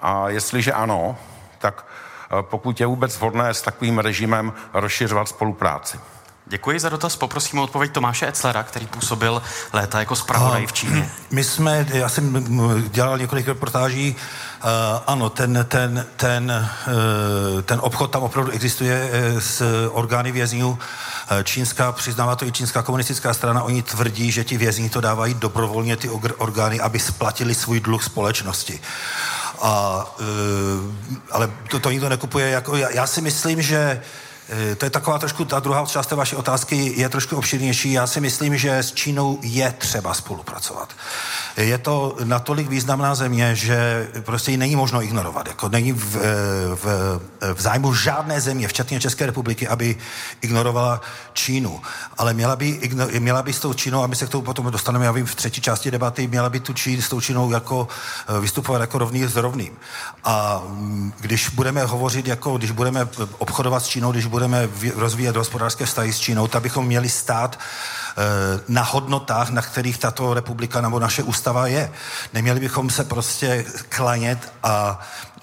[0.00, 1.16] a jestliže ano,
[1.58, 6.00] tak eh, pokud je vůbec vhodné s takovým režimem rozšiřovat spolupráci.
[6.52, 9.42] Děkuji za dotaz, poprosím o odpověď Tomáše Etzlera, který působil
[9.72, 11.10] léta jako zpravodaj v Číně.
[11.30, 12.44] My jsme, já jsem
[12.88, 14.70] dělal několik reportáží, uh,
[15.06, 16.68] ano, ten, ten, ten,
[17.56, 20.78] uh, ten obchod tam opravdu existuje uh, s orgány vězňů.
[21.44, 25.96] Čínská, přiznává to i čínská komunistická strana, oni tvrdí, že ti vězni to dávají dobrovolně
[25.96, 28.80] ty orgány, aby splatili svůj dluh společnosti.
[29.60, 30.26] A, uh,
[31.30, 32.50] ale to, to nikdo nekupuje.
[32.50, 34.31] Jako, já, já si myslím, že Eh,
[34.78, 37.92] To je taková trošku, ta druhá část té vaší otázky je trošku obširnější.
[37.92, 40.88] Já si myslím, že s Čínou je třeba spolupracovat.
[41.56, 45.46] Je to natolik významná země, že prostě ji není možno ignorovat.
[45.46, 46.16] Jako není v,
[46.74, 46.86] v,
[47.54, 49.96] v zájmu žádné země, včetně České republiky, aby
[50.40, 51.00] ignorovala
[51.32, 51.80] Čínu.
[52.18, 54.70] Ale měla by, igno, měla by s tou Čínou, a my se k tomu potom
[54.70, 57.88] dostaneme, já vím, v třetí části debaty, měla by tu Čín s tou Čínou jako
[58.28, 59.72] eh, vystupovat jako rovný s rovným.
[60.24, 65.36] A mm, když budeme hovořit, jako když budeme obchodovat s Čínou, když budeme vy- rozvíjet
[65.36, 68.22] hospodářské vztahy s Čínou, tak bychom měli stát eh,
[68.68, 71.92] na hodnotách, na kterých tato republika nebo naše ústava je.
[72.32, 75.00] Neměli bychom se prostě klanět a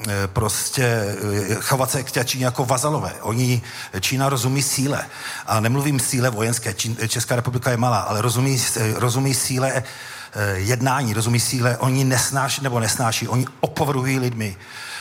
[0.08, 3.14] eh, prostě eh, chovat se k té Číně jako vazalové.
[3.22, 3.62] Oni,
[4.00, 5.06] Čína rozumí síle.
[5.47, 8.62] A nemluvím síle vojenské, Čín, Česká republika je malá, ale rozumí,
[8.95, 9.84] rozumí síle
[10.54, 14.58] jednání, rozumí síle, oni nesnáší nebo nesnáší, oni opovrhují lidmi,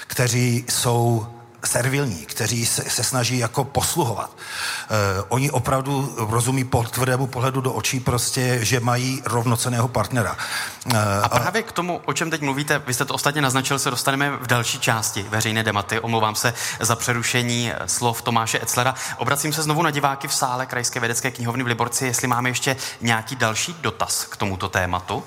[0.06, 1.26] kteří jsou
[1.64, 4.30] servilní, kteří se, se snaží jako posluhovat.
[4.30, 4.96] Uh,
[5.28, 10.36] oni opravdu rozumí po tvrdému pohledu do očí prostě, že mají rovnoceného partnera.
[10.86, 13.90] Uh, A právě k tomu, o čem teď mluvíte, vy jste to ostatně naznačil, se
[13.90, 16.00] dostaneme v další části veřejné debaty.
[16.00, 18.94] Omlouvám se za přerušení eh, slov Tomáše Etzlera.
[19.16, 22.76] Obracím se znovu na diváky v sále Krajské vědecké knihovny v Liborci, jestli máme ještě
[23.00, 25.24] nějaký další dotaz k tomuto tématu.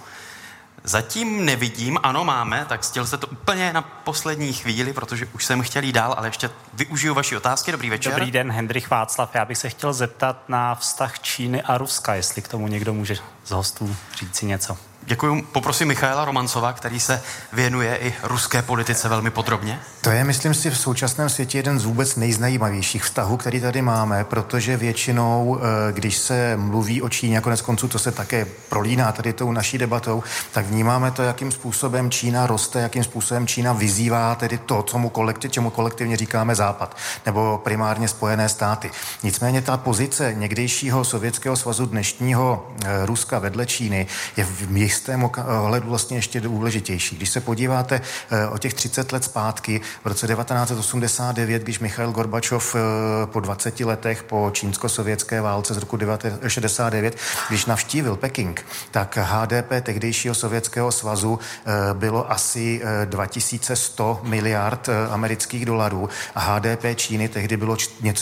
[0.83, 5.61] Zatím nevidím, ano máme, tak stěl se to úplně na poslední chvíli, protože už jsem
[5.61, 7.71] chtěl jít dál, ale ještě využiju vaši otázky.
[7.71, 8.13] Dobrý večer.
[8.13, 9.35] Dobrý den, Hendrich Václav.
[9.35, 13.15] Já bych se chtěl zeptat na vztah Číny a Ruska, jestli k tomu někdo může
[13.45, 14.77] z hostů říci něco.
[15.05, 15.41] Děkuji.
[15.51, 17.21] Poprosím Michaela Romancova, který se
[17.53, 19.79] věnuje i ruské politice velmi podrobně.
[20.01, 24.23] To je, myslím si, v současném světě jeden z vůbec nejzajímavějších vztahů, který tady máme,
[24.23, 29.33] protože většinou, eh, když se mluví o Číně, konec konců to se také prolíná tady
[29.33, 34.57] tou naší debatou, tak vnímáme to, jakým způsobem Čína roste, jakým způsobem Čína vyzývá tedy
[34.57, 38.91] to, co mu kolektiv, čemu kolektivně říkáme Západ, nebo primárně Spojené státy.
[39.23, 45.29] Nicméně ta pozice někdejšího Sovětského svazu, dnešního eh, Ruska vedle Číny, je v jistém
[45.63, 47.15] ohledu vlastně ještě důležitější.
[47.15, 52.75] Když se podíváte eh, o těch 30 let zpátky, v roce 1989, když Michail Gorbačov
[52.75, 52.79] eh,
[53.25, 57.17] po 20 letech po čínsko-sovětské válce z roku 1969,
[57.49, 65.65] když navštívil Peking, tak HDP tehdejšího Sovětského svazu eh, bylo asi eh, 2100 miliard amerických
[65.65, 67.77] dolarů a HDP Číny tehdy bylo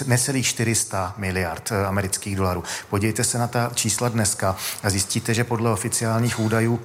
[0.06, 2.64] necelých 400 miliard amerických dolarů.
[2.90, 6.78] Podívejte se na ta čísla dneska a zjistíte, že podle oficiálních údajů rodzaju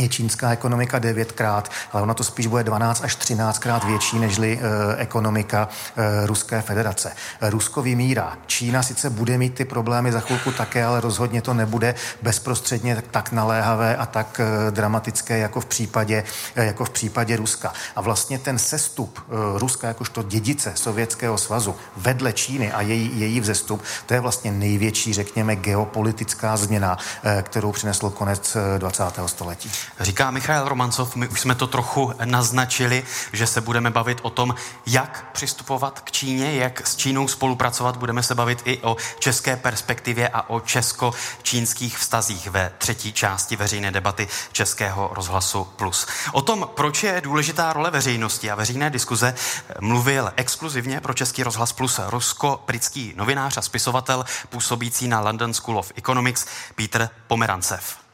[0.00, 4.60] je čínská ekonomika devětkrát, ale ona to spíš bude 12 až 13 krát větší nežli
[4.62, 7.12] e, ekonomika e, Ruské federace.
[7.40, 8.38] Rusko vymírá.
[8.46, 13.32] Čína sice bude mít ty problémy za chvilku také, ale rozhodně to nebude bezprostředně tak,
[13.32, 16.24] naléhavé a tak e, dramatické jako v případě,
[16.56, 17.72] e, jako v případě Ruska.
[17.96, 23.40] A vlastně ten sestup e, Ruska jakožto dědice Sovětského svazu vedle Číny a její, její
[23.40, 29.04] vzestup, to je vlastně největší, řekněme, geopolitická změna, e, kterou přinesl konec e, 20.
[29.26, 29.70] století.
[30.00, 34.54] Říká Michal Romancov, my už jsme to trochu naznačili, že se budeme bavit o tom,
[34.86, 37.96] jak přistupovat k Číně, jak s Čínou spolupracovat.
[37.96, 43.90] Budeme se bavit i o české perspektivě a o česko-čínských vztazích ve třetí části veřejné
[43.90, 46.06] debaty Českého rozhlasu Plus.
[46.32, 49.34] O tom, proč je důležitá role veřejnosti a veřejné diskuze,
[49.80, 55.92] mluvil exkluzivně pro Český rozhlas Plus rusko-britský novinář a spisovatel působící na London School of
[55.96, 58.07] Economics Peter Pomerancev.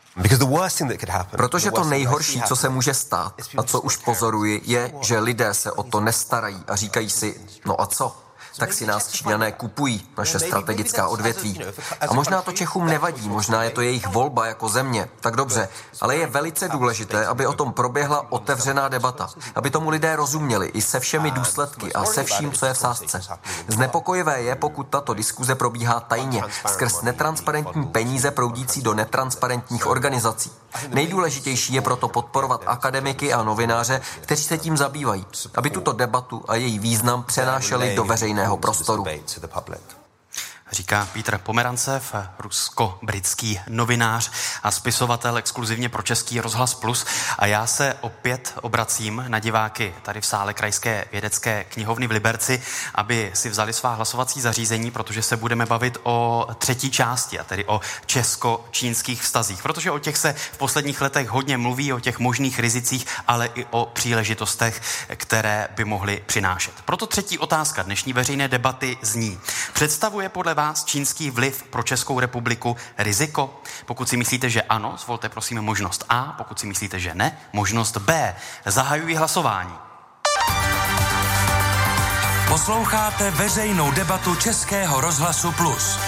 [1.37, 5.73] Protože to nejhorší, co se může stát a co už pozoruji, je, že lidé se
[5.73, 8.24] o to nestarají a říkají si, no a co?
[8.59, 11.61] Tak si nás Číňané kupují, naše strategická odvětví.
[12.09, 15.69] A možná to Čechům nevadí, možná je to jejich volba jako země, tak dobře,
[16.01, 20.83] ale je velice důležité, aby o tom proběhla otevřená debata, aby tomu lidé rozuměli i
[20.83, 23.21] se všemi důsledky a se vším, co je v sázce.
[23.69, 30.51] Znepokojivé je, pokud tato diskuze probíhá tajně, skrz netransparentní peníze proudící do netransparentních organizací.
[30.89, 36.55] Nejdůležitější je proto podporovat akademiky a novináře, kteří se tím zabývají, aby tuto debatu a
[36.55, 38.05] její význam přenášeli do
[38.45, 39.05] veřejného prostoru
[40.75, 44.31] říká Petr Pomerancev, rusko-britský novinář
[44.63, 47.07] a spisovatel exkluzivně pro Český rozhlas Plus.
[47.39, 52.63] A já se opět obracím na diváky tady v sále Krajské vědecké knihovny v Liberci,
[52.95, 57.65] aby si vzali svá hlasovací zařízení, protože se budeme bavit o třetí části, a tedy
[57.65, 62.59] o česko-čínských vztazích, protože o těch se v posledních letech hodně mluví, o těch možných
[62.59, 64.83] rizicích, ale i o příležitostech,
[65.17, 66.75] které by mohly přinášet.
[66.85, 69.41] Proto třetí otázka dnešní veřejné debaty zní.
[69.73, 73.61] Představuje podle vás vás čínský vliv pro Českou republiku riziko?
[73.87, 77.97] Pokud si myslíte, že ano, zvolte prosím možnost A, pokud si myslíte, že ne, možnost
[77.97, 78.37] B.
[78.67, 79.75] Zahajuji hlasování.
[82.49, 85.99] Posloucháte veřejnou debatu Českého rozhlasu Plus.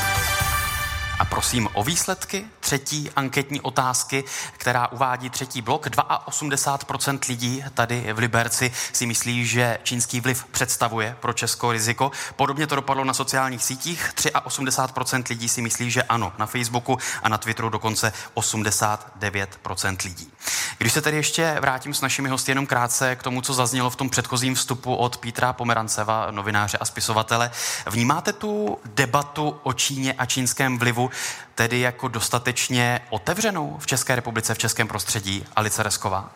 [1.19, 5.87] A prosím o výsledky třetí anketní otázky, která uvádí třetí blok.
[5.87, 12.11] 82% lidí tady v Liberci si myslí, že čínský vliv představuje pro Česko riziko.
[12.37, 14.12] Podobně to dopadlo na sociálních sítích.
[14.17, 16.33] 83% lidí si myslí, že ano.
[16.39, 20.33] Na Facebooku a na Twitteru dokonce 89% lidí.
[20.79, 23.97] Když se tedy ještě vrátím s našimi hosty jenom krátce k tomu, co zaznělo v
[23.97, 27.51] tom předchozím vstupu od Petra Pomeranceva, novináře a spisovatele,
[27.91, 31.11] vnímáte tu debatu o Číně a čínském vlivu
[31.57, 35.45] tedy jako dostatečně otevřenou v České republice, v českém prostředí?
[35.57, 36.31] Alice Resková?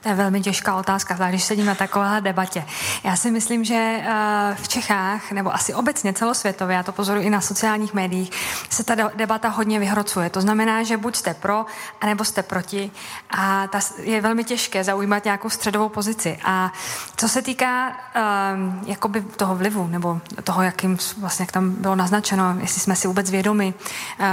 [0.00, 2.64] To je velmi těžká otázka, zvlášť když sedím na takové debatě.
[3.04, 7.30] Já si myslím, že eh, v Čechách, nebo asi obecně celosvětově, já to pozoruji i
[7.30, 8.30] na sociálních médiích,
[8.70, 10.30] se ta debata hodně vyhrocuje.
[10.30, 11.66] To znamená, že buď jste pro,
[12.00, 12.90] anebo jste proti.
[13.30, 16.38] A ta je velmi těžké zaujímat nějakou středovou pozici.
[16.44, 16.72] A
[17.16, 22.56] co se týká um, jakoby toho vlivu, nebo toho, jakým vlastně jak tam bylo naznačeno,
[22.60, 23.74] jestli jsme si vůbec vědomi
[24.20, 24.26] uh,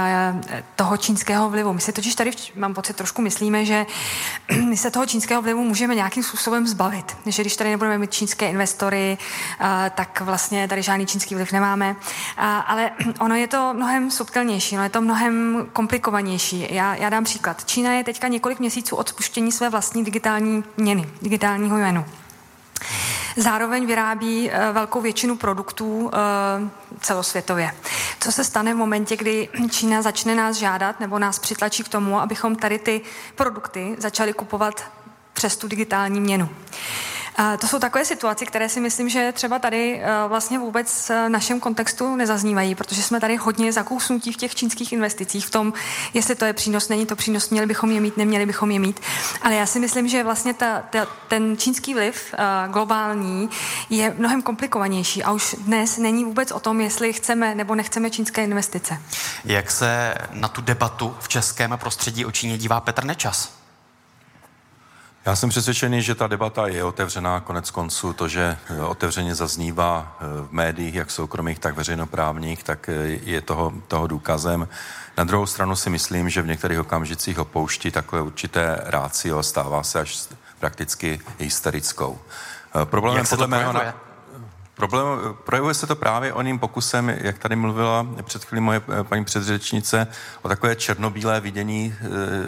[0.76, 1.72] toho čínského vlivu.
[1.72, 3.86] My si totiž tady, mám pocit, trošku myslíme, že
[4.68, 7.16] my se toho čínského vlivu problémů můžeme nějakým způsobem zbavit.
[7.26, 9.18] Že když tady nebudeme mít čínské investory,
[9.94, 11.96] tak vlastně tady žádný čínský vliv nemáme.
[12.66, 12.90] Ale
[13.20, 16.66] ono je to mnohem subtilnější, ono je to mnohem komplikovanější.
[16.70, 17.64] Já, já dám příklad.
[17.64, 22.04] Čína je teďka několik měsíců od spuštění své vlastní digitální měny, digitálního jenu.
[23.36, 26.18] Zároveň vyrábí eh, velkou většinu produktů eh,
[27.00, 27.70] celosvětově.
[28.20, 32.20] Co se stane v momentě, kdy Čína začne nás žádat nebo nás přitlačí k tomu,
[32.20, 33.00] abychom tady ty
[33.34, 34.97] produkty začali kupovat
[35.38, 36.48] přes tu digitální měnu.
[37.58, 41.60] To jsou takové situace, které si myslím, že třeba tady e, vlastně vůbec v našem
[41.60, 45.72] kontextu nezaznívají, protože jsme tady hodně zakousnutí v těch čínských investicích, v tom,
[46.14, 49.00] jestli to je přínos, není to přínos, měli bychom je mít, neměli bychom je mít.
[49.42, 53.50] Ale já si myslím, že vlastně ta, ta, ten čínský vliv e, globální
[53.90, 58.44] je mnohem komplikovanější a už dnes není vůbec o tom, jestli chceme nebo nechceme čínské
[58.44, 59.02] investice.
[59.44, 63.57] Jak se na tu debatu v českém prostředí o Číně dívá Petr Nečas?
[65.28, 67.40] Já jsem přesvědčený, že ta debata je otevřená.
[67.40, 72.88] Konec konců to, že eh, otevřeně zaznívá eh, v médiích, jak soukromých, tak veřejnoprávních, tak
[72.88, 74.68] eh, je toho, toho důkazem.
[75.16, 80.00] Na druhou stranu si myslím, že v některých okamžicích opouští takové určité rácio, stává se
[80.00, 82.18] až prakticky hysterickou.
[82.84, 83.94] Problém jak podle mého, na...
[84.74, 85.04] Problém,
[85.44, 90.06] projevuje se to právě oným pokusem, jak tady mluvila před chvílí moje paní předřečnice,
[90.42, 91.94] o takové černobílé vidění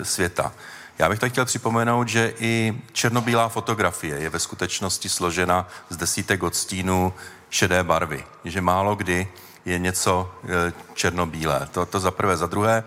[0.00, 0.52] e, světa.
[1.00, 6.42] Já bych tak chtěl připomenout, že i černobílá fotografie je ve skutečnosti složena z desítek
[6.42, 7.12] odstínů
[7.50, 8.24] šedé barvy.
[8.44, 9.28] Že málo kdy
[9.64, 11.68] je něco e, černobílé.
[11.72, 12.36] To, to za prvé.
[12.36, 12.84] Za druhé,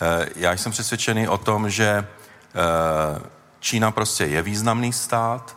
[0.00, 2.04] e, já jsem přesvědčený o tom, že e,
[3.60, 5.56] Čína prostě je významný stát,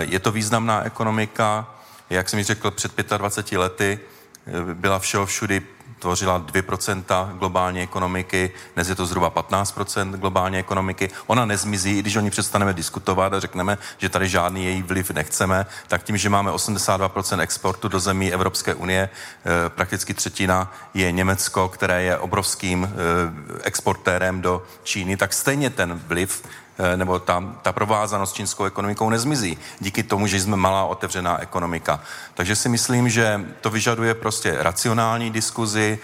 [0.00, 1.74] je to významná ekonomika,
[2.10, 4.00] jak jsem ji řekl před 25 lety,
[4.74, 5.62] byla všeho všudy
[6.00, 11.10] tvořila 2% globální ekonomiky, dnes je to zhruba 15% globální ekonomiky.
[11.26, 15.10] Ona nezmizí, i když o ní přestaneme diskutovat a řekneme, že tady žádný její vliv
[15.10, 21.12] nechceme, tak tím, že máme 82% exportu do zemí Evropské unie, eh, prakticky třetina je
[21.12, 26.42] Německo, které je obrovským eh, exportérem do Číny, tak stejně ten vliv
[26.96, 29.58] nebo ta, ta provázanost s čínskou ekonomikou nezmizí.
[29.80, 32.00] Díky tomu, že jsme malá otevřená ekonomika.
[32.34, 35.98] Takže si myslím, že to vyžaduje prostě racionální diskuzi,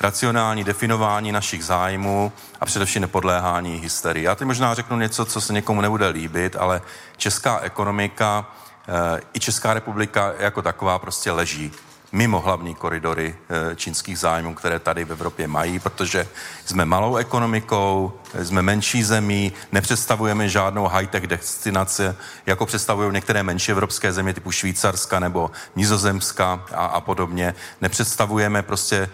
[0.00, 4.24] racionální definování našich zájmů a především nepodléhání hysterii.
[4.24, 6.82] Já teď možná řeknu něco, co se někomu nebude líbit, ale
[7.16, 8.46] česká ekonomika
[8.88, 11.72] e, i Česká republika jako taková prostě leží
[12.14, 16.28] mimo hlavní koridory eh, čínských zájmů, které tady v Evropě mají, protože
[16.64, 18.12] jsme malou ekonomikou,
[18.42, 22.02] jsme menší zemí, nepředstavujeme žádnou high-tech destinaci,
[22.46, 27.54] jako představují některé menší evropské země typu Švýcarska nebo Nizozemska a, a podobně.
[27.80, 29.08] Nepředstavujeme prostě e,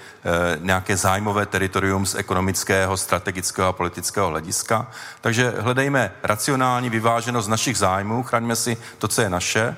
[0.60, 4.90] nějaké zájmové teritorium z ekonomického, strategického a politického hlediska.
[5.20, 9.76] Takže hledejme racionální vyváženost našich zájmů, chraňme si to, co je naše,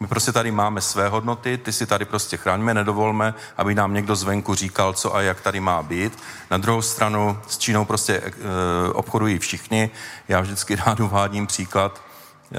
[0.00, 4.16] my prostě tady máme své hodnoty, ty si tady prostě chraňme, nedovolme, aby nám někdo
[4.16, 6.18] zvenku říkal, co a jak tady má být.
[6.50, 8.32] Na druhou stranu s Čínou prostě e,
[8.92, 9.90] obchodují všichni.
[10.28, 12.02] Já vždycky rád uvádím příklad
[12.52, 12.56] e,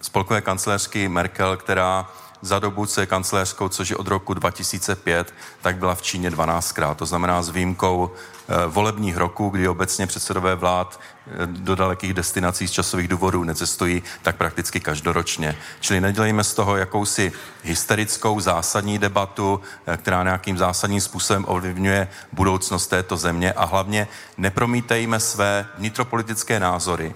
[0.00, 2.10] spolkové kancelářky Merkel, která
[2.42, 6.94] za dobu, co je kancelářskou, což je od roku 2005, tak byla v Číně 12krát.
[6.94, 12.68] To znamená s výjimkou e, volebních roků, kdy obecně předsedové vlád e, do dalekých destinací
[12.68, 15.56] z časových důvodů necestují, tak prakticky každoročně.
[15.80, 17.32] Čili nedělejme z toho jakousi
[17.62, 25.20] hysterickou zásadní debatu, e, která nějakým zásadním způsobem ovlivňuje budoucnost této země a hlavně nepromítejme
[25.20, 27.14] své vnitropolitické názory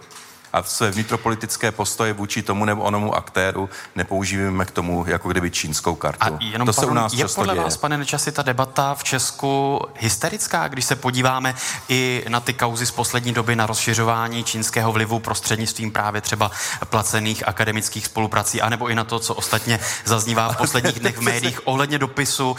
[0.55, 5.95] a své vnitropolitické postoje vůči tomu nebo onomu aktéru nepoužíváme k tomu jako kdyby čínskou
[5.95, 6.35] kartu.
[6.35, 7.65] A jenom to se u nás je podle děje.
[7.65, 11.55] vás, pane Nečasi, ta debata v Česku hysterická, když se podíváme
[11.89, 16.51] i na ty kauzy z poslední doby na rozšiřování čínského vlivu prostřednictvím právě třeba
[16.85, 21.67] placených akademických spoluprací, anebo i na to, co ostatně zaznívá v posledních dnech v médiích
[21.67, 22.57] ohledně dopisu, uh,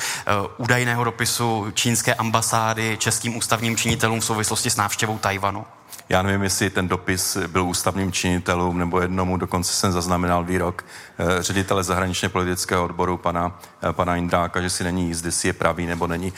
[0.57, 5.65] údajného dopisu čínské ambasády českým ústavním činitelům v souvislosti s návštěvou Tajvanu?
[6.09, 10.85] Já nevím, jestli ten dopis byl ústavním činitelům nebo jednomu, dokonce jsem zaznamenal výrok
[11.17, 15.53] eh, ředitele zahraničně politického odboru pana, eh, pana Indráka, že si není jízdy, jestli je
[15.53, 16.33] pravý nebo není.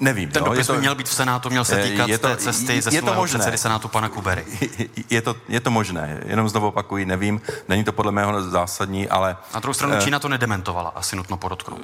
[0.00, 0.30] Nevím.
[0.30, 2.28] Ten no, dopis je to, by měl být v Senátu, měl se týkat je to,
[2.28, 3.38] té cesty ze je to možné.
[3.38, 4.44] předsedy Senátu pana Kubery.
[5.10, 9.36] Je to, je to možné, jenom znovu opakuji, nevím, není to podle mého zásadní, ale...
[9.54, 11.80] Na druhou stranu Čína to nedementovala, asi nutno podotknout.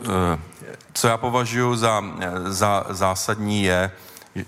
[0.92, 2.02] Co já považuji za,
[2.44, 3.90] za zásadní je,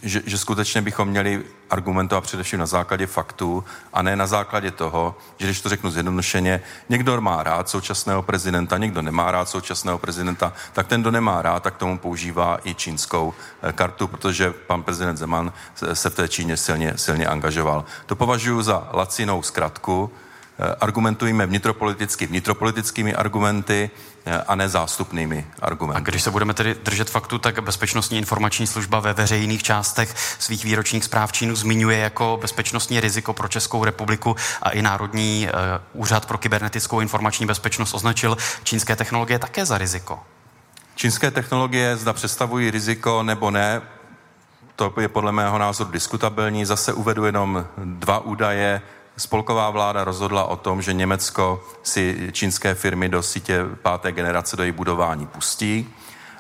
[0.03, 5.19] že, že skutečně bychom měli argumentovat především na základě faktů a ne na základě toho,
[5.39, 10.53] že když to řeknu zjednodušeně, někdo má rád současného prezidenta, někdo nemá rád současného prezidenta,
[10.73, 15.17] tak ten, kdo nemá rád, tak tomu používá i čínskou eh, kartu, protože pan prezident
[15.17, 15.53] Zeman
[15.93, 17.85] se v té Číně silně, silně angažoval.
[18.07, 20.11] To považuji za lacinou zkratku,
[20.59, 23.91] Eh, argumentujeme vnitropoliticky vnitropolitickými argumenty
[24.27, 25.97] eh, a ne zástupnými argumenty.
[25.97, 30.65] A když se budeme tedy držet faktu, tak Bezpečnostní informační služba ve veřejných částech svých
[30.65, 36.27] výročních zpráv Čínu zmiňuje jako bezpečnostní riziko pro Českou republiku a i Národní uh, úřad
[36.27, 40.21] pro kybernetickou informační bezpečnost označil čínské technologie také za riziko.
[40.95, 43.83] Čínské technologie zda představují riziko nebo ne,
[44.77, 46.65] to je podle mého názoru diskutabilní.
[46.65, 48.83] Zase uvedu jenom dva údaje
[49.17, 54.63] spolková vláda rozhodla o tom, že Německo si čínské firmy do sítě páté generace do
[54.63, 55.95] její budování pustí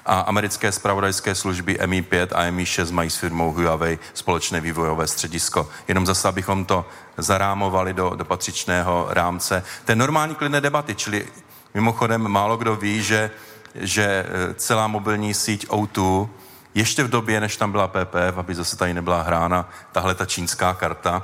[0.06, 5.68] a americké spravodajské služby MI5 a MI6 mají s firmou Huawei společné vývojové středisko.
[5.88, 6.84] Jenom zase, abychom to
[7.16, 9.62] zarámovali do, do patřičného rámce.
[9.84, 11.26] Té normální klidné debaty, čili
[11.74, 13.30] mimochodem málo kdo ví, že,
[13.74, 16.28] že eh, celá mobilní síť O2
[16.74, 20.74] ještě v době, než tam byla PPF, aby zase tady nebyla hrána tahle ta čínská
[20.74, 21.22] karta,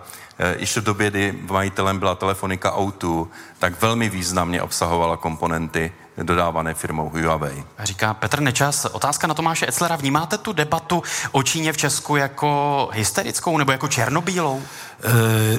[0.58, 3.26] ještě v době, kdy majitelem byla telefonika O2,
[3.58, 7.64] tak velmi významně obsahovala komponenty dodávané firmou Huawei.
[7.78, 8.84] Říká Petr Nečas.
[8.84, 9.96] Otázka na Tomáše Etzlera.
[9.96, 14.62] Vnímáte tu debatu o Číně v Česku jako hysterickou nebo jako černobílou?
[14.62, 15.58] E,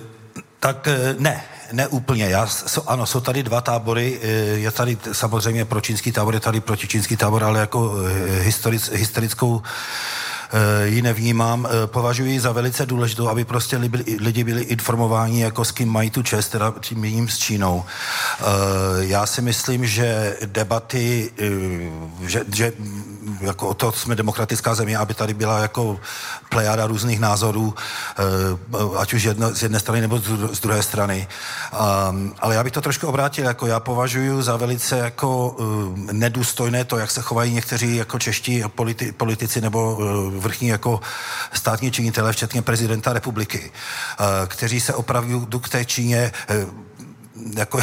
[0.59, 2.25] tak eh, ne, ne úplně.
[2.25, 4.19] Já, so, ano, jsou tady dva tábory.
[4.55, 7.93] Je tady samozřejmě pro čínský tábor, je tady proti čínský tábor, ale jako
[8.41, 9.67] historic, historickou Eh,
[10.83, 11.67] ji nevnímám.
[11.69, 13.77] Eh, považuji za velice důležitou, aby prostě
[14.19, 17.83] lidi byli informováni, jako s kým mají tu čest, teda tím jiným s Čínou.
[17.83, 18.43] Eh,
[18.99, 21.31] já si myslím, že debaty,
[22.21, 22.73] že, že
[23.41, 25.99] jako o to jsme demokratická země, aby tady byla jako
[26.49, 27.73] plejada různých názorů,
[28.97, 30.17] ať už jedno, z jedné strany nebo
[30.51, 31.27] z druhé strany.
[32.09, 35.57] Um, ale já bych to trošku obrátil, jako já považuji za velice jako
[36.11, 39.97] nedůstojné to, jak se chovají někteří jako čeští politi- politici nebo
[40.41, 40.99] vrchní jako
[41.53, 43.71] státní činitelé, včetně prezidenta republiky,
[44.19, 46.69] uh, kteří se opravdu k té Číně uh,
[47.57, 47.79] jako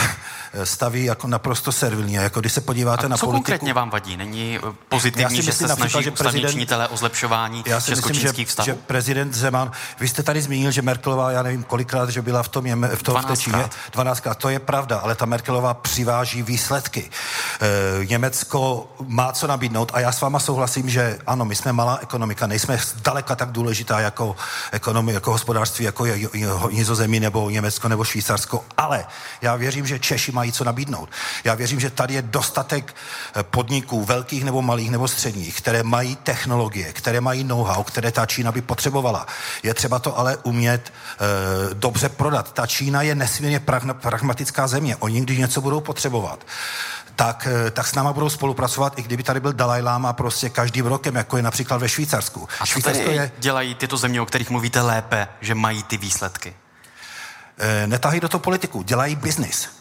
[0.64, 2.18] staví jako naprosto servilně.
[2.18, 3.42] Jako když se podíváte A na co politiku...
[3.42, 4.16] konkrétně vám vadí?
[4.16, 8.66] Není pozitivní, že se snaží že prezident, činitelé o zlepšování já si myslím, že, vztahů?
[8.66, 9.70] že prezident Zeman,
[10.00, 13.22] vy jste tady zmínil, že Merkelová, já nevím kolikrát, že byla v tom, v, tom,
[13.22, 17.10] v té Číně, 12krát, to je pravda, ale ta Merkelová přiváží výsledky.
[18.00, 21.98] E, Německo má co nabídnout a já s váma souhlasím, že ano, my jsme malá
[22.02, 24.36] ekonomika, nejsme zdaleka tak důležitá jako
[24.72, 29.06] ekonomie, jako hospodářství, jako je, je, je Nizozemí nebo Německo nebo Švýcarsko, ale
[29.42, 31.10] já věřím, že Češi mají co nabídnout.
[31.44, 36.16] Já věřím, že tady je dostatek eh, podniků, velkých nebo malých nebo středních, které mají
[36.16, 39.26] technologie, které mají know-how, které ta Čína by potřebovala.
[39.62, 42.52] Je třeba to ale umět e, dobře prodat.
[42.52, 43.60] Ta Čína je nesmírně
[43.92, 44.96] pragmatická země.
[44.96, 46.46] Oni, když něco budou potřebovat,
[47.18, 50.86] tak, eh, tak s náma budou spolupracovat, i kdyby tady byl Dalaj Lama prostě každým
[50.86, 52.48] rokem, jako je například ve Švýcarsku.
[52.60, 53.30] A co tady je...
[53.38, 56.54] dělají tyto země, o kterých mluvíte lépe, že mají ty výsledky?
[57.58, 59.77] E, netahají do toho politiku, dělají biznis.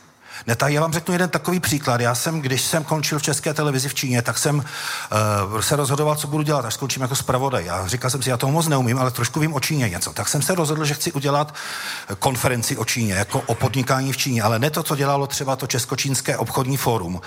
[0.48, 2.02] Neta, já vám řeknu jeden takový příklad.
[2.02, 6.16] Já jsem, když jsem končil v České televizi v Číně, tak jsem uh, se rozhodoval,
[6.16, 7.66] co budu dělat, až skončím jako zpravodaj.
[7.66, 10.14] Já říkal jsem si, já toho moc neumím, ale trošku vím o Číně něco.
[10.14, 11.56] Tak jsem se rozhodl, že chci udělat
[12.20, 15.68] konferenci o Číně, jako o podnikání v Číně, ale ne to, co dělalo třeba to
[15.68, 17.22] Českočínské obchodní fórum,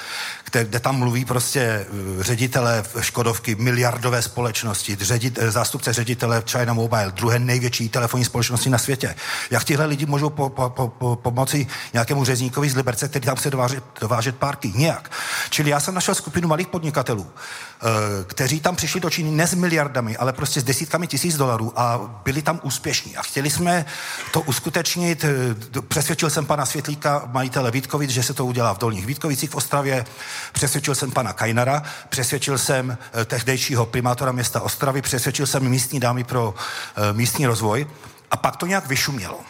[0.51, 1.87] kde, kde tam mluví prostě eh,
[2.23, 8.79] ředitele Škodovky, miliardové společnosti, ředit, eh, zástupce ředitele China Mobile, druhé největší telefonní společnosti na
[8.79, 9.15] světě.
[9.51, 13.37] Jak tihle lidi můžou po, po, po, po, pomoci nějakému řezníkovi z Liberce, který tam
[13.37, 14.73] chce dovážet, dovážet párky?
[14.75, 15.11] Nějak.
[15.51, 17.87] Čili já jsem našel skupinu malých podnikatelů, eh,
[18.25, 22.01] kteří tam přišli do Číny ne s miliardami, ale prostě s desítkami tisíc dolarů a
[22.25, 23.17] byli tam úspěšní.
[23.17, 23.85] A chtěli jsme
[24.33, 25.25] to uskutečnit.
[25.89, 30.05] Přesvědčil jsem pana Světlíka, majitele Vítkovic, že se to udělá v Dolních Vítkovicích v Ostravě.
[30.53, 36.25] Přesvědčil jsem pana Kajnara, přesvědčil jsem eh, tehdejšího primátora města Ostravy, přesvědčil jsem místní dámy
[36.25, 36.55] pro
[37.13, 37.87] místní rozvoj
[38.31, 39.41] a pak to nějak vyšumělo.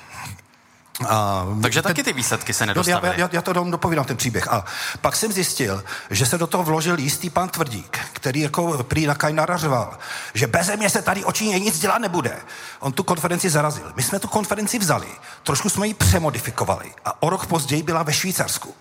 [1.09, 3.15] A, Takže ten, taky ty výsledky se nedostavily.
[3.17, 4.49] Já, já, já to dopovídám ten příběh.
[4.49, 4.65] A
[5.01, 9.15] pak jsem zjistil, že se do toho vložil jistý pan Tvrdík, který jako prý na
[9.15, 9.99] Kajnara řval,
[10.35, 12.37] že bez mě se tady očině nic dělat nebude.
[12.81, 13.93] On tu konferenci zarazil.
[13.97, 15.09] My jsme tu konferenci vzali,
[15.43, 18.75] trošku jsme ji přemodifikovali a o rok později byla ve Švýcarsku.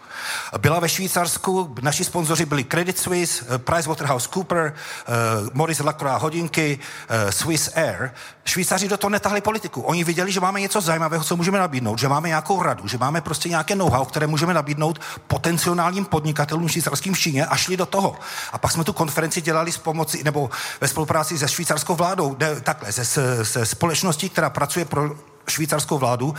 [0.58, 7.32] Byla ve Švýcarsku, naši sponzoři byli Credit Suisse, eh, PricewaterhouseCooper, uh, Maurice Lacroix hodinky, uh,
[7.32, 8.12] Swiss Air.
[8.46, 9.82] Švýcaři do toho netahli politiku.
[9.82, 13.22] Oni viděli, že máme něco zajímavého, co můžeme nabídnout, že máme nějakou radu, že máme
[13.22, 18.16] prostě nějaké know-how, které můžeme nabídnout potenciálním podnikatelům švýcarským v Číně a šli do toho.
[18.54, 20.50] A pak jsme tu konferenci dělali s pomocí nebo
[20.82, 25.16] ve spolupráci se švýcarskou vládou, ne, takhle, se, se, se společností, která pracuje pro
[25.50, 26.36] švýcarskou vládu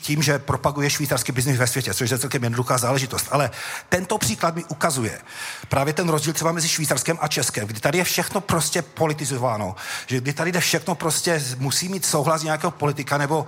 [0.00, 3.26] tím, že propaguje švýcarský biznis ve světě, což je celkem jednoduchá záležitost.
[3.30, 3.50] Ale
[3.88, 5.20] tento příklad mi ukazuje
[5.68, 9.76] právě ten rozdíl třeba mezi Švýcarskem a Českem, kdy tady je všechno prostě politizováno,
[10.06, 13.46] že kdy tady jde všechno prostě, musí mít souhlas nějakého politika, nebo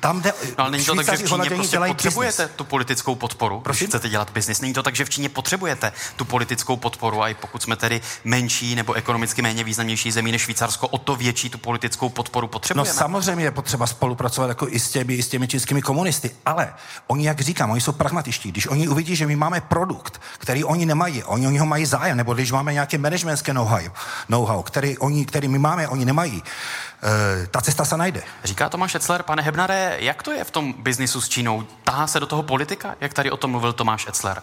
[0.00, 0.32] tam jde.
[0.58, 2.56] No, ale není to tak, že v Číně prostě potřebujete business.
[2.56, 3.84] tu politickou podporu, Prosím?
[3.86, 4.60] když chcete dělat biznis.
[4.60, 8.00] Není to tak, že v Číně potřebujete tu politickou podporu a i pokud jsme tedy
[8.24, 12.88] menší nebo ekonomicky méně významnější zemí než Švýcarsko, o to větší tu politickou podporu potřebujeme.
[12.88, 16.30] No samozřejmě je potřeba spolupracovat spolupracovat jako i s těmi, i s těmi čínskými komunisty.
[16.46, 16.74] Ale
[17.06, 18.52] oni, jak říkám, oni jsou pragmatičtí.
[18.52, 22.16] Když oni uvidí, že my máme produkt, který oni nemají, oni, oni ho mají zájem,
[22.16, 23.90] nebo když máme nějaké managementské know-how,
[24.28, 28.22] know-how který, oni, který my máme, oni nemají, e, ta cesta se najde.
[28.44, 31.64] Říká Tomáš Etzler, pane Hebnare, jak to je v tom biznisu s Čínou?
[31.84, 34.42] Tahá se do toho politika, jak tady o tom mluvil Tomáš Etzler?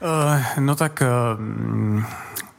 [0.00, 2.04] Uh, no tak uh,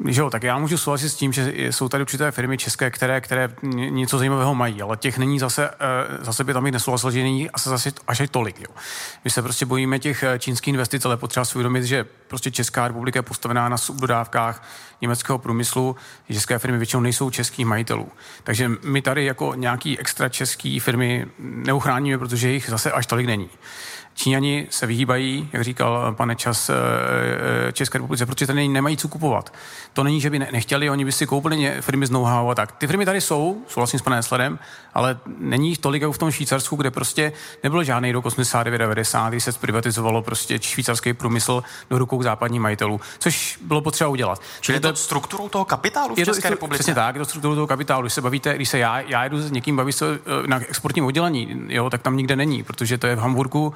[0.05, 3.21] že jo, tak já můžu souhlasit s tím, že jsou tady určité firmy české, které,
[3.21, 3.49] které
[3.89, 5.73] něco zajímavého mají, ale těch není zase, eh,
[6.19, 8.59] zase by tam bych nesouhlasil, že není asi zase až je tolik.
[8.59, 8.67] Jo.
[9.23, 12.87] My se prostě bojíme těch eh, čínských investic, ale potřeba si uvědomit, že prostě Česká
[12.87, 14.63] republika je postavená na subdodávkách
[15.01, 15.95] německého průmyslu,
[16.31, 18.11] české firmy většinou nejsou českých majitelů.
[18.43, 23.49] Takže my tady jako nějaký extra český firmy neuchráníme, protože jich zase až tolik není.
[24.17, 26.73] Číňani se vyhýbají, jak říkal pane Čas, eh,
[27.67, 29.53] eh, České republice, protože tady nemají co kupovat.
[29.93, 32.71] To není, že by nechtěli, oni by si koupili firmy z know-how a tak.
[32.71, 34.59] Ty firmy tady jsou, souhlasím s panem Sledem,
[34.93, 37.31] ale není jich tolik jako v tom Švýcarsku, kde prostě
[37.63, 43.59] nebyl žádný rok 89-90, kdy se zprivatizovalo prostě švýcarský průmysl do rukou západních majitelů, což
[43.61, 44.41] bylo potřeba udělat.
[44.61, 46.77] Čili je to strukturou toho kapitálu v České republice?
[46.77, 48.01] Přesně tak, je to strukturou toho kapitálu.
[48.01, 51.05] Když se bavíte, když se já, já jedu s někým, baví se eh, na exportním
[51.05, 53.73] oddělení, jo, tak tam nikde není, protože to je v Hamburgu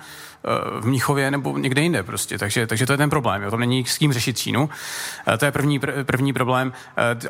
[0.80, 2.38] v Mnichově nebo někde jinde prostě.
[2.38, 3.42] Takže, takže to je ten problém.
[3.42, 3.52] Jo.
[3.52, 4.70] To není s kým řešit Čínu.
[5.38, 6.74] To je první, první problém.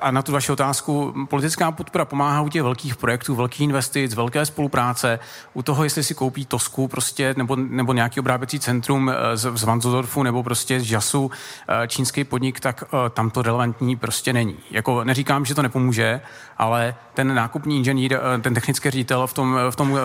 [0.01, 4.45] A na tu vaši otázku, politická podpora pomáhá u těch velkých projektů, velkých investic, velké
[4.45, 5.19] spolupráce,
[5.53, 10.23] u toho, jestli si koupí Tosku prostě, nebo, nebo nějaký obráběcí centrum z, z Vanzodorfu
[10.23, 11.31] nebo prostě z Jasu,
[11.87, 14.55] čínský podnik, tak tam to relevantní prostě není.
[14.71, 16.21] Jako neříkám, že to nepomůže,
[16.57, 19.99] ale ten nákupní inženýr, ten technický ředitel v tom, v tom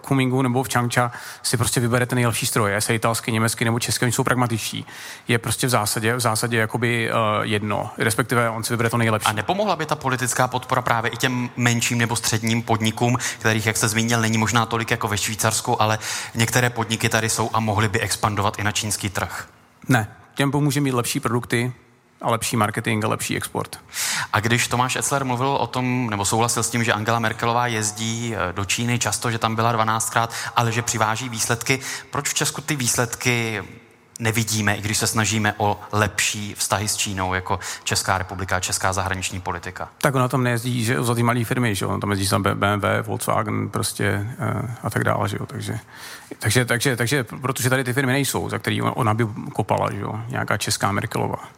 [0.00, 1.12] Kumingu nebo v Changcha
[1.42, 4.86] si prostě vybere ten stroje, jestli italský, německý nebo český, oni jsou pragmatičtí.
[5.28, 9.26] Je prostě v zásadě, v zásadě jakoby uh, jedno, respektive on si vybere to nejlepší.
[9.26, 13.76] A nepomohla by ta politická podpora právě i těm menším nebo středním podnikům, kterých, jak
[13.76, 15.98] jste zmínil, není možná tolik jako ve Švýcarsku, ale
[16.34, 19.48] některé podniky tady jsou a mohly by expandovat i na čínský trh?
[19.88, 21.72] Ne, těm pomůže mít lepší produkty,
[22.20, 23.78] a lepší marketing a lepší export.
[24.32, 28.34] A když Tomáš Etzler mluvil o tom, nebo souhlasil s tím, že Angela Merkelová jezdí
[28.34, 31.80] eh, do Číny často, že tam byla 12krát, ale že přiváží výsledky,
[32.10, 33.62] proč v Česku ty výsledky
[34.20, 39.40] nevidíme, i když se snažíme o lepší vztahy s Čínou jako Česká republika, česká zahraniční
[39.40, 39.88] politika.
[39.98, 42.84] Tak ona tam nejezdí že, za ty malé firmy, že on tam jezdí tam BMW,
[43.02, 45.78] Volkswagen prostě uh, a tak dále, že jo, takže,
[46.38, 50.20] takže, takže, takže, protože tady ty firmy nejsou, za který ona by kopala, že jo,
[50.28, 51.48] nějaká česká Merkelová.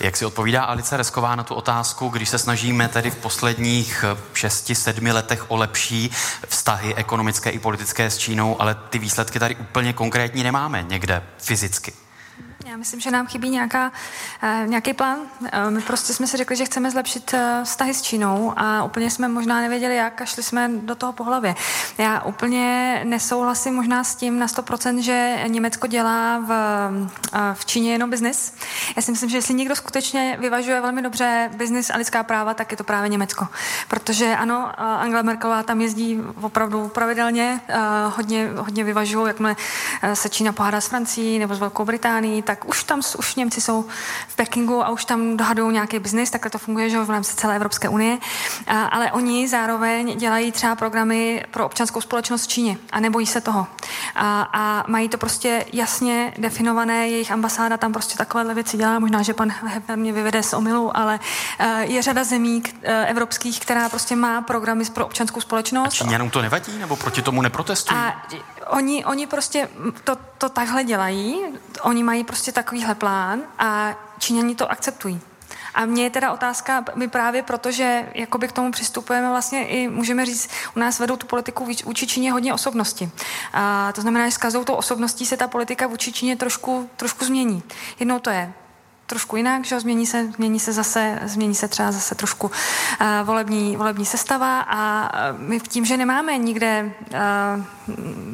[0.00, 4.04] Jak si odpovídá Alice Resková na tu otázku, když se snažíme tedy v posledních
[4.34, 6.10] 6-7 letech o lepší
[6.48, 11.92] vztahy ekonomické i politické s Čínou, ale ty výsledky tady úplně konkrétní nemáme někde fyzicky?
[12.66, 13.92] Já myslím, že nám chybí nějaká,
[14.42, 15.18] uh, nějaký plán.
[15.18, 19.10] Uh, my prostě jsme si řekli, že chceme zlepšit uh, vztahy s Čínou a úplně
[19.10, 21.54] jsme možná nevěděli, jak a šli jsme do toho po hlavě.
[21.98, 26.50] Já úplně nesouhlasím možná s tím na 100%, že Německo dělá v,
[27.54, 28.54] v Číně jenom biznis.
[28.96, 32.70] Já si myslím, že jestli někdo skutečně vyvažuje velmi dobře biznis a lidská práva, tak
[32.70, 33.48] je to právě Německo.
[33.88, 37.60] Protože ano, Angela Merkelová tam jezdí opravdu pravidelně,
[38.16, 39.56] hodně, hodně vyvažují, jakmile
[40.14, 43.84] se Čína pohádá s Francií nebo s Velkou Británií, tak už tam už Němci jsou
[44.28, 47.56] v Pekingu a už tam dohadují nějaký biznis, takhle to funguje, že v rámci celé
[47.56, 48.18] Evropské unie.
[48.66, 53.40] A, ale oni zároveň dělají třeba programy pro občanskou společnost v Číně a nebojí se
[53.40, 53.66] toho.
[54.14, 59.22] A, a mají to prostě jasně definované, jejich ambasáda tam prostě takovéhle věci dělá, možná,
[59.22, 61.20] že pan Heber mě vyvede z omilu, ale
[61.60, 65.86] uh, je řada zemí uh, evropských, která prostě má programy pro občanskou společnost.
[65.86, 68.00] A Číňanům to nevadí, nebo proti tomu neprotestují?
[68.00, 68.22] A
[68.68, 69.68] oni, oni prostě
[70.04, 71.40] to, to takhle dělají,
[71.82, 75.20] oni mají prostě takovýhle plán a Číňani to akceptují.
[75.74, 79.88] A mě je teda otázka, my právě proto, že jakoby k tomu přistupujeme vlastně i,
[79.88, 83.10] můžeme říct, u nás vedou tu politiku vůči Číně hodně osobnosti.
[83.52, 87.24] A to znamená, že s každou tou osobností se ta politika vůči Číně trošku, trošku
[87.24, 87.62] změní.
[87.98, 88.52] Jednou to je
[89.08, 93.76] trošku jinak, že změní se, změní se zase, změní se třeba zase trošku uh, volební,
[93.76, 97.64] volební sestava a uh, my tím, že nemáme nikde uh,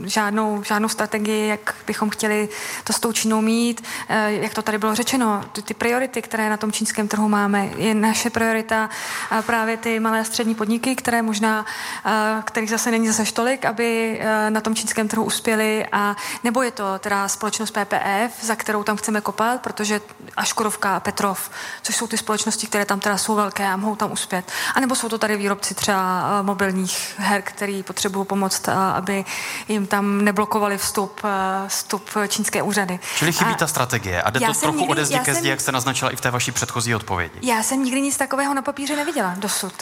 [0.05, 2.49] žádnou, žádnou strategii, jak bychom chtěli
[2.85, 3.81] to s tou Čínou mít,
[4.11, 7.71] uh, jak to tady bylo řečeno, ty, ty priority, které na tom čínském trhu máme,
[7.77, 8.91] je naše priorita
[9.33, 11.67] uh, právě ty malé a střední podniky, které možná,
[12.07, 16.63] uh, kterých zase není zase tolik, aby uh, na tom čínském trhu uspěli a nebo
[16.63, 20.01] je to teda společnost PPF, za kterou tam chceme kopat, protože
[20.37, 21.51] až Škodovka a Petrov,
[21.83, 24.53] což jsou ty společnosti, které tam teda jsou velké a mohou tam uspět.
[24.75, 29.25] A nebo jsou to tady výrobci třeba eh, mobilních her, který potřebují pomoct, eh, aby
[29.69, 32.99] jim tam neblokovali vstup, eh, vstup čínské úřady.
[33.17, 35.61] Čili chybí a ta strategie a jde to trochu nikdy, ode zdi ke zdi, jak
[35.61, 37.39] jste naznačila i v té vaší předchozí odpovědi.
[37.43, 39.73] Já jsem nikdy nic takového na papíře neviděla dosud.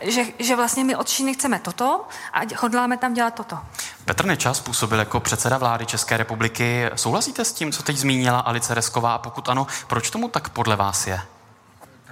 [0.00, 3.58] Že, že vlastně my od Číny chceme toto a hodláme tam dělat toto.
[4.04, 6.90] Petr Nečas působil jako předseda vlády České republiky.
[6.94, 9.14] Souhlasíte s tím, co teď zmínila Alice Resková?
[9.14, 9.66] A pokud ano,
[9.96, 11.20] proč tomu tak podle vás je?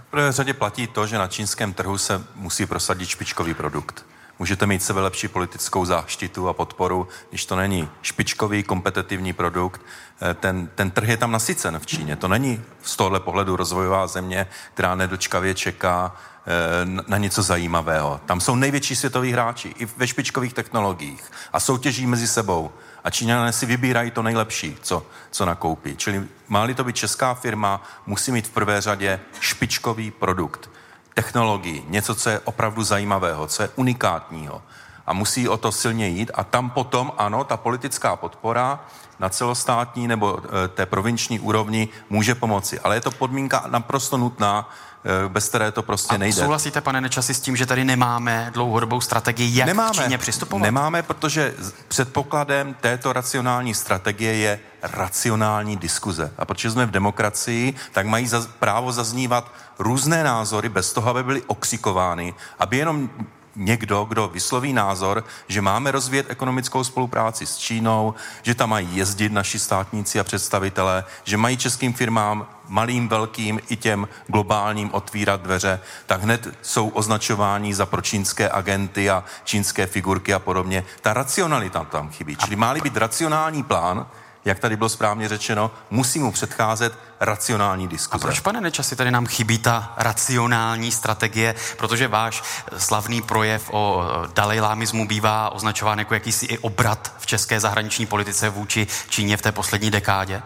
[0.09, 4.07] V prvé řadě platí to, že na čínském trhu se musí prosadit špičkový produkt.
[4.39, 9.81] Můžete mít sebe lepší politickou záštitu a podporu, když to není špičkový, kompetitivní produkt.
[10.23, 12.17] Eh, ten, ten trh je tam nasycen v Číně.
[12.17, 16.17] To není z tohle pohledu rozvojová země, která nedočkavě čeká
[16.47, 18.21] Eh, na něco zajímavého.
[18.27, 22.71] Tam jsou největší světoví hráči i ve špičkových technologiích a soutěží mezi sebou.
[23.05, 25.97] A Číňané si vybírají to nejlepší, co, co nakoupí.
[25.97, 30.71] Čili má-li to být česká firma, musí mít v prvé řadě špičkový produkt,
[31.15, 34.63] technologii, něco, co je opravdu zajímavého, co je unikátního.
[35.07, 36.31] A musí o to silně jít.
[36.35, 38.81] A tam potom, ano, ta politická podpora
[39.19, 42.81] na celostátní nebo eh, té provinční úrovni může pomoci.
[42.81, 44.69] Ale je to podmínka naprosto nutná,
[45.07, 46.41] Eh, bez které to prostě a nejde.
[46.41, 50.63] souhlasíte, pane Nečasi, s tím, že tady nemáme dlouhodobou strategii, jak nemáme, k Číně přistupovat?
[50.63, 51.55] Nemáme, protože
[51.89, 56.33] předpokladem této racionální strategie je racionální diskuze.
[56.39, 61.23] A protože jsme v demokracii, tak mají zaz, právo zaznívat různé názory bez toho, aby
[61.23, 63.11] byly okřikovány, aby jenom
[63.57, 69.33] někdo, kdo vysloví názor, že máme rozvíjet ekonomickou spolupráci s Čínou, že tam mají jezdit
[69.33, 75.81] naši státníci a představitelé, že mají českým firmám malým, velkým i těm globálním otvírat dveře,
[76.07, 80.85] tak hned jsou označováni za pročínské agenty a čínské figurky a podobně.
[81.01, 82.37] Ta racionalita tam chybí.
[82.37, 84.07] Čili má být racionální plán,
[84.45, 88.25] jak tady bylo správně řečeno, musí mu předcházet racionální diskuze.
[88.25, 91.55] A proč, pane Nečasi, tady nám chybí ta racionální strategie?
[91.79, 92.43] Protože váš
[92.77, 94.05] slavný projev o
[94.35, 99.53] dalajlámismu bývá označován jako jakýsi i obrat v české zahraniční politice vůči Číně v té
[99.53, 100.43] poslední dekádě?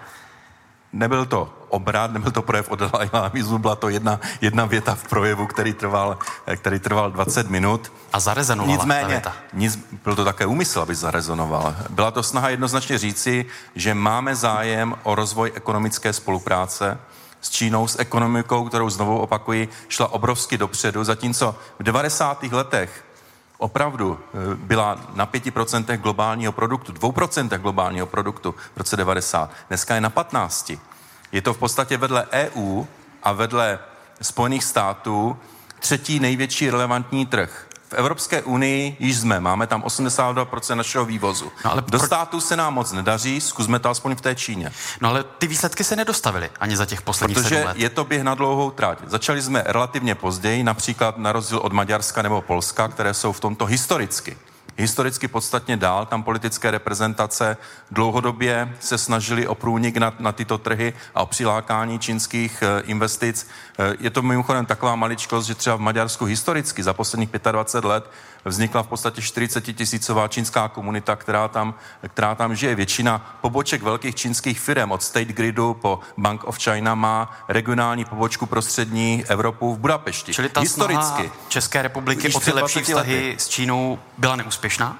[0.93, 5.47] Nebyl to obrat, nebyl to projev od Dalajlámismu, byla to jedna, jedna věta v projevu,
[5.47, 6.19] který trval,
[6.57, 7.93] který trval 20 minut.
[8.13, 9.33] A zarezonovala Nicméně, ta věta.
[9.53, 11.77] Nic, byl to také úmysl, aby zarezonoval.
[11.91, 16.99] Byla to snaha jednoznačně říci, že máme zájem o rozvoj ekonomické spolupráce
[17.41, 22.43] s Čínou, s ekonomikou, kterou znovu opakuji, šla obrovsky dopředu, zatímco v 90.
[22.43, 23.05] letech
[23.59, 29.51] opravdu eh, byla na 5% globálního produktu, 2% globálního produktu v roce 90.
[29.69, 30.73] Dneska je na 15.
[31.33, 32.85] Je to v podstatě vedle EU
[33.23, 33.79] a vedle
[34.23, 35.37] Spojených států
[35.81, 37.65] třetí největší relevantní trh.
[37.89, 41.53] V Evropské unii již jsme, máme tam 82% našeho vývozu.
[41.65, 42.07] No ale Do pro...
[42.07, 44.73] států se nám moc nedaří, zkusme to aspoň v té Číně.
[45.01, 47.77] No ale ty výsledky se nedostavily ani za těch posledních Protože let.
[47.77, 48.99] je to běh na dlouhou trať.
[49.07, 53.67] Začali jsme relativně později, například na rozdíl od Maďarska nebo Polska, které jsou v tomto
[53.67, 54.37] historicky
[54.79, 56.07] historicky podstatně dál.
[56.07, 57.57] Tam politické reprezentace
[57.91, 63.47] dlouhodobě se snažili o průnik na, na tyto trhy a o přilákání čínských e, investic.
[63.79, 68.11] E, je to mimochodem taková maličkost, že třeba v Maďarsku historicky za posledních 25 let
[68.45, 71.75] vznikla v podstatě 40 tisícová čínská komunita, která tam,
[72.09, 72.75] která tam žije.
[72.75, 78.47] Většina poboček velkých čínských firm od State Gridu po Bank of China má regionální pobočku
[78.47, 80.35] pro střední Evropu v Budapešti.
[80.35, 81.31] Čili ta Historicky.
[81.49, 83.37] České republiky o ty lepší vztahy lety.
[83.39, 84.99] s Čínou byla neúspěšná?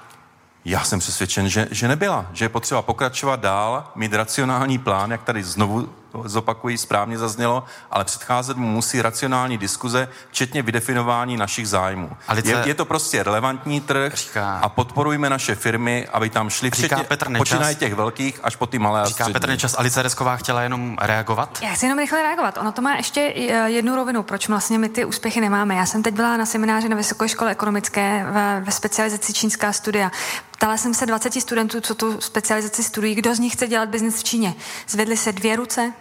[0.65, 2.25] Já jsem přesvědčen, že, že nebyla.
[2.33, 5.89] Že je potřeba pokračovat dál, mít racionální plán, jak tady znovu
[6.25, 12.09] zopakují, správně zaznělo, ale předcházet mu musí racionální diskuze, včetně vydefinování našich zájmů.
[12.27, 16.71] Alice, je, je to prostě relevantní trh říká, a podporujme naše firmy, aby tam šli
[16.71, 19.33] včetně, Petr Nečas, počínaje těch velkých až po ty malé říká a střední.
[19.33, 21.59] Petr Nečas, Alice Resková chtěla jenom reagovat?
[21.61, 22.57] Já chci jenom rychle reagovat.
[22.57, 25.75] Ono to má ještě eh, jednu rovinu, proč vlastně my ty úspěchy nemáme.
[25.75, 30.11] Já jsem teď byla na semináři na Vysoké škole ekonomické ve, ve specializaci čínská studia.
[30.51, 34.19] Ptala jsem se 20 studentů, co tu specializaci studují, kdo z nich chce dělat biznis
[34.19, 34.55] v Číně.
[34.87, 35.93] Zvedly se dvě ruce,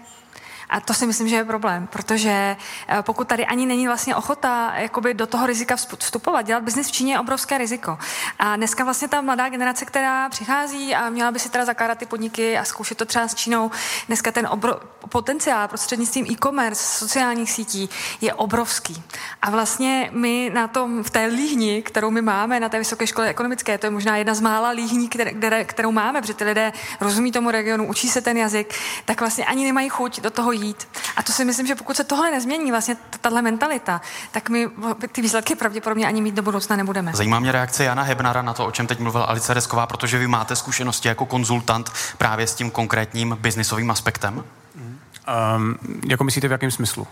[0.70, 2.56] a to si myslím, že je problém, protože
[2.88, 6.92] eh, pokud tady ani není vlastně ochota jakoby do toho rizika vstupovat, dělat biznis v
[6.92, 7.98] Číně je obrovské riziko.
[8.38, 12.06] A dneska vlastně ta mladá generace, která přichází a měla by si teda zakládat ty
[12.06, 13.70] podniky a zkoušet to třeba s Čínou,
[14.06, 17.88] dneska ten obro, potenciál prostřednictvím e-commerce, sociálních sítí
[18.20, 19.02] je obrovský.
[19.42, 23.28] A vlastně my na tom, v té líhni, kterou my máme na té vysoké škole
[23.28, 27.32] ekonomické, to je možná jedna z mála líhní, které, kterou máme, protože ty lidé rozumí
[27.32, 28.74] tomu regionu, učí se ten jazyk,
[29.04, 30.89] tak vlastně ani nemají chuť do toho jít.
[31.16, 34.70] A to si myslím, že pokud se tohle nezmění, vlastně tahle mentalita, tak my
[35.12, 37.12] ty výsledky pravděpodobně ani mít do budoucna nebudeme.
[37.14, 40.26] Zajímá mě reakce Jana Hebnara na to, o čem teď mluvila Alice Resková, protože vy
[40.26, 44.44] máte zkušenosti jako konzultant právě s tím konkrétním biznisovým aspektem.
[45.56, 45.78] Um,
[46.09, 47.06] jako myslíte v jakém smyslu?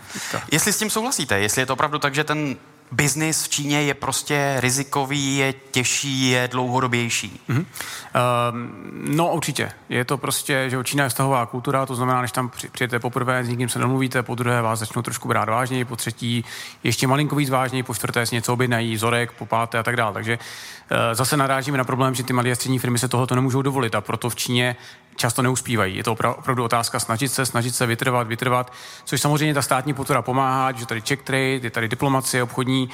[0.51, 2.55] Jestli s tím souhlasíte, jestli je to opravdu tak, že ten
[2.91, 7.41] biznis v Číně je prostě rizikový, je těžší, je dlouhodobější?
[7.49, 7.65] Mm-hmm.
[8.51, 8.71] Um,
[9.15, 9.71] no určitě.
[9.89, 13.49] Je to prostě, že Čína je vztahová kultura, to znamená, než tam přijete poprvé, s
[13.49, 16.45] nikým se domluvíte, po druhé vás začnou trošku brát vážněji, po třetí
[16.83, 20.13] ještě malinko víc vážněji, po čtvrté si něco objednají, vzorek, po páté a tak dále.
[20.13, 20.39] Takže
[20.91, 23.95] uh, zase narážíme na problém, že ty malé a střední firmy se tohoto nemůžou dovolit
[23.95, 24.75] a proto v Číně
[25.17, 25.97] často neuspívají.
[25.97, 28.73] Je to opravdu otázka snažit se, snažit se vytrvat, vytrvat,
[29.05, 32.89] což samozřejmě ta státní podpora pomáhá, že tady check trade, je tady diplomacie obchodní,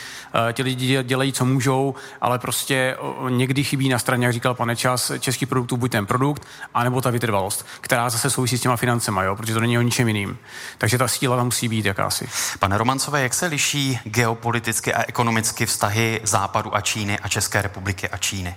[0.49, 2.97] eh, ti lidi dělají, co můžou, ale prostě
[3.29, 7.09] někdy chybí na straně, jak říkal pane Čas, český produktů buď ten produkt, anebo ta
[7.09, 10.37] vytrvalost, která zase souvisí s těma financema, jo, protože to není o ničem jiným.
[10.77, 12.29] Takže ta síla tam musí být jakási.
[12.59, 18.09] Pane Romancové, jak se liší geopoliticky a ekonomicky vztahy Západu a Číny a České republiky
[18.09, 18.55] a Číny?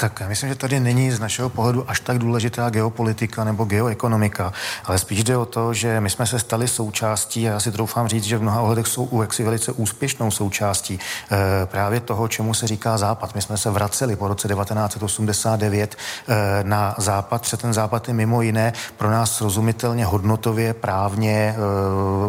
[0.00, 4.52] Tak já myslím, že tady není z našeho pohledu až tak důležitá geopolitika nebo geoekonomika,
[4.84, 8.08] ale spíš jde o to, že my jsme se stali součástí, a já si troufám
[8.08, 11.00] říct, že v mnoha ohledech jsou UXy velice úspěšnou součástí
[11.32, 13.34] e, právě toho, čemu se říká Západ.
[13.34, 18.14] My jsme se vraceli po roce 1989 e, eh, na Západ, protože ten Západ je
[18.14, 21.54] mimo jiné pro nás srozumitelně hodnotově, právně e,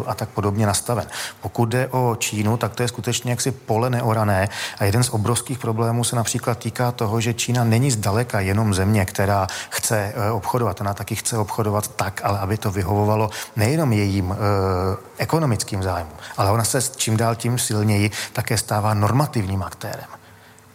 [0.06, 1.06] a tak podobně nastaven.
[1.40, 4.48] Pokud jde o Čínu, tak to je skutečně jaksi pole neorané
[4.78, 8.74] a jeden z obrovských problémů se například týká toho, že Čína Čína není zdaleka jenom
[8.74, 10.80] země, která chce eh, obchodovat.
[10.80, 14.36] Ona taky chce obchodovat tak, ale aby to vyhovovalo nejenom jejím eh,
[15.18, 20.19] ekonomickým zájmům, ale ona se čím dál tím silněji také stává normativním aktérem.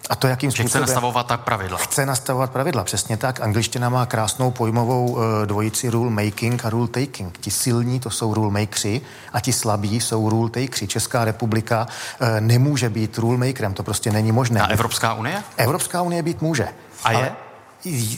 [0.10, 0.70] A to, jakým způsobem...
[0.70, 1.78] chce nastavovat tak pravidla.
[1.78, 3.42] Chce nastavovat pravidla, přesně tak.
[3.42, 7.38] Angličtina má krásnou pojmovou uh, dvojici rule making a rule taking.
[7.38, 9.02] Ti silní to jsou rule makeri
[9.34, 10.88] a ti slabí jsou rule takeri.
[10.88, 11.88] Česká republika
[12.22, 14.62] uh, nemůže být rule makerem, to prostě není možné.
[14.62, 15.44] A Evropská unie?
[15.58, 16.68] Evropská unie být může.
[17.04, 17.18] A je?
[17.18, 17.36] Ale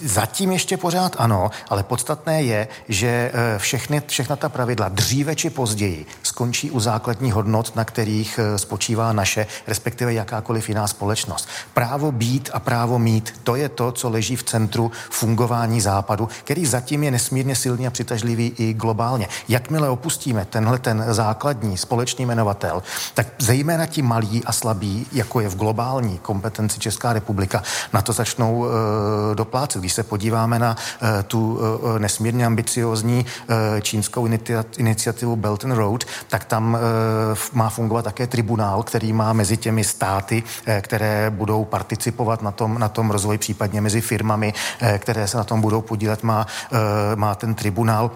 [0.03, 5.49] Zatím ještě pořád ano, ale podstatné je, že eh, všechny, všechna ta pravidla dříve či
[5.49, 11.49] později skončí u základních hodnot, na kterých eh, spočívá naše, respektive jakákoliv jiná společnost.
[11.73, 16.65] Právo být a právo mít, to je to, co leží v centru fungování západu, který
[16.65, 19.27] zatím je nesmírně silný a přitažlivý i globálně.
[19.49, 22.83] Jakmile opustíme tenhle ten základní společný jmenovatel,
[23.13, 27.63] tak zejména ti malí a slabí, jako je v globální kompetenci Česká republika,
[27.93, 28.67] na to začnou uh,
[29.35, 29.81] doplácet splácet.
[29.81, 33.25] Když se podíváme na uh, tu uh, nesmírně ambiciozní
[33.81, 34.29] čínskou
[34.77, 36.77] iniciativu Belt and Road, tak tam
[37.53, 40.43] má fungovat také tribunál, který má mezi těmi státy,
[40.81, 44.53] které budou participovat na tom, na tom rozvoji, případně mezi firmami,
[44.97, 46.47] které se na tom budou podílet, má,
[47.15, 48.11] má ten tribunál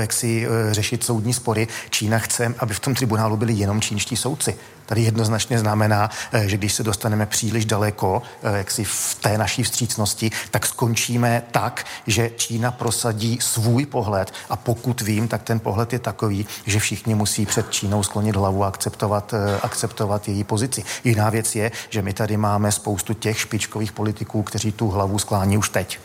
[0.00, 1.68] jak si řešit soudní spory.
[1.90, 4.54] Čína chce, aby v tom tribunálu byli jenom čínští soudci
[4.88, 9.38] tady jednoznačně znamená, eh, že když se dostaneme příliš daleko, eh, jak si v té
[9.38, 15.60] naší vstřícnosti, tak skončíme tak, že Čína prosadí svůj pohled a pokud vím, tak ten
[15.60, 20.44] pohled je takový, že všichni musí před Čínou sklonit hlavu a akceptovat, eh, akceptovat její
[20.44, 20.84] pozici.
[21.04, 25.58] Jiná věc je, že my tady máme spoustu těch špičkových politiků, kteří tu hlavu sklání
[25.58, 26.00] už teď.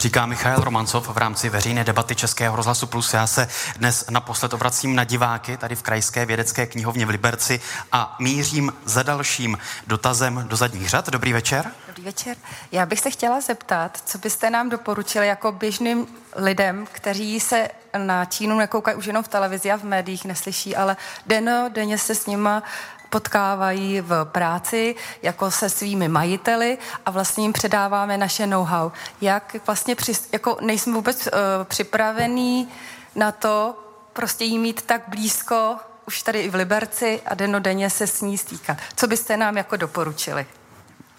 [0.00, 3.14] Říká Michal Romancov v rámci veřejné debaty Českého rozhlasu Plus.
[3.14, 7.60] Já se dnes naposled obracím na diváky tady v Krajské vědecké knihovně v Liberci
[7.92, 11.08] a mířím za dalším dotazem do zadních řad.
[11.08, 11.70] Dobrý večer.
[11.86, 12.36] Dobrý večer.
[12.72, 16.06] Já bych se chtěla zeptat, co byste nám doporučili jako běžným
[16.36, 17.68] lidem, kteří se
[17.98, 20.96] na Čínu nekoukají už jenom v televizi a v médiích, neslyší, ale
[21.26, 22.62] deno, denně se s nima
[23.10, 28.90] potkávají v práci jako se svými majiteli a vlastně jim předáváme naše know-how.
[29.20, 31.32] Jak vlastně, při, jako nejsme vůbec uh,
[31.64, 32.68] připravení
[33.14, 33.78] na to,
[34.12, 35.76] prostě jí mít tak blízko,
[36.06, 38.78] už tady i v Liberci a denodenně se s ní stýkat.
[38.96, 40.46] Co byste nám jako doporučili?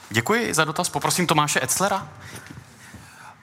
[0.10, 0.90] Děkuji za dotaz.
[0.90, 2.08] Poprosím Tomáše Etzlera.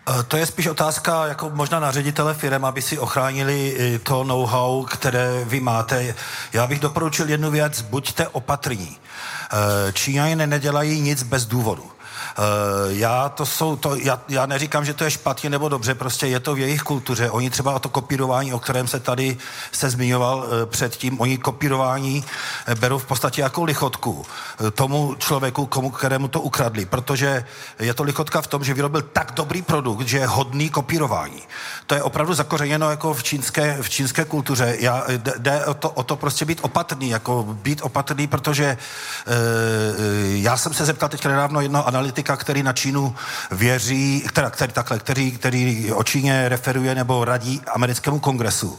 [0.09, 4.25] Eh, to je spíš otázka jako možná na ředitele firm, aby si ochránili eh, to
[4.25, 6.15] know-how, které vy máte.
[6.53, 8.97] Já bych doporučil jednu věc, buďte opatrní.
[8.97, 11.98] Eh, Číňané nedělají nic bez důvodu.
[12.39, 12.45] Uh,
[12.89, 16.41] já to jsou, to, já, já neříkám, že to je špatně nebo dobře, prostě je
[16.41, 17.31] to v jejich kultuře.
[17.31, 19.37] Oni třeba o to kopírování, o kterém se tady
[19.73, 22.25] se zmiňoval uh, předtím, oni kopírování
[22.69, 24.27] uh, berou v podstatě jako lichotku
[24.75, 27.45] tomu člověku, komu, kterému to ukradli, protože
[27.79, 31.43] je to lichotka v tom, že vyrobil tak dobrý produkt, že je hodný kopírování.
[31.87, 34.77] To je opravdu zakořeněno jako v čínské, v čínské kultuře.
[34.81, 35.05] Já,
[35.39, 39.35] jde o to, o to prostě být opatrný, jako být opatrný, protože uh,
[40.35, 43.15] já jsem se zeptal teď nedávno jednoho analytika, který na Čínu
[43.51, 48.79] věří, která, který, takhle, který, který o Číně referuje nebo radí americkému kongresu.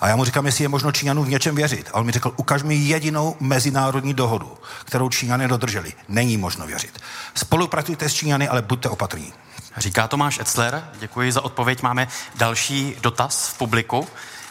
[0.00, 1.90] A já mu říkám, jestli je možno Číňanům v něčem věřit.
[1.92, 5.92] A on mi řekl, ukaž mi jedinou mezinárodní dohodu, kterou Číňané dodrželi.
[6.08, 6.98] Není možno věřit.
[7.34, 9.32] Spolupracujte s Číňany, ale buďte opatrní.
[9.76, 11.82] Říká Tomáš Etzler, děkuji za odpověď.
[11.82, 14.08] Máme další dotaz v publiku.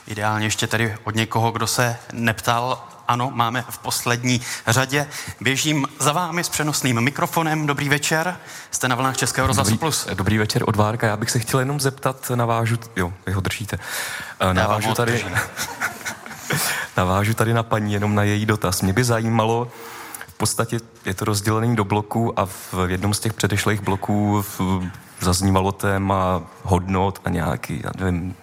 [0.07, 5.07] Ideálně ještě tedy od někoho, kdo se neptal ano, máme v poslední řadě.
[5.41, 7.67] Běžím za vámi s přenosným mikrofonem.
[7.67, 8.37] Dobrý večer,
[8.71, 10.07] jste na vlnách Českého rozhlasu dobrý, Plus.
[10.13, 11.07] Dobrý večer od Várka.
[11.07, 13.79] Já bych se chtěl jenom zeptat, navážu, jo, vy ho držíte.
[14.39, 15.25] Eh, navážu tady,
[16.97, 18.81] navážu tady na paní, jenom na její dotaz.
[18.81, 19.71] Mě by zajímalo,
[20.27, 24.61] v podstatě je to rozdělený do bloků a v jednom z těch předešlých bloků v,
[25.23, 28.35] zaznívalo téma hodnot a nějaký, já nevím,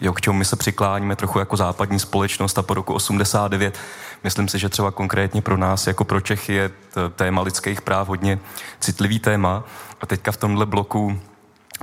[0.00, 3.78] jo, k čemu my se přikláníme trochu jako západní společnost a po roku 89
[4.24, 6.70] myslím si, že třeba konkrétně pro nás, jako pro Čechy, je
[7.16, 8.38] téma lidských práv hodně
[8.80, 9.64] citlivý téma.
[10.00, 11.20] A teďka v tomhle bloku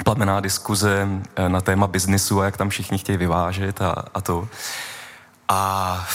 [0.03, 4.48] plamená diskuze eh, na téma biznisu a jak tam všichni chtějí vyvážet a, a to.
[5.49, 6.07] A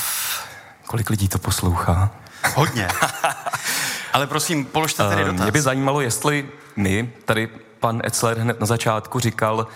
[0.86, 2.10] kolik lidí to poslouchá?
[2.54, 2.88] Hodně.
[4.12, 5.42] Ale prosím, položte tedy eh, dotaz.
[5.42, 7.48] Mě by zajímalo, jestli my, tady
[7.80, 9.66] pan Etzler hned na začátku říkal,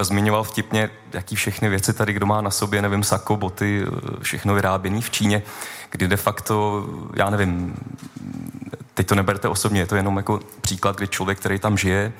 [0.00, 3.84] zmiňoval vtipně, jaký všechny věci tady kdo má na sobě, nevím, sako, boty,
[4.22, 5.42] všechno vyráběné v Číně,
[5.90, 7.74] kdy de facto, já nevím,
[8.94, 12.12] teď to neberte osobně, je to jenom jako příklad, kdy člověk, který tam žije,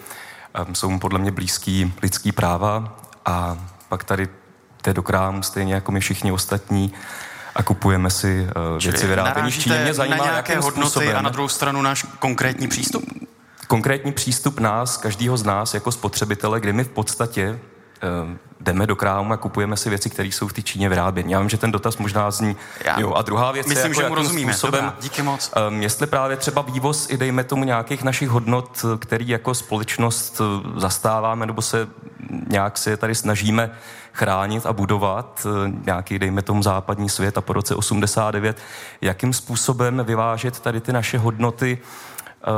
[0.73, 3.56] jsou mu podle mě blízký lidský práva a
[3.89, 4.28] pak tady
[4.85, 6.93] jde do krámu stejně jako my všichni ostatní
[7.55, 9.78] a kupujeme si uh, věci vyráběné v Číně.
[9.78, 11.16] Mě zajímá, na nějaké hodnoty způsobem.
[11.16, 13.05] a na druhou stranu náš konkrétní přístup?
[13.68, 17.60] Konkrétní přístup nás, každého z nás jako spotřebitele, kdy my v podstatě
[18.22, 21.32] uh, jdeme do krámu a kupujeme si věci, které jsou v té Číně vyráběny.
[21.32, 22.56] Já vím, že ten dotaz možná zní.
[22.84, 24.52] Já jo, a druhá věc myslím, je, jako, že mu rozumíme.
[24.52, 25.52] Způsobem, Dobrá, díky moc.
[25.68, 30.40] Um, jestli právě třeba vývoz i dejme tomu nějakých našich hodnot, který jako společnost
[30.76, 31.88] zastáváme, nebo se
[32.48, 33.70] nějak se tady snažíme
[34.12, 35.46] chránit a budovat
[35.86, 38.58] nějaký, dejme tomu, západní svět a po roce 89,
[39.00, 41.78] jakým způsobem vyvážet tady ty naše hodnoty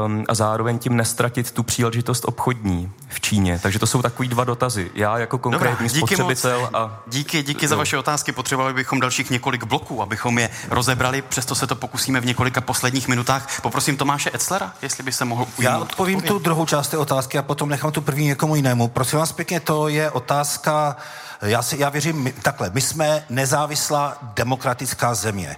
[0.06, 3.60] um, a zároveň tím nestratit tu příležitost obchodní v Číně.
[3.62, 4.90] Takže to jsou takový dva dotazy.
[4.94, 6.70] Já jako konkrétní Dobrá, díky spotřebitel moc.
[6.74, 7.02] a...
[7.06, 8.32] Díky, díky za vaše otázky.
[8.32, 13.08] Potřebovali bychom dalších několik bloků, abychom je rozebrali, přesto se to pokusíme v několika posledních
[13.08, 13.60] minutách.
[13.60, 17.42] Poprosím Tomáše Etzlera, jestli by se mohl Já odpovím tu druhou část té otázky a
[17.42, 18.88] potom nechám tu první někomu jinému.
[18.88, 20.96] Prosím vás pěkně, to je otázka,
[21.42, 25.56] já, si, já věřím my, takhle, my jsme nezávislá demokratická země.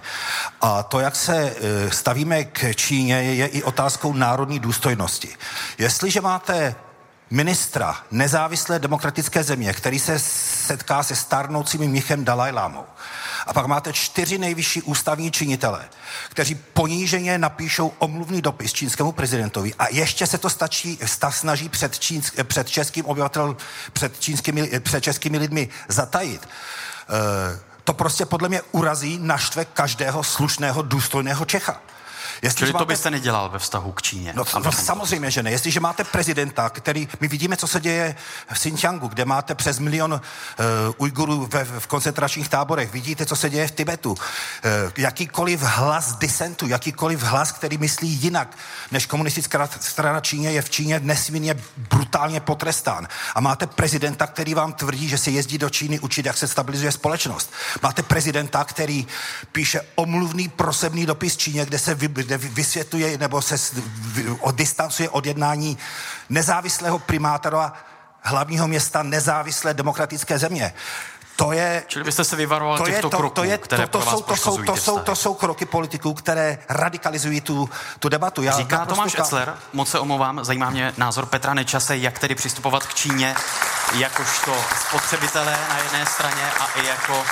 [0.61, 5.29] A to, jak se e, stavíme k Číně, je, i otázkou národní důstojnosti.
[5.77, 6.75] Jestliže máte
[7.31, 12.85] ministra nezávislé demokratické země, který se setká se starnoucím mnichem Dalajlámou.
[13.47, 15.89] A pak máte čtyři nejvyšší ústavní činitele,
[16.29, 21.99] kteří poníženě napíšou omluvný dopis čínskému prezidentovi a ještě se to stačí, sta, snaží před,
[21.99, 23.55] čínsk, před českým obyvatelem,
[23.93, 26.41] před, čínskými, před českými lidmi zatajit.
[26.45, 31.81] E, to prostě podle mě urazí, naštve každého slušného, důstojného Čecha.
[32.43, 34.33] Jestli Čili to byste nedělal ve vztahu k Číně?
[34.35, 35.51] No, no samozřejmě, že ne.
[35.51, 38.15] Jestliže máte prezidenta, který, my vidíme, co se děje
[38.49, 40.19] v Xinjiangu, kde máte přes milion uh,
[40.97, 44.11] Ujgurů ve, v koncentračních táborech, vidíte, co se děje v Tibetu.
[44.11, 44.17] Uh,
[44.97, 48.57] jakýkoliv hlas disentu, jakýkoliv hlas, který myslí jinak,
[48.91, 53.07] než komunistická strana Číně, je v Číně nesmírně brutálně potrestán.
[53.35, 56.91] A máte prezidenta, který vám tvrdí, že se jezdí do Číny učit, jak se stabilizuje
[56.91, 57.53] společnost.
[57.81, 59.07] Máte prezidenta, který
[59.51, 63.55] píše omluvný prosebný dopis Číně, kde se vy, kde vysvětluje nebo se
[64.51, 65.77] distancuje od jednání
[66.29, 67.73] nezávislého primátora
[68.21, 70.73] hlavního města nezávislé demokratické země.
[71.35, 73.99] To je, Čili byste se vyvaroval to těchto je to, kroků, to je, které to,
[73.99, 77.69] to, jsou, to, jsou, to, jsou, to jsou kroky politiků, které radikalizují tu,
[77.99, 78.43] tu debatu.
[78.43, 82.85] Já Říká Tomáš Etzler, moc se omlouvám, zajímá mě názor Petra Nečase, jak tedy přistupovat
[82.85, 83.35] k Číně
[83.93, 84.55] jakožto
[84.87, 87.23] spotřebitelé na jedné straně a i jako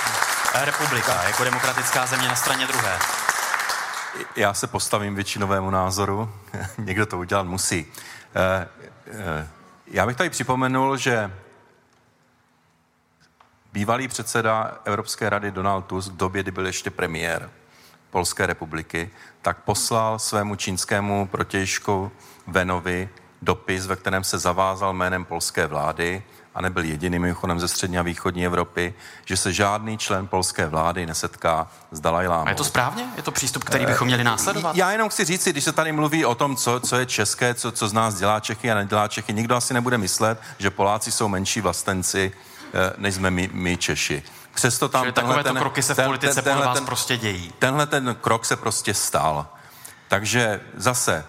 [0.53, 2.99] republika, jako demokratická země na straně druhé.
[4.35, 6.33] Já se postavím většinovému názoru.
[6.77, 7.85] Někdo to udělat musí.
[8.35, 8.67] Eh,
[9.07, 9.47] eh,
[9.87, 11.33] já bych tady připomenul, že
[13.73, 17.49] bývalý předseda Evropské rady Donald Tusk v době, kdy byl ještě premiér
[18.09, 19.11] Polské republiky,
[19.41, 22.11] tak poslal svému čínskému protějšku
[22.47, 23.09] Venovi
[23.41, 26.23] dopis, ve kterém se zavázal jménem polské vlády,
[26.55, 28.93] a nebyl jediným mimochodem ze střední a východní Evropy,
[29.25, 32.47] že se žádný člen polské vlády nesetká s Dalajlámou.
[32.47, 33.05] A je to správně?
[33.17, 34.75] Je to přístup, který bychom měli následovat?
[34.75, 37.71] Já jenom chci říct, když se tady mluví o tom, co, co je české, co,
[37.71, 41.27] co z nás dělá Čechy a nedělá Čechy, nikdo asi nebude myslet, že Poláci jsou
[41.27, 42.31] menší vlastenci,
[42.73, 44.23] eh, než jsme my, my Češi.
[44.53, 47.53] Přesto tam Čili takovéto ten, kroky se v politice ten, podle vás ten, prostě dějí.
[47.59, 49.47] Tenhle ten krok se prostě stal.
[50.07, 51.25] Takže zase,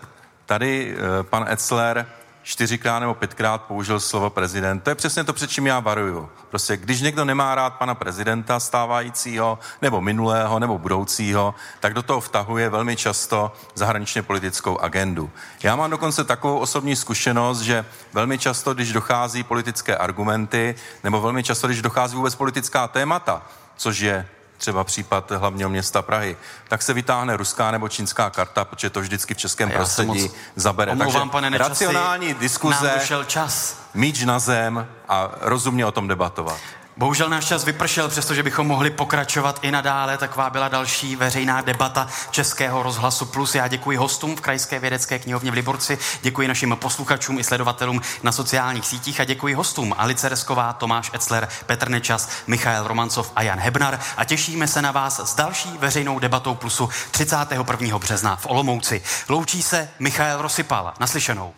[0.46, 2.06] tady uh, pan Etzler
[2.42, 4.80] čtyřikrát nebo pětkrát použil slovo prezident.
[4.80, 6.28] To je přesně to, před čím já varuju.
[6.50, 12.20] Prostě když někdo nemá rád pana prezidenta stávajícího, nebo minulého, nebo budoucího, tak do toho
[12.20, 15.30] vtahuje velmi často zahraničně politickou agendu.
[15.62, 20.74] Já mám dokonce takovou osobní zkušenost, že velmi často, když dochází politické argumenty,
[21.04, 23.42] nebo velmi často, když dochází vůbec politická témata,
[23.76, 24.28] což je
[24.62, 26.36] třeba případ hlavního města Prahy,
[26.68, 30.92] tak se vytáhne ruská nebo čínská karta, protože to vždycky v českém prostředí zabere.
[30.92, 33.78] Omlouvám, Takže pane racionální diskuze, čas.
[33.94, 36.58] míč na zem a rozumně o tom debatovat.
[36.96, 40.18] Bohužel náš čas vypršel, přestože bychom mohli pokračovat i nadále.
[40.18, 43.54] Taková byla další veřejná debata Českého rozhlasu Plus.
[43.54, 48.32] Já děkuji hostům v Krajské vědecké knihovně v Liborci, děkuji našim posluchačům i sledovatelům na
[48.32, 53.58] sociálních sítích a děkuji hostům Alice Resková, Tomáš Etzler, Petr Nečas, Michael Romancov a Jan
[53.58, 57.98] Hebnar a těšíme se na vás s další veřejnou debatou Plusu 31.
[57.98, 59.02] března v Olomouci.
[59.28, 60.92] Loučí se Michael Rosypal.
[61.00, 61.54] Naslyšenou.